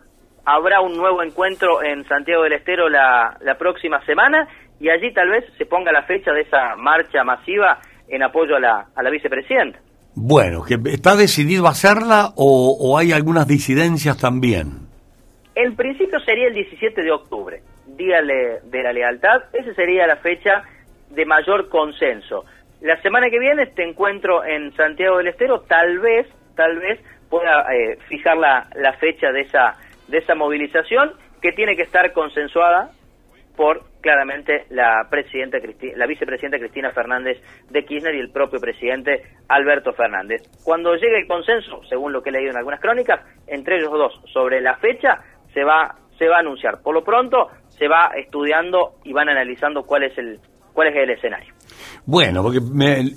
Habrá 0.44 0.80
un 0.80 0.96
nuevo 0.96 1.22
encuentro 1.22 1.82
en 1.82 2.06
Santiago 2.06 2.42
del 2.42 2.54
Estero 2.54 2.88
la, 2.88 3.36
la 3.40 3.56
próxima 3.58 4.04
semana 4.06 4.48
y 4.80 4.88
allí 4.88 5.12
tal 5.12 5.28
vez 5.28 5.44
se 5.58 5.66
ponga 5.66 5.92
la 5.92 6.02
fecha 6.04 6.32
de 6.32 6.42
esa 6.42 6.74
marcha 6.76 7.22
masiva 7.22 7.78
en 8.08 8.22
apoyo 8.22 8.56
a 8.56 8.60
la, 8.60 8.86
a 8.94 9.02
la 9.02 9.10
vicepresidenta. 9.10 9.78
Bueno, 10.14 10.64
¿está 10.86 11.14
decidido 11.14 11.68
hacerla 11.68 12.32
o, 12.36 12.98
hay 12.98 13.12
algunas 13.12 13.46
disidencias 13.46 14.18
también? 14.18 14.88
En 15.54 15.76
principio 15.76 16.18
sería 16.20 16.48
el 16.48 16.54
17 16.54 17.02
de 17.02 17.12
octubre, 17.12 17.62
Día 17.86 18.20
de 18.22 18.82
la 18.82 18.92
Lealtad. 18.92 19.42
Esa 19.52 19.72
sería 19.74 20.06
la 20.06 20.16
fecha 20.16 20.62
de 21.10 21.24
mayor 21.26 21.68
consenso. 21.68 22.44
La 22.80 23.00
semana 23.02 23.28
que 23.30 23.38
viene 23.38 23.64
este 23.64 23.88
encuentro 23.88 24.44
en 24.44 24.74
Santiago 24.74 25.18
del 25.18 25.28
Estero 25.28 25.60
tal 25.60 25.98
vez, 25.98 26.26
tal 26.56 26.78
vez 26.78 26.98
pueda 27.30 27.64
eh, 27.72 27.96
fijar 28.08 28.36
la, 28.36 28.68
la, 28.74 28.92
fecha 28.94 29.32
de 29.32 29.42
esa, 29.42 29.76
de 30.08 30.18
esa 30.18 30.34
movilización 30.34 31.12
que 31.40 31.52
tiene 31.52 31.76
que 31.76 31.82
estar 31.82 32.12
consensuada 32.12 32.90
por 33.56 33.82
claramente 34.00 34.64
la 34.70 35.06
presidenta 35.10 35.58
la 35.94 36.06
vicepresidenta 36.06 36.58
Cristina 36.58 36.90
Fernández 36.92 37.42
de 37.68 37.84
Kirchner 37.84 38.14
y 38.14 38.20
el 38.20 38.30
propio 38.30 38.58
presidente 38.58 39.22
Alberto 39.48 39.92
Fernández. 39.92 40.42
Cuando 40.64 40.94
llegue 40.94 41.18
el 41.18 41.26
consenso, 41.26 41.82
según 41.84 42.12
lo 42.12 42.22
que 42.22 42.30
he 42.30 42.32
leído 42.32 42.50
en 42.50 42.56
algunas 42.56 42.80
crónicas, 42.80 43.20
entre 43.46 43.76
ellos 43.76 43.92
dos 43.92 44.20
sobre 44.32 44.60
la 44.60 44.76
fecha 44.76 45.20
se 45.52 45.62
va 45.62 45.94
se 46.18 46.28
va 46.28 46.36
a 46.36 46.40
anunciar. 46.40 46.82
Por 46.82 46.94
lo 46.94 47.02
pronto 47.02 47.48
se 47.68 47.88
va 47.88 48.10
estudiando 48.16 48.94
y 49.04 49.12
van 49.12 49.28
analizando 49.28 49.84
cuál 49.84 50.02
es 50.04 50.16
el 50.18 50.38
cuál 50.72 50.88
es 50.88 50.96
el 50.96 51.10
escenario. 51.10 51.52
Bueno, 52.06 52.42
porque 52.42 52.60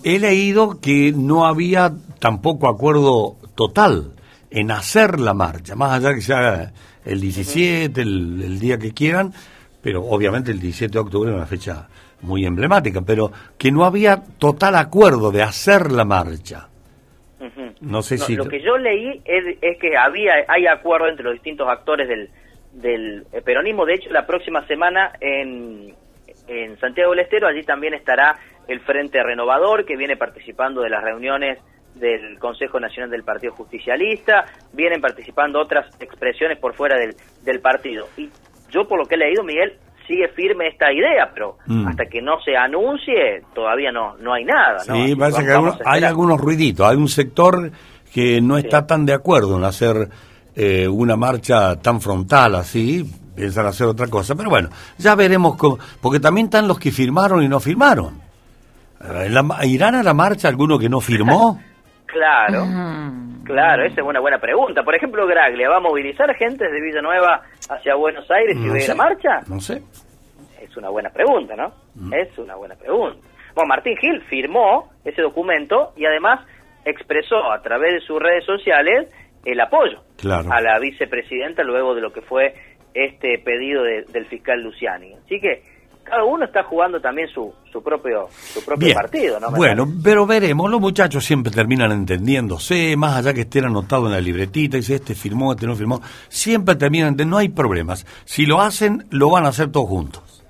he 0.04 0.20
leído 0.20 0.80
que 0.82 1.14
no 1.16 1.46
había 1.46 1.92
tampoco 2.20 2.68
acuerdo 2.68 3.36
total 3.56 4.12
en 4.50 4.72
hacer 4.72 5.20
la 5.20 5.34
marcha, 5.34 5.76
más 5.76 5.94
allá 5.94 6.14
que 6.14 6.22
sea 6.22 6.72
el 7.06 7.20
17, 7.20 8.02
el, 8.02 8.60
día 8.60 8.78
que 8.78 8.94
quieran, 8.94 9.34
pero 9.82 10.04
obviamente 10.04 10.52
el 10.52 10.60
17 10.60 10.94
de 10.94 11.00
octubre 11.00 11.32
es 11.32 11.36
una 11.36 11.46
fecha 11.46 11.88
muy 12.22 12.46
emblemática, 12.46 13.02
pero 13.02 13.32
que 13.58 13.72
no 13.72 13.84
había 13.84 14.22
total 14.38 14.76
acuerdo 14.76 15.32
de 15.32 15.42
hacer 15.42 15.92
la 15.92 16.06
marcha. 16.06 16.70
No 17.82 18.02
sé 18.02 18.18
si... 18.18 18.38
Lo 18.38 18.48
que 18.48 18.62
yo 18.62 18.78
leí 18.78 19.22
es, 19.26 19.58
es, 19.62 19.78
que 19.78 19.98
había 19.98 20.46
hay 20.48 20.68
acuerdo 20.68 21.10
entre 21.10 21.26
los 21.26 21.34
distintos 21.34 21.68
actores 21.68 22.08
del, 22.08 22.30
del 22.72 23.26
peronismo. 23.44 23.86
De 23.86 23.96
hecho, 23.96 24.10
la 24.10 24.26
próxima 24.26 24.66
semana 24.68 25.12
en, 25.20 25.94
en 26.48 26.78
Santiago 26.80 27.12
del 27.12 27.22
Estero, 27.22 27.48
allí 27.48 27.64
también 27.64 27.94
estará 27.94 28.38
el 28.68 28.80
Frente 28.82 29.22
Renovador, 29.24 29.86
que 29.86 29.96
viene 29.98 30.16
participando 30.18 30.82
de 30.82 30.90
las 30.90 31.04
reuniones 31.04 31.60
del 31.96 32.40
Consejo 32.40 32.80
Nacional 32.80 33.10
del 33.12 33.24
Partido 33.24 33.54
Justicialista, 33.54 34.46
vienen 34.74 35.00
participando 35.02 35.60
otras 35.62 35.86
expresiones 36.00 36.58
por 36.60 36.74
fuera 36.74 36.98
del, 36.98 37.16
del 37.44 37.60
partido. 37.62 38.08
Y 38.18 38.30
yo 38.72 38.88
por 38.88 38.98
lo 39.00 39.06
que 39.06 39.16
he 39.16 39.18
leído, 39.20 39.44
Miguel, 39.44 39.74
sigue 40.08 40.28
firme 40.30 40.68
esta 40.68 40.92
idea, 40.92 41.30
pero 41.34 41.58
Mm. 41.68 41.88
hasta 41.88 42.06
que 42.06 42.22
no 42.22 42.40
se 42.42 42.58
anuncie 42.58 43.44
todavía 43.54 43.92
no 43.92 44.16
no 44.18 44.34
hay 44.34 44.44
nada. 44.44 44.80
Sí, 44.80 45.16
parece 45.16 45.46
que 45.46 45.52
algunos- 45.52 45.80
hay 45.86 46.04
algunos 46.04 46.42
ruiditos. 46.42 46.86
Hay 46.90 46.98
un 46.98 47.08
sector 47.08 47.72
que 48.14 48.42
no 48.42 48.58
está 48.58 48.86
tan 48.86 49.06
de 49.06 49.14
acuerdo 49.14 49.58
en 49.58 49.64
hacer 49.64 50.10
eh, 50.56 50.88
una 50.88 51.16
marcha 51.16 51.80
tan 51.82 52.00
frontal 52.02 52.56
así, 52.56 53.04
piensan 53.36 53.66
hacer 53.66 53.88
otra 53.88 54.08
cosa. 54.08 54.36
Pero 54.36 54.50
bueno, 54.50 54.70
ya 54.98 55.16
veremos, 55.16 55.56
cómo- 55.58 55.78
porque 56.02 56.20
también 56.20 56.46
están 56.46 56.68
los 56.68 56.80
que 56.80 56.92
firmaron 56.92 57.42
y 57.44 57.48
no 57.48 57.60
firmaron. 57.60 58.22
Eh, 59.02 59.30
la 59.30 59.44
¿Irán 59.66 59.96
a 59.96 60.04
la 60.04 60.14
marcha 60.14 60.48
alguno 60.48 60.78
que 60.80 60.90
no 60.90 61.00
firmó? 61.02 61.60
Claro, 62.14 62.64
claro, 63.44 63.86
esa 63.86 64.02
es 64.02 64.08
una 64.08 64.20
buena 64.20 64.38
pregunta. 64.38 64.84
Por 64.84 64.94
ejemplo, 64.94 65.26
Graglia, 65.26 65.68
¿va 65.68 65.78
a 65.78 65.80
movilizar 65.80 66.32
gente 66.36 66.64
desde 66.64 66.80
Villanueva 66.80 67.42
hacia 67.72 67.96
Buenos 67.96 68.30
Aires 68.30 68.56
y 68.56 68.60
No 68.60 68.68
va 68.70 68.74
a 68.76 68.78
ir 68.78 68.84
sé. 68.84 68.92
a 68.92 68.96
marcha? 68.96 69.40
No 69.48 69.60
sé. 69.60 69.82
Es 70.62 70.78
una 70.78 70.90
buena 70.90 71.10
pregunta, 71.10 71.56
¿no? 71.56 71.74
Es 72.16 72.38
una 72.38 72.54
buena 72.56 72.76
pregunta. 72.76 73.18
Bueno, 73.56 73.68
Martín 73.68 73.98
Gil 73.98 74.22
firmó 74.30 74.92
ese 75.04 75.24
documento 75.24 75.94
y 75.98 76.06
además 76.06 76.42
expresó 76.86 77.52
a 77.52 77.64
través 77.64 77.94
de 77.94 78.02
sus 78.02 78.20
redes 78.22 78.46
sociales 78.46 79.10
el 79.44 79.60
apoyo 79.60 80.04
Claro. 80.18 80.52
a 80.54 80.62
la 80.62 80.78
vicepresidenta 80.78 81.64
luego 81.64 81.96
de 81.96 82.02
lo 82.02 82.14
que 82.14 82.22
fue 82.22 82.54
este 82.94 83.38
pedido 83.40 83.84
de- 83.84 84.04
del 84.04 84.26
fiscal 84.28 84.62
Luciani. 84.62 85.14
Así 85.26 85.40
que 85.40 85.64
cada 86.04 86.24
uno 86.26 86.44
está 86.46 86.64
jugando 86.64 87.00
también 87.00 87.28
su, 87.30 87.54
su 87.72 87.82
propio 87.82 88.28
su 88.30 88.64
propio 88.66 88.86
Bien. 88.88 88.96
partido, 88.96 89.40
¿no? 89.40 89.52
Bueno, 89.52 89.88
pero 90.04 90.26
veremos. 90.26 90.70
Los 90.70 90.82
muchachos 90.82 91.24
siempre 91.24 91.52
terminan 91.52 91.92
entendiéndose, 91.94 92.96
más 92.98 93.16
allá 93.18 93.34
que 93.34 93.42
estén 93.42 93.66
anotados 93.66 94.08
en 94.08 94.12
la 94.12 94.20
libretita, 94.22 94.78
dice 94.78 94.96
este 94.96 95.16
firmó, 95.16 95.54
este 95.54 95.66
no 95.66 95.76
firmó. 95.76 96.02
Siempre 96.28 96.76
terminan 96.76 97.10
entendiendo, 97.10 97.36
no 97.36 97.40
hay 97.40 97.50
problemas. 97.50 98.06
Si 98.26 98.46
lo 98.46 98.60
hacen, 98.62 99.06
lo 99.12 99.30
van 99.32 99.46
a 99.46 99.50
hacer 99.50 99.72
todos 99.72 99.88
juntos. 99.88 100.44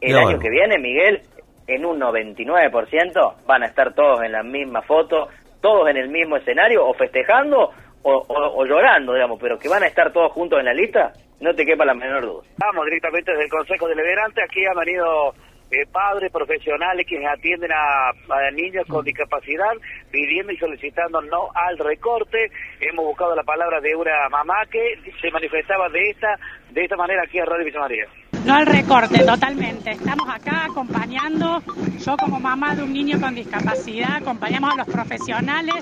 El 0.00 0.12
Ya 0.12 0.16
año 0.18 0.24
bueno. 0.26 0.40
que 0.40 0.50
viene, 0.50 0.78
Miguel, 0.78 1.20
en 1.66 1.84
un 1.84 1.98
99% 2.00 3.34
van 3.46 3.62
a 3.62 3.66
estar 3.66 3.92
todos 3.94 4.22
en 4.22 4.32
la 4.32 4.42
misma 4.42 4.80
foto, 4.82 5.28
todos 5.60 5.88
en 5.90 5.96
el 5.96 6.08
mismo 6.08 6.36
escenario, 6.36 6.86
o 6.86 6.94
festejando 6.94 7.70
o, 8.02 8.12
o- 8.26 8.60
o 8.60 8.64
llorando, 8.64 9.12
digamos, 9.12 9.38
pero 9.40 9.58
que 9.58 9.68
van 9.68 9.82
a 9.82 9.86
estar 9.86 10.12
todos 10.12 10.32
juntos 10.32 10.58
en 10.60 10.64
la 10.66 10.72
lista, 10.72 11.12
no 11.40 11.54
te 11.54 11.64
quepa 11.64 11.84
la 11.84 11.94
menor 11.94 12.22
duda. 12.22 12.42
Estamos 12.50 12.84
directamente 12.84 13.30
desde 13.32 13.44
el 13.44 13.50
Consejo 13.50 13.88
Deliberante. 13.88 14.42
Aquí 14.42 14.64
han 14.66 14.76
venido 14.76 15.34
eh, 15.70 15.86
padres 15.92 16.32
profesionales 16.32 17.06
que 17.06 17.24
atienden 17.26 17.70
a, 17.72 18.08
a 18.10 18.50
niños 18.52 18.86
con 18.88 19.04
discapacidad 19.04 19.72
pidiendo 20.10 20.52
y 20.52 20.56
solicitando 20.56 21.20
no 21.22 21.48
al 21.54 21.78
recorte. 21.78 22.50
Hemos 22.80 23.04
buscado 23.04 23.36
la 23.36 23.44
palabra 23.44 23.80
de 23.80 23.94
una 23.94 24.28
mamá 24.30 24.64
que 24.70 24.98
se 25.20 25.30
manifestaba 25.30 25.88
de 25.90 26.10
esta 26.10 26.38
de 26.70 26.84
esta 26.84 26.96
manera 26.96 27.22
aquí 27.22 27.38
a 27.38 27.44
Radio 27.44 27.64
Villa 27.64 27.80
María. 27.80 28.06
No 28.44 28.54
al 28.54 28.66
recorte, 28.66 29.24
totalmente. 29.24 29.90
Estamos 29.92 30.26
acá 30.28 30.66
acompañando, 30.70 31.62
yo 31.98 32.16
como 32.16 32.40
mamá 32.40 32.74
de 32.74 32.82
un 32.82 32.92
niño 32.92 33.20
con 33.20 33.34
discapacidad, 33.34 34.16
acompañamos 34.16 34.72
a 34.72 34.76
los 34.76 34.86
profesionales 34.86 35.74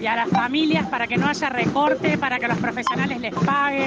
y 0.00 0.06
a 0.06 0.16
las 0.16 0.28
familias 0.28 0.86
para 0.88 1.06
que 1.06 1.16
no 1.16 1.28
haya 1.28 1.48
recorte, 1.48 2.18
para 2.18 2.38
que 2.38 2.48
los 2.48 2.58
profesionales 2.58 3.20
les 3.20 3.34
paguen, 3.34 3.86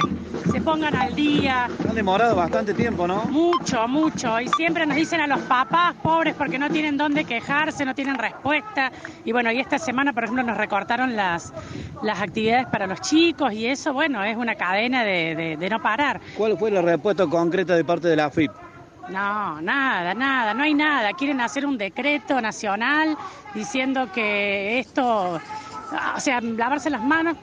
se 0.50 0.60
pongan 0.60 0.96
al 0.96 1.14
día. 1.14 1.66
Ha 1.88 1.92
demorado 1.92 2.34
bastante 2.34 2.74
tiempo, 2.74 3.06
¿no? 3.06 3.24
Mucho, 3.26 3.86
mucho. 3.86 4.40
Y 4.40 4.48
siempre 4.48 4.86
nos 4.86 4.96
dicen 4.96 5.20
a 5.20 5.26
los 5.26 5.40
papás 5.42 5.94
pobres 6.02 6.34
porque 6.34 6.58
no 6.58 6.68
tienen 6.70 6.96
dónde 6.96 7.24
quejarse, 7.24 7.84
no 7.84 7.94
tienen 7.94 8.16
respuesta. 8.16 8.90
Y 9.24 9.32
bueno, 9.32 9.52
y 9.52 9.60
esta 9.60 9.78
semana, 9.78 10.12
por 10.12 10.24
ejemplo, 10.24 10.42
nos 10.42 10.56
recortaron 10.56 11.14
las, 11.16 11.52
las 12.02 12.20
actividades 12.20 12.66
para 12.68 12.86
los 12.86 13.00
chicos 13.02 13.52
y 13.52 13.66
eso, 13.66 13.92
bueno, 13.92 14.24
es 14.24 14.36
una 14.36 14.54
cadena 14.54 15.04
de, 15.04 15.34
de- 15.34 15.56
de 15.56 15.68
no 15.70 15.80
parar. 15.80 16.20
¿Cuál 16.36 16.56
fue 16.58 16.70
la 16.70 16.80
respuesta 16.82 17.26
concreta 17.26 17.74
de 17.74 17.84
parte 17.84 18.05
de 18.08 18.16
la 18.16 18.26
AFIP? 18.26 18.52
No, 19.08 19.60
nada, 19.60 20.14
nada, 20.14 20.52
no 20.54 20.64
hay 20.64 20.74
nada. 20.74 21.12
Quieren 21.12 21.40
hacer 21.40 21.64
un 21.64 21.78
decreto 21.78 22.40
nacional 22.40 23.16
diciendo 23.54 24.10
que 24.12 24.80
esto, 24.80 25.34
o 25.34 26.20
sea, 26.20 26.40
lavarse 26.40 26.90
las 26.90 27.02
manos 27.02 27.36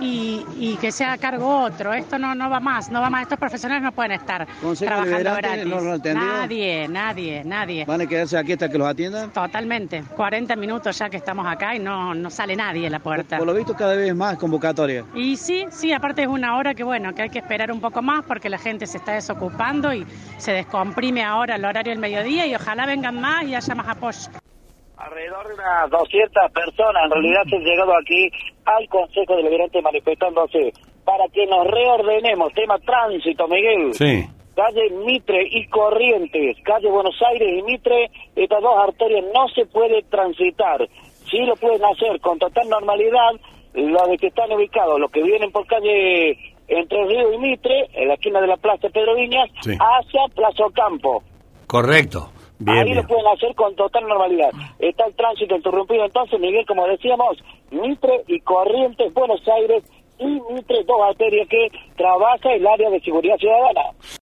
y, 0.00 0.44
y 0.58 0.76
que 0.76 0.92
sea 0.92 1.12
a 1.14 1.18
cargo 1.18 1.62
otro. 1.64 1.92
Esto 1.94 2.18
no, 2.18 2.34
no 2.34 2.50
va 2.50 2.60
más, 2.60 2.90
no 2.90 3.00
va 3.00 3.10
más. 3.10 3.22
Estos 3.22 3.38
profesionales 3.38 3.82
no 3.82 3.92
pueden 3.92 4.12
estar 4.12 4.46
Consejo 4.60 4.92
trabajando 4.92 5.34
gratis. 5.36 6.14
nadie, 6.14 6.88
nadie, 6.88 7.42
nadie. 7.44 7.84
¿Van 7.84 8.00
a 8.00 8.06
quedarse 8.06 8.36
aquí 8.36 8.52
hasta 8.52 8.68
que 8.68 8.78
los 8.78 8.88
atiendan? 8.88 9.30
Totalmente. 9.30 10.02
40 10.16 10.56
minutos 10.56 10.98
ya 10.98 11.08
que 11.08 11.16
estamos 11.16 11.46
acá 11.46 11.74
y 11.74 11.78
no, 11.78 12.14
no 12.14 12.30
sale 12.30 12.56
nadie 12.56 12.86
a 12.86 12.90
la 12.90 12.98
puerta. 12.98 13.38
Por 13.38 13.46
lo 13.46 13.54
visto 13.54 13.74
cada 13.74 13.94
vez 13.94 14.14
más 14.14 14.36
convocatoria. 14.36 15.04
Y 15.14 15.36
sí, 15.36 15.66
sí, 15.70 15.92
aparte 15.92 16.22
es 16.22 16.28
una 16.28 16.56
hora 16.56 16.74
que 16.74 16.84
bueno, 16.84 17.14
que 17.14 17.22
hay 17.22 17.30
que 17.30 17.38
esperar 17.38 17.72
un 17.72 17.80
poco 17.80 18.02
más 18.02 18.24
porque 18.24 18.48
la 18.48 18.58
gente 18.58 18.86
se 18.86 18.98
está 18.98 19.12
desocupando 19.12 19.92
y 19.92 20.06
se 20.38 20.52
descomprime 20.52 21.22
ahora 21.24 21.56
el 21.56 21.64
horario 21.64 21.92
del 21.92 22.00
mediodía 22.00 22.46
y 22.46 22.54
ojalá 22.54 22.86
vengan 22.86 23.20
más 23.20 23.44
y 23.44 23.54
haya 23.54 23.74
más 23.74 23.88
apoyo. 23.88 24.18
Alrededor 25.06 25.46
de 25.46 25.54
unas 25.54 25.90
200 25.90 26.50
personas 26.52 27.04
en 27.04 27.10
realidad 27.12 27.42
se 27.48 27.56
han 27.56 27.62
llegado 27.62 27.92
aquí 27.96 28.28
al 28.64 28.88
Consejo 28.88 29.36
Deliberante 29.36 29.80
manifestándose 29.80 30.72
para 31.04 31.28
que 31.32 31.46
nos 31.46 31.64
reordenemos. 31.68 32.52
Tema 32.54 32.76
tránsito, 32.78 33.46
Miguel. 33.46 33.94
Sí. 33.94 34.26
Calle 34.56 34.90
Mitre 35.04 35.46
y 35.48 35.68
Corrientes, 35.68 36.56
calle 36.64 36.90
Buenos 36.90 37.14
Aires 37.30 37.48
y 37.56 37.62
Mitre, 37.62 38.10
estas 38.34 38.60
dos 38.60 38.74
arterias 38.82 39.24
no 39.32 39.46
se 39.54 39.66
puede 39.66 40.02
transitar. 40.10 40.88
Sí 41.30 41.38
lo 41.44 41.54
pueden 41.54 41.84
hacer 41.84 42.18
con 42.20 42.38
total 42.40 42.68
normalidad 42.68 43.30
los 43.74 44.08
de 44.08 44.16
que 44.18 44.26
están 44.28 44.50
ubicados, 44.50 44.98
los 44.98 45.10
que 45.12 45.22
vienen 45.22 45.52
por 45.52 45.66
calle 45.66 46.36
Entre 46.66 47.04
Río 47.04 47.32
y 47.32 47.38
Mitre, 47.38 47.86
en 47.92 48.08
la 48.08 48.14
esquina 48.14 48.40
de 48.40 48.48
la 48.48 48.56
Plaza 48.56 48.88
Pedro 48.88 49.14
Viñas, 49.14 49.48
Sí. 49.60 49.70
hacia 49.78 50.22
Plaza 50.34 50.64
Ocampo. 50.66 51.22
Correcto. 51.68 52.30
Bien, 52.58 52.78
Ahí 52.78 52.84
bien. 52.84 52.96
lo 52.96 53.06
pueden 53.06 53.26
hacer 53.26 53.54
con 53.54 53.74
total 53.76 54.06
normalidad. 54.08 54.50
Está 54.78 55.06
el 55.06 55.14
tránsito 55.14 55.56
interrumpido 55.56 56.04
entonces, 56.04 56.40
Miguel, 56.40 56.64
como 56.66 56.86
decíamos, 56.86 57.38
Mitre 57.70 58.22
y 58.28 58.40
Corrientes, 58.40 59.12
Buenos 59.12 59.46
Aires 59.48 59.84
y 60.18 60.24
Mitre, 60.24 60.82
dos 60.84 61.00
arterias 61.06 61.46
que 61.48 61.70
trabaja 61.96 62.52
el 62.54 62.66
área 62.66 62.88
de 62.90 63.00
seguridad 63.00 63.36
ciudadana. 63.36 63.82